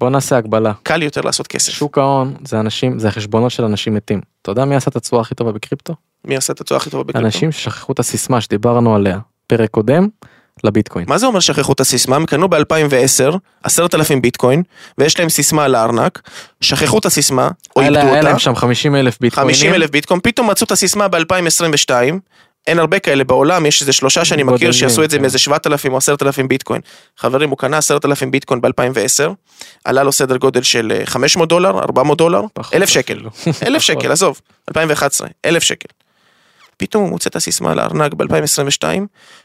בוא 0.00 0.10
נעשה 0.10 0.36
הגבלה. 0.36 0.72
קל 0.82 1.02
יותר 1.02 1.20
לעשות 1.20 1.46
כסף. 1.46 1.72
שוק 1.72 1.98
ההון 1.98 2.34
זה 2.44 2.60
אנשים, 2.60 2.98
זה 2.98 3.08
החשבונות 3.08 3.50
של 3.50 3.64
אנשים 3.64 3.94
מתים. 3.94 4.20
אתה 4.42 4.50
יודע 4.50 4.64
מי 4.64 4.76
עשה 4.76 4.90
את 4.90 4.96
התשואה 4.96 5.20
הכי 5.20 5.34
טובה 5.34 5.52
בקריפטו? 5.52 5.94
מי 6.24 6.36
עשה 6.36 6.52
את 6.52 6.60
התשואה 6.60 6.80
הכי 6.80 6.90
טובה 6.90 7.04
בקריפטו? 7.04 7.26
אנשים 7.26 7.52
ששכחו 7.52 7.92
את 7.92 7.98
הסיסמה 7.98 8.40
שדיברנו 8.40 8.94
עליה, 8.94 9.18
פרק 9.46 9.70
קודם, 9.70 10.08
לביטקוין. 10.64 11.04
מה 11.08 11.18
זה 11.18 11.26
אומר 11.26 11.40
שכחו 11.40 11.72
את 11.72 11.80
הסיסמה? 11.80 12.16
הם 12.16 12.26
קנו 12.26 12.48
ב-2010 12.48 13.36
עשרת 13.62 13.94
אלפים 13.94 14.22
ביטקוין 14.22 14.62
ויש 14.98 15.18
להם 15.20 15.28
סיסמה 15.28 15.64
על 15.64 15.74
הארנק, 15.74 16.20
שכחו 16.60 16.98
את 16.98 17.06
הסיסמה 17.06 17.50
או 17.76 17.80
איבדו 17.80 17.94
לה- 17.94 18.02
היה 18.02 18.10
אותה, 18.16 18.22
להם 18.28 18.38
שם 18.38 18.54
50 18.54 18.96
אלף 18.96 19.18
ביטקוינים. 19.20 19.54
50 19.54 19.74
אלף 19.74 19.90
ביטקוין, 19.90 20.20
פתאום 20.22 20.50
מצאו 20.50 20.64
את 20.66 20.72
הסיסמה 20.72 21.08
ב-2022, 21.08 21.90
אין 22.66 22.78
הרבה 22.78 22.98
כאלה 22.98 23.24
בעולם, 23.24 23.66
יש 23.66 23.80
איזה 23.80 23.92
שלושה 23.92 24.24
שאני 24.24 24.42
מכיר 24.42 24.52
בודדים, 24.56 24.72
שעשו 24.72 25.04
את 25.04 25.10
זה 25.10 25.16
כן. 25.16 25.22
מאיזה 25.22 25.38
7,000 25.38 25.92
או 25.92 25.98
10,000 25.98 26.48
ביטקוין. 26.48 26.80
חברים, 27.18 27.50
הוא 27.50 27.58
קנה 27.58 27.78
10,000 27.78 28.30
ביטקוין 28.30 28.60
ב-2010, 28.60 29.30
עלה 29.84 30.02
לו 30.02 30.12
סדר 30.12 30.36
גודל 30.36 30.62
של 30.62 30.92
אה, 31.00 31.06
500 31.06 31.48
דולר, 31.48 31.78
400 31.78 32.18
דולר, 32.18 32.42
פחות 32.54 32.74
1,000 32.74 32.88
שקל, 32.88 33.12
אפילו. 33.12 33.30
1,000 33.66 33.82
שקל, 33.82 34.12
עזוב, 34.12 34.40
2011, 34.68 35.28
1,000 35.46 35.62
שקל. 35.62 35.88
פתאום 36.82 37.02
הוא 37.02 37.10
מוצא 37.10 37.30
את 37.30 37.36
הסיסמה 37.36 37.72
על 37.72 37.78
הארנק 37.78 38.14
ב-2022, 38.14 38.84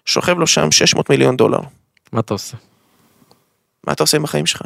שוכב 0.06 0.40
לו 0.40 0.48
שם 0.48 0.72
600 0.72 1.10
מיליון 1.10 1.38
דולר. 1.38 1.60
מה 2.12 2.20
אתה 2.20 2.34
עושה? 2.34 2.58
מה 3.88 3.94
אתה 3.94 4.04
עושה 4.04 4.18
עם 4.18 4.24
החיים 4.24 4.46
שלך? 4.46 4.62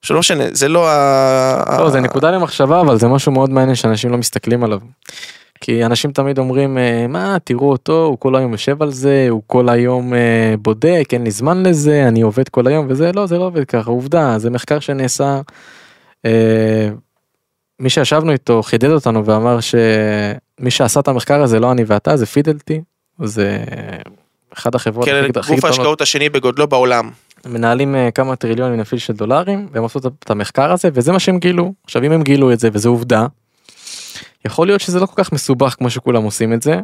עכשיו 0.00 0.14
לא 0.14 0.20
משנה, 0.20 0.44
זה 0.52 0.68
לא 0.68 0.90
ה... 0.90 1.78
לא, 1.78 1.90
זה 1.90 2.00
נקודה 2.00 2.30
למחשבה, 2.30 2.80
אבל 2.80 2.98
זה 2.98 3.08
משהו 3.08 3.32
מאוד 3.32 3.50
מעניין 3.50 3.74
שאנשים 3.74 4.10
לא 4.10 4.18
מסתכלים 4.18 4.64
עליו. 4.64 4.78
כי 5.60 5.84
אנשים 5.84 6.12
תמיד 6.12 6.38
אומרים, 6.38 6.78
אה, 6.78 7.06
מה, 7.06 7.36
תראו 7.44 7.70
אותו, 7.70 8.04
הוא 8.04 8.18
כל 8.18 8.36
היום 8.36 8.52
יושב 8.52 8.82
על 8.82 8.90
זה, 8.90 9.26
הוא 9.30 9.42
כל 9.46 9.68
היום 9.68 10.14
אה, 10.14 10.54
בודק, 10.62 11.08
אין 11.12 11.24
לי 11.24 11.30
זמן 11.30 11.62
לזה, 11.66 12.08
אני 12.08 12.20
עובד 12.20 12.48
כל 12.48 12.66
היום, 12.66 12.86
וזה 12.88 13.12
לא, 13.12 13.26
זה 13.26 13.38
לא 13.38 13.44
עובד 13.44 13.64
ככה, 13.64 13.90
עובדה, 13.90 14.38
זה 14.38 14.50
מחקר 14.50 14.80
שנעשה, 14.80 15.40
אה, 16.24 16.90
מי 17.80 17.90
שישבנו 17.90 18.32
איתו 18.32 18.62
חידד 18.62 18.90
אותנו 18.90 19.24
ואמר 19.24 19.58
שמי 20.60 20.70
שעשה 20.70 21.00
את 21.00 21.08
המחקר 21.08 21.42
הזה, 21.42 21.60
לא 21.60 21.72
אני 21.72 21.84
ואתה, 21.86 22.16
זה 22.16 22.26
פידלטי, 22.26 22.80
זה 23.24 23.64
אחת 24.54 24.74
החברות 24.74 25.04
כן, 25.04 25.14
הכי- 25.16 25.38
הכי 25.38 25.50
גוף 25.50 25.58
גדולות. 25.58 25.64
ההשקעות 25.64 26.00
השני 26.00 26.28
בגודלו 26.28 26.66
בעולם. 26.68 27.10
מנהלים 27.46 27.94
אה, 27.94 28.10
כמה 28.10 28.36
טריליונים 28.36 28.80
אפילו 28.80 29.00
של 29.00 29.12
דולרים 29.12 29.68
והם 29.72 29.84
עשו 29.84 29.98
את 29.98 30.30
המחקר 30.30 30.72
הזה 30.72 30.88
וזה 30.94 31.12
מה 31.12 31.18
שהם 31.20 31.38
גילו 31.38 31.72
עכשיו 31.84 32.04
אם 32.04 32.12
הם 32.12 32.22
גילו 32.22 32.52
את 32.52 32.60
זה 32.60 32.68
וזה 32.72 32.88
עובדה. 32.88 33.26
יכול 34.44 34.66
להיות 34.66 34.80
שזה 34.80 35.00
לא 35.00 35.06
כל 35.06 35.24
כך 35.24 35.32
מסובך 35.32 35.74
כמו 35.78 35.90
שכולם 35.90 36.22
עושים 36.22 36.52
את 36.52 36.62
זה. 36.62 36.80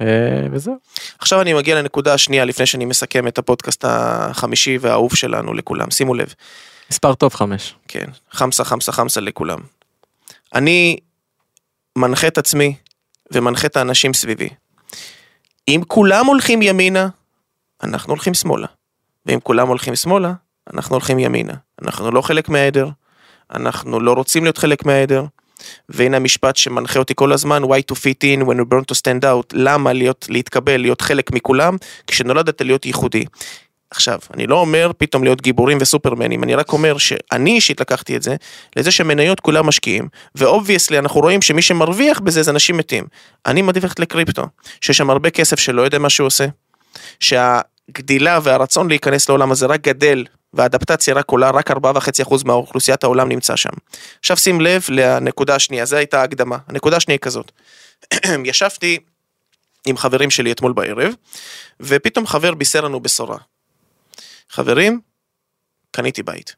אה, 0.00 0.06
וזהו. 0.52 0.74
עכשיו 1.18 1.40
אני 1.40 1.52
מגיע 1.54 1.74
לנקודה 1.82 2.14
השנייה 2.14 2.44
לפני 2.44 2.66
שאני 2.66 2.84
מסכם 2.84 3.28
את 3.28 3.38
הפודקאסט 3.38 3.84
החמישי 3.88 4.78
והאהוב 4.80 5.14
שלנו 5.14 5.54
לכולם, 5.54 5.90
שימו 5.90 6.14
לב, 6.14 6.34
מספר 6.90 7.14
טוב 7.14 7.34
חמש. 7.34 7.74
כן, 7.88 8.04
חמסה 8.30 8.64
חמסה 8.64 8.92
חמסה 8.92 9.20
לכולם. 9.20 9.58
אני 10.54 10.96
מנחה 11.98 12.26
את 12.26 12.38
עצמי 12.38 12.74
ומנחה 13.32 13.66
את 13.66 13.76
האנשים 13.76 14.14
סביבי. 14.14 14.48
אם 15.68 15.80
כולם 15.88 16.26
הולכים 16.26 16.62
ימינה, 16.62 17.08
אנחנו 17.82 18.12
הולכים 18.12 18.34
שמאלה. 18.34 18.66
ואם 19.26 19.40
כולם 19.42 19.68
הולכים 19.68 19.96
שמאלה, 19.96 20.32
אנחנו 20.74 20.94
הולכים 20.94 21.18
ימינה. 21.18 21.54
אנחנו 21.82 22.10
לא 22.10 22.20
חלק 22.20 22.48
מהעדר, 22.48 22.88
אנחנו 23.54 24.00
לא 24.00 24.12
רוצים 24.12 24.42
להיות 24.42 24.58
חלק 24.58 24.84
מהעדר, 24.84 25.24
והנה 25.88 26.16
המשפט 26.16 26.56
שמנחה 26.56 26.98
אותי 26.98 27.14
כל 27.16 27.32
הזמן, 27.32 27.62
why 27.64 27.92
to 27.92 27.94
fit 27.94 28.22
in 28.22 28.46
when 28.46 28.56
you 28.56 28.64
born 28.64 28.84
to 28.92 28.96
stand 28.96 29.24
out, 29.24 29.48
למה 29.52 29.92
להיות, 29.92 30.26
להתקבל, 30.28 30.80
להיות 30.80 31.00
חלק 31.00 31.30
מכולם, 31.32 31.76
כשנולדת 32.06 32.62
להיות 32.62 32.86
ייחודי. 32.86 33.24
עכשיו, 33.90 34.18
אני 34.34 34.46
לא 34.46 34.56
אומר 34.56 34.90
פתאום 34.98 35.24
להיות 35.24 35.40
גיבורים 35.40 35.78
וסופרמנים, 35.80 36.44
אני 36.44 36.54
רק 36.54 36.72
אומר 36.72 36.98
שאני 36.98 37.50
אישית 37.50 37.80
לקחתי 37.80 38.16
את 38.16 38.22
זה, 38.22 38.36
לזה 38.76 38.90
שמניות 38.90 39.40
כולם 39.40 39.66
משקיעים, 39.66 40.08
ו 40.34 40.40
obviously 40.40 40.98
אנחנו 40.98 41.20
רואים 41.20 41.42
שמי 41.42 41.62
שמרוויח 41.62 42.20
בזה 42.20 42.42
זה 42.42 42.50
אנשים 42.50 42.76
מתים. 42.76 43.04
אני 43.46 43.62
מעדיף 43.62 43.84
ללכת 43.84 43.98
לקריפטו, 43.98 44.46
שיש 44.80 44.96
שם 44.96 45.10
הרבה 45.10 45.30
כסף 45.30 45.58
שלא 45.58 45.82
יודע 45.82 45.98
מה 45.98 46.10
שהוא 46.10 46.26
עושה, 46.26 46.46
שהגדילה 47.20 48.38
והרצון 48.42 48.88
להיכנס 48.88 49.28
לעולם 49.28 49.52
הזה 49.52 49.66
רק 49.66 49.80
גדל, 49.80 50.24
והאדפטציה 50.52 51.14
רק 51.14 51.30
עולה, 51.30 51.50
רק 51.50 51.70
4.5% 51.70 52.34
מהאוכלוסיית 52.44 53.04
העולם 53.04 53.28
נמצא 53.28 53.56
שם. 53.56 53.70
עכשיו 54.20 54.36
שים 54.36 54.60
לב 54.60 54.84
לנקודה 54.88 55.54
השנייה, 55.54 55.84
זו 55.84 55.96
הייתה 55.96 56.20
ההקדמה. 56.20 56.56
הנקודה 56.68 56.96
השנייה 56.96 57.14
היא 57.14 57.20
כזאת, 57.20 57.52
ישבתי 58.44 58.98
עם 59.86 59.96
חברים 59.96 60.30
שלי 60.30 60.52
אתמול 60.52 60.72
בערב, 60.72 61.14
ופתאום 61.80 62.26
חבר 62.26 62.54
בישר 62.54 62.80
לנו 62.80 63.00
בשורה. 63.00 63.38
חברים, 64.50 65.00
קניתי 65.90 66.22
בית. 66.22 66.56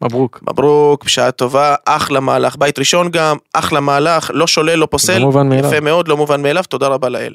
מברוק. 0.00 0.42
מברוק, 0.42 1.04
בשעה 1.04 1.30
טובה, 1.30 1.74
אחלה 1.84 2.20
מהלך, 2.20 2.56
בית 2.56 2.78
ראשון 2.78 3.10
גם, 3.10 3.36
אחלה 3.52 3.80
מהלך, 3.80 4.30
לא 4.34 4.46
שולל, 4.46 4.74
לא 4.74 4.88
פוסל, 4.90 5.18
לא 5.18 5.24
מובן 5.24 5.48
מאליו. 5.48 5.66
יפה 5.66 5.80
מאוד, 5.80 6.08
לא 6.08 6.16
מובן 6.16 6.42
מאליו, 6.42 6.64
תודה 6.68 6.86
רבה 6.86 7.08
לאל. 7.08 7.34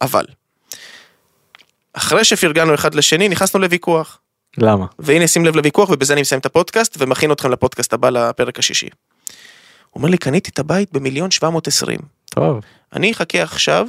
אבל, 0.00 0.24
אחרי 1.92 2.24
שפרגנו 2.24 2.74
אחד 2.74 2.94
לשני, 2.94 3.28
נכנסנו 3.28 3.60
לוויכוח. 3.60 4.18
למה? 4.58 4.86
והנה 4.98 5.28
שים 5.28 5.44
לב 5.44 5.56
לוויכוח, 5.56 5.90
ובזה 5.90 6.12
אני 6.12 6.20
מסיים 6.20 6.38
את 6.40 6.46
הפודקאסט, 6.46 6.96
ומכין 6.98 7.32
אתכם 7.32 7.50
לפודקאסט 7.50 7.92
הבא, 7.92 8.10
לפרק 8.10 8.58
השישי. 8.58 8.88
הוא 9.90 10.00
אומר 10.00 10.08
לי, 10.08 10.18
קניתי 10.18 10.50
את 10.50 10.58
הבית 10.58 10.92
במיליון 10.92 11.30
720. 11.30 11.98
טוב. 12.30 12.60
אני 12.92 13.12
אחכה 13.12 13.42
עכשיו 13.42 13.86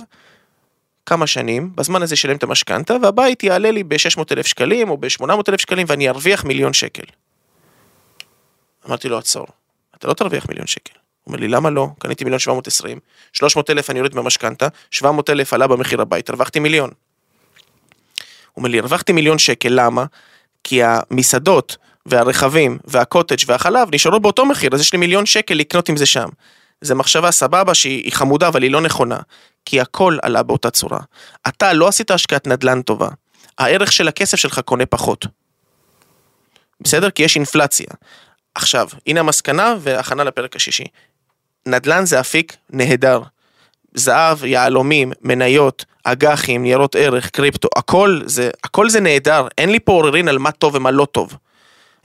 כמה 1.05 1.27
שנים, 1.27 1.71
בזמן 1.75 2.01
הזה 2.01 2.15
שלם 2.15 2.35
את 2.35 2.43
המשכנתה, 2.43 2.95
והבית 3.01 3.43
יעלה 3.43 3.71
לי 3.71 3.83
ב-600 3.83 4.23
אלף 4.31 4.47
שקלים 4.47 4.89
או 4.89 4.97
ב-800 4.97 5.31
אלף 5.49 5.61
שקלים 5.61 5.85
ואני 5.89 6.09
ארוויח 6.09 6.43
מיליון 6.43 6.73
שקל. 6.73 7.03
אמרתי 8.87 9.09
לו, 9.09 9.17
עצור, 9.17 9.47
אתה 9.97 10.07
לא 10.07 10.13
תרוויח 10.13 10.45
מיליון 10.49 10.67
שקל. 10.67 10.93
הוא 11.23 11.31
אומר 11.31 11.39
לי, 11.39 11.47
למה 11.47 11.69
לא? 11.69 11.87
קניתי 11.99 12.23
מיליון 12.23 12.39
720, 12.39 12.99
300 13.33 13.69
אלף 13.69 13.89
אני 13.89 13.99
יורד 13.99 14.15
מהמשכנתה, 14.15 14.67
700 14.91 15.29
אלף 15.29 15.53
עלה 15.53 15.67
במחיר 15.67 16.01
הבית, 16.01 16.29
הרווחתי 16.29 16.59
מיליון. 16.59 16.89
הוא 16.89 18.57
אומר 18.57 18.69
לי, 18.69 18.79
הרווחתי 18.79 19.13
מיליון 19.13 19.37
שקל, 19.37 19.69
למה? 19.71 20.05
כי 20.63 20.81
המסעדות 20.83 21.77
והרכבים 22.05 22.77
והקוטג' 22.85 23.37
והחלב 23.47 23.87
נשארו 23.91 24.19
באותו 24.19 24.45
מחיר, 24.45 24.69
אז 24.73 24.81
יש 24.81 24.93
לי 24.93 24.99
מיליון 24.99 25.25
שקל 25.25 25.53
לקנות 25.53 25.89
עם 25.89 25.97
זה 25.97 26.05
שם. 26.05 26.29
זה 26.81 26.95
מחשבה 26.95 27.31
סבבה 27.31 27.73
שהיא 27.73 28.11
חמודה 28.11 28.47
אבל 28.47 28.63
היא 28.63 28.71
לא 28.71 28.81
נכונה, 28.81 29.19
כי 29.65 29.81
הכל 29.81 30.17
עלה 30.21 30.43
באותה 30.43 30.69
צורה. 30.69 30.99
אתה 31.47 31.73
לא 31.73 31.87
עשית 31.87 32.11
השקעת 32.11 32.47
נדל"ן 32.47 32.81
טובה, 32.81 33.09
הערך 33.57 33.91
של 33.91 34.07
הכסף 34.07 34.37
שלך 34.37 34.59
קונה 34.59 34.85
פחות. 34.85 35.25
בסדר? 36.81 37.09
כי 37.09 37.23
יש 37.23 37.35
אינפלציה. 37.35 37.87
עכשיו, 38.55 38.87
הנה 39.07 39.19
המסקנה 39.19 39.75
והכנה 39.79 40.23
לפרק 40.23 40.55
השישי. 40.55 40.85
נדל"ן 41.65 42.05
זה 42.05 42.19
אפיק 42.19 42.55
נהדר. 42.69 43.21
זהב, 43.93 44.43
יהלומים, 44.43 45.11
מניות, 45.21 45.85
אג"חים, 46.03 46.63
ניירות 46.63 46.95
ערך, 46.95 47.29
קריפטו, 47.29 47.67
הכל 47.75 48.21
זה, 48.25 48.49
הכל 48.63 48.89
זה 48.89 48.99
נהדר, 48.99 49.47
אין 49.57 49.69
לי 49.69 49.79
פה 49.79 49.91
עוררין 49.91 50.27
על 50.27 50.37
מה 50.37 50.51
טוב 50.51 50.75
ומה 50.75 50.91
לא 50.91 51.05
טוב. 51.05 51.37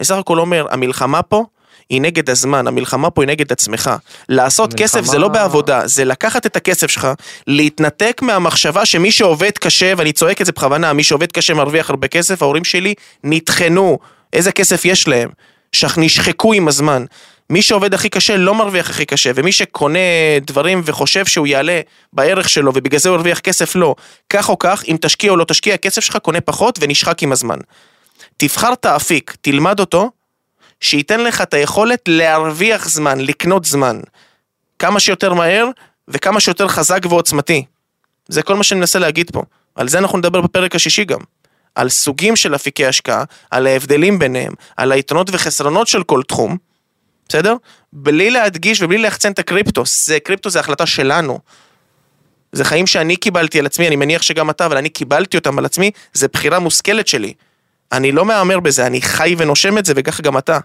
אני 0.00 0.06
סך 0.06 0.16
הכל 0.16 0.38
אומר, 0.38 0.66
המלחמה 0.70 1.22
פה 1.22 1.44
היא 1.90 2.00
נגד 2.00 2.30
הזמן, 2.30 2.66
המלחמה 2.66 3.10
פה 3.10 3.22
היא 3.22 3.28
נגד 3.28 3.52
עצמך. 3.52 3.90
לעשות 4.28 4.70
המלחמה- 4.72 4.84
כסף 4.88 5.04
זה 5.04 5.18
לא 5.18 5.28
בעבודה, 5.28 5.86
זה 5.86 6.04
לקחת 6.04 6.46
את 6.46 6.56
הכסף 6.56 6.90
שלך, 6.90 7.08
להתנתק 7.46 8.20
מהמחשבה 8.22 8.86
שמי 8.86 9.12
שעובד 9.12 9.50
קשה, 9.58 9.92
ואני 9.96 10.12
צועק 10.12 10.40
את 10.40 10.46
זה 10.46 10.52
בכוונה, 10.52 10.92
מי 10.92 11.04
שעובד 11.04 11.32
קשה 11.32 11.54
מרוויח 11.54 11.90
הרבה 11.90 12.08
כסף, 12.08 12.42
ההורים 12.42 12.64
שלי 12.64 12.94
נטחנו, 13.24 13.98
איזה 14.32 14.52
כסף 14.52 14.84
יש 14.84 15.08
להם, 15.08 15.28
שח- 15.72 15.98
נשחקו 15.98 16.52
עם 16.52 16.68
הזמן. 16.68 17.04
מי 17.50 17.62
שעובד 17.62 17.94
הכי 17.94 18.08
קשה 18.08 18.36
לא 18.36 18.54
מרוויח 18.54 18.90
הכי 18.90 19.04
קשה, 19.04 19.30
ומי 19.34 19.52
שקונה 19.52 19.98
דברים 20.46 20.82
וחושב 20.84 21.26
שהוא 21.26 21.46
יעלה 21.46 21.80
בערך 22.12 22.48
שלו 22.48 22.72
ובגלל 22.74 23.00
זה 23.00 23.08
הוא 23.08 23.16
הרוויח 23.16 23.38
כסף 23.38 23.74
לא. 23.76 23.94
כך 24.30 24.48
או 24.48 24.58
כך, 24.58 24.82
אם 24.88 24.96
תשקיע 25.00 25.30
או 25.30 25.36
לא 25.36 25.44
תשקיע, 25.44 25.74
הכסף 25.74 26.00
שלך 26.04 26.16
קונה 26.16 26.40
פחות 26.40 26.78
ונשחק 26.82 27.22
עם 27.22 27.32
הזמן. 27.32 27.58
תבחר 28.36 28.72
את 28.72 28.84
האפיק, 28.84 29.36
תלמד 29.40 29.80
אותו, 29.80 30.10
שייתן 30.80 31.20
לך 31.20 31.40
את 31.40 31.54
היכולת 31.54 32.00
להרוויח 32.08 32.88
זמן, 32.88 33.20
לקנות 33.20 33.64
זמן. 33.64 34.00
כמה 34.78 35.00
שיותר 35.00 35.34
מהר 35.34 35.66
וכמה 36.08 36.40
שיותר 36.40 36.68
חזק 36.68 37.00
ועוצמתי. 37.08 37.64
זה 38.28 38.42
כל 38.42 38.54
מה 38.54 38.64
שאני 38.64 38.80
מנסה 38.80 38.98
להגיד 38.98 39.30
פה. 39.30 39.42
על 39.74 39.88
זה 39.88 39.98
אנחנו 39.98 40.18
נדבר 40.18 40.40
בפרק 40.40 40.74
השישי 40.74 41.04
גם. 41.04 41.20
על 41.74 41.88
סוגים 41.88 42.36
של 42.36 42.54
אפיקי 42.54 42.86
השקעה, 42.86 43.24
על 43.50 43.66
ההבדלים 43.66 44.18
ביניהם, 44.18 44.52
על 44.76 44.92
היתרונות 44.92 45.30
וחסרונות 45.32 45.88
של 45.88 46.02
כל 46.02 46.22
תחום, 46.22 46.56
בסדר? 47.28 47.54
בלי 47.92 48.30
להדגיש 48.30 48.82
ובלי 48.82 48.98
ליחצן 48.98 49.32
את 49.32 49.38
הקריפטו, 49.38 49.82
זה, 49.86 50.20
קריפטו 50.20 50.50
זה 50.50 50.60
החלטה 50.60 50.86
שלנו. 50.86 51.38
זה 52.52 52.64
חיים 52.64 52.86
שאני 52.86 53.16
קיבלתי 53.16 53.58
על 53.58 53.66
עצמי, 53.66 53.88
אני 53.88 53.96
מניח 53.96 54.22
שגם 54.22 54.50
אתה, 54.50 54.66
אבל 54.66 54.76
אני 54.76 54.88
קיבלתי 54.88 55.36
אותם 55.36 55.58
על 55.58 55.64
עצמי, 55.64 55.90
זה 56.12 56.28
בחירה 56.28 56.58
מושכלת 56.58 57.06
שלי. 57.06 57.34
אני 57.92 58.12
לא 58.12 58.24
מהמר 58.24 58.60
בזה, 58.60 58.86
אני 58.86 59.02
חי 59.02 59.34
ונושם 59.38 59.78
את 59.78 59.84
זה, 59.84 59.92
וככה 59.96 60.22
גם 60.22 60.38
אתה. 60.38 60.58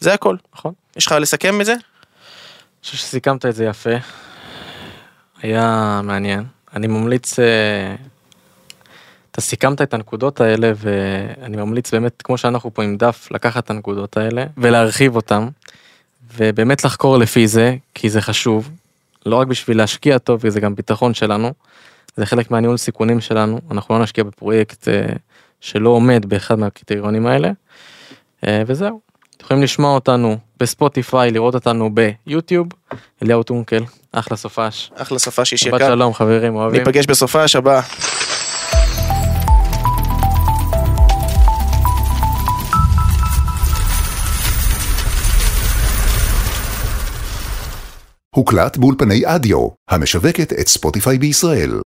זה 0.00 0.14
הכל. 0.14 0.36
נכון. 0.54 0.72
יש 0.96 1.06
לך 1.06 1.12
לסכם 1.12 1.60
את 1.60 1.66
זה? 1.66 1.72
אני 1.72 1.80
חושב 2.82 2.96
שסיכמת 2.96 3.46
את 3.46 3.54
זה 3.54 3.64
יפה. 3.64 3.90
היה 5.42 6.00
מעניין. 6.04 6.44
אני 6.74 6.86
ממליץ, 6.86 7.38
אה, 7.38 7.94
אתה 9.30 9.40
סיכמת 9.40 9.82
את 9.82 9.94
הנקודות 9.94 10.40
האלה 10.40 10.72
ואני 10.76 11.56
ממליץ 11.56 11.90
באמת, 11.90 12.22
כמו 12.22 12.38
שאנחנו 12.38 12.74
פה 12.74 12.82
עם 12.82 12.96
דף, 12.96 13.28
לקחת 13.30 13.64
את 13.64 13.70
הנקודות 13.70 14.16
האלה 14.16 14.44
ולהרחיב 14.56 15.16
אותן. 15.16 15.48
ובאמת 16.36 16.84
לחקור 16.84 17.18
לפי 17.18 17.48
זה, 17.48 17.76
כי 17.94 18.10
זה 18.10 18.20
חשוב. 18.20 18.70
לא 19.26 19.36
רק 19.36 19.46
בשביל 19.46 19.78
להשקיע 19.78 20.18
טוב, 20.18 20.42
כי 20.42 20.50
זה 20.50 20.60
גם 20.60 20.74
ביטחון 20.74 21.14
שלנו. 21.14 21.52
זה 22.16 22.26
חלק 22.26 22.50
מהניהול 22.50 22.76
סיכונים 22.76 23.20
שלנו. 23.20 23.60
אנחנו 23.70 23.94
לא 23.94 24.02
נשקיע 24.02 24.24
בפרויקט 24.24 24.88
אה, 24.88 25.06
שלא 25.60 25.88
עומד 25.90 26.26
באחד 26.26 26.58
מהקריטריונים 26.58 27.26
האלה. 27.26 27.50
אה, 28.46 28.62
וזהו. 28.66 29.00
אתם 29.36 29.44
יכולים 29.44 29.62
לשמוע 29.62 29.94
אותנו 29.94 30.36
בספוטיפיי, 30.60 31.30
לראות 31.30 31.54
אותנו 31.54 31.90
ביוטיוב. 31.94 32.68
אליהו 33.22 33.42
טונקל, 33.42 33.84
אחלה 34.12 34.36
סופש. 34.36 34.90
אחלה 34.94 35.18
שיש 35.44 35.60
שבת 35.60 35.80
יקר. 35.80 35.86
שלום 35.88 36.14
חברים, 36.14 36.54
אוהבים. 36.56 36.80
ניפגש 36.80 37.06
בסופה 37.06 37.44
הבא. 37.54 37.80
הוקלט 48.36 48.76
באולפני 48.76 49.22
אדיו, 49.24 49.68
המשווקת 49.90 50.52
את 50.52 50.68
ספוטיפיי 50.68 51.18
בישראל. 51.18 51.80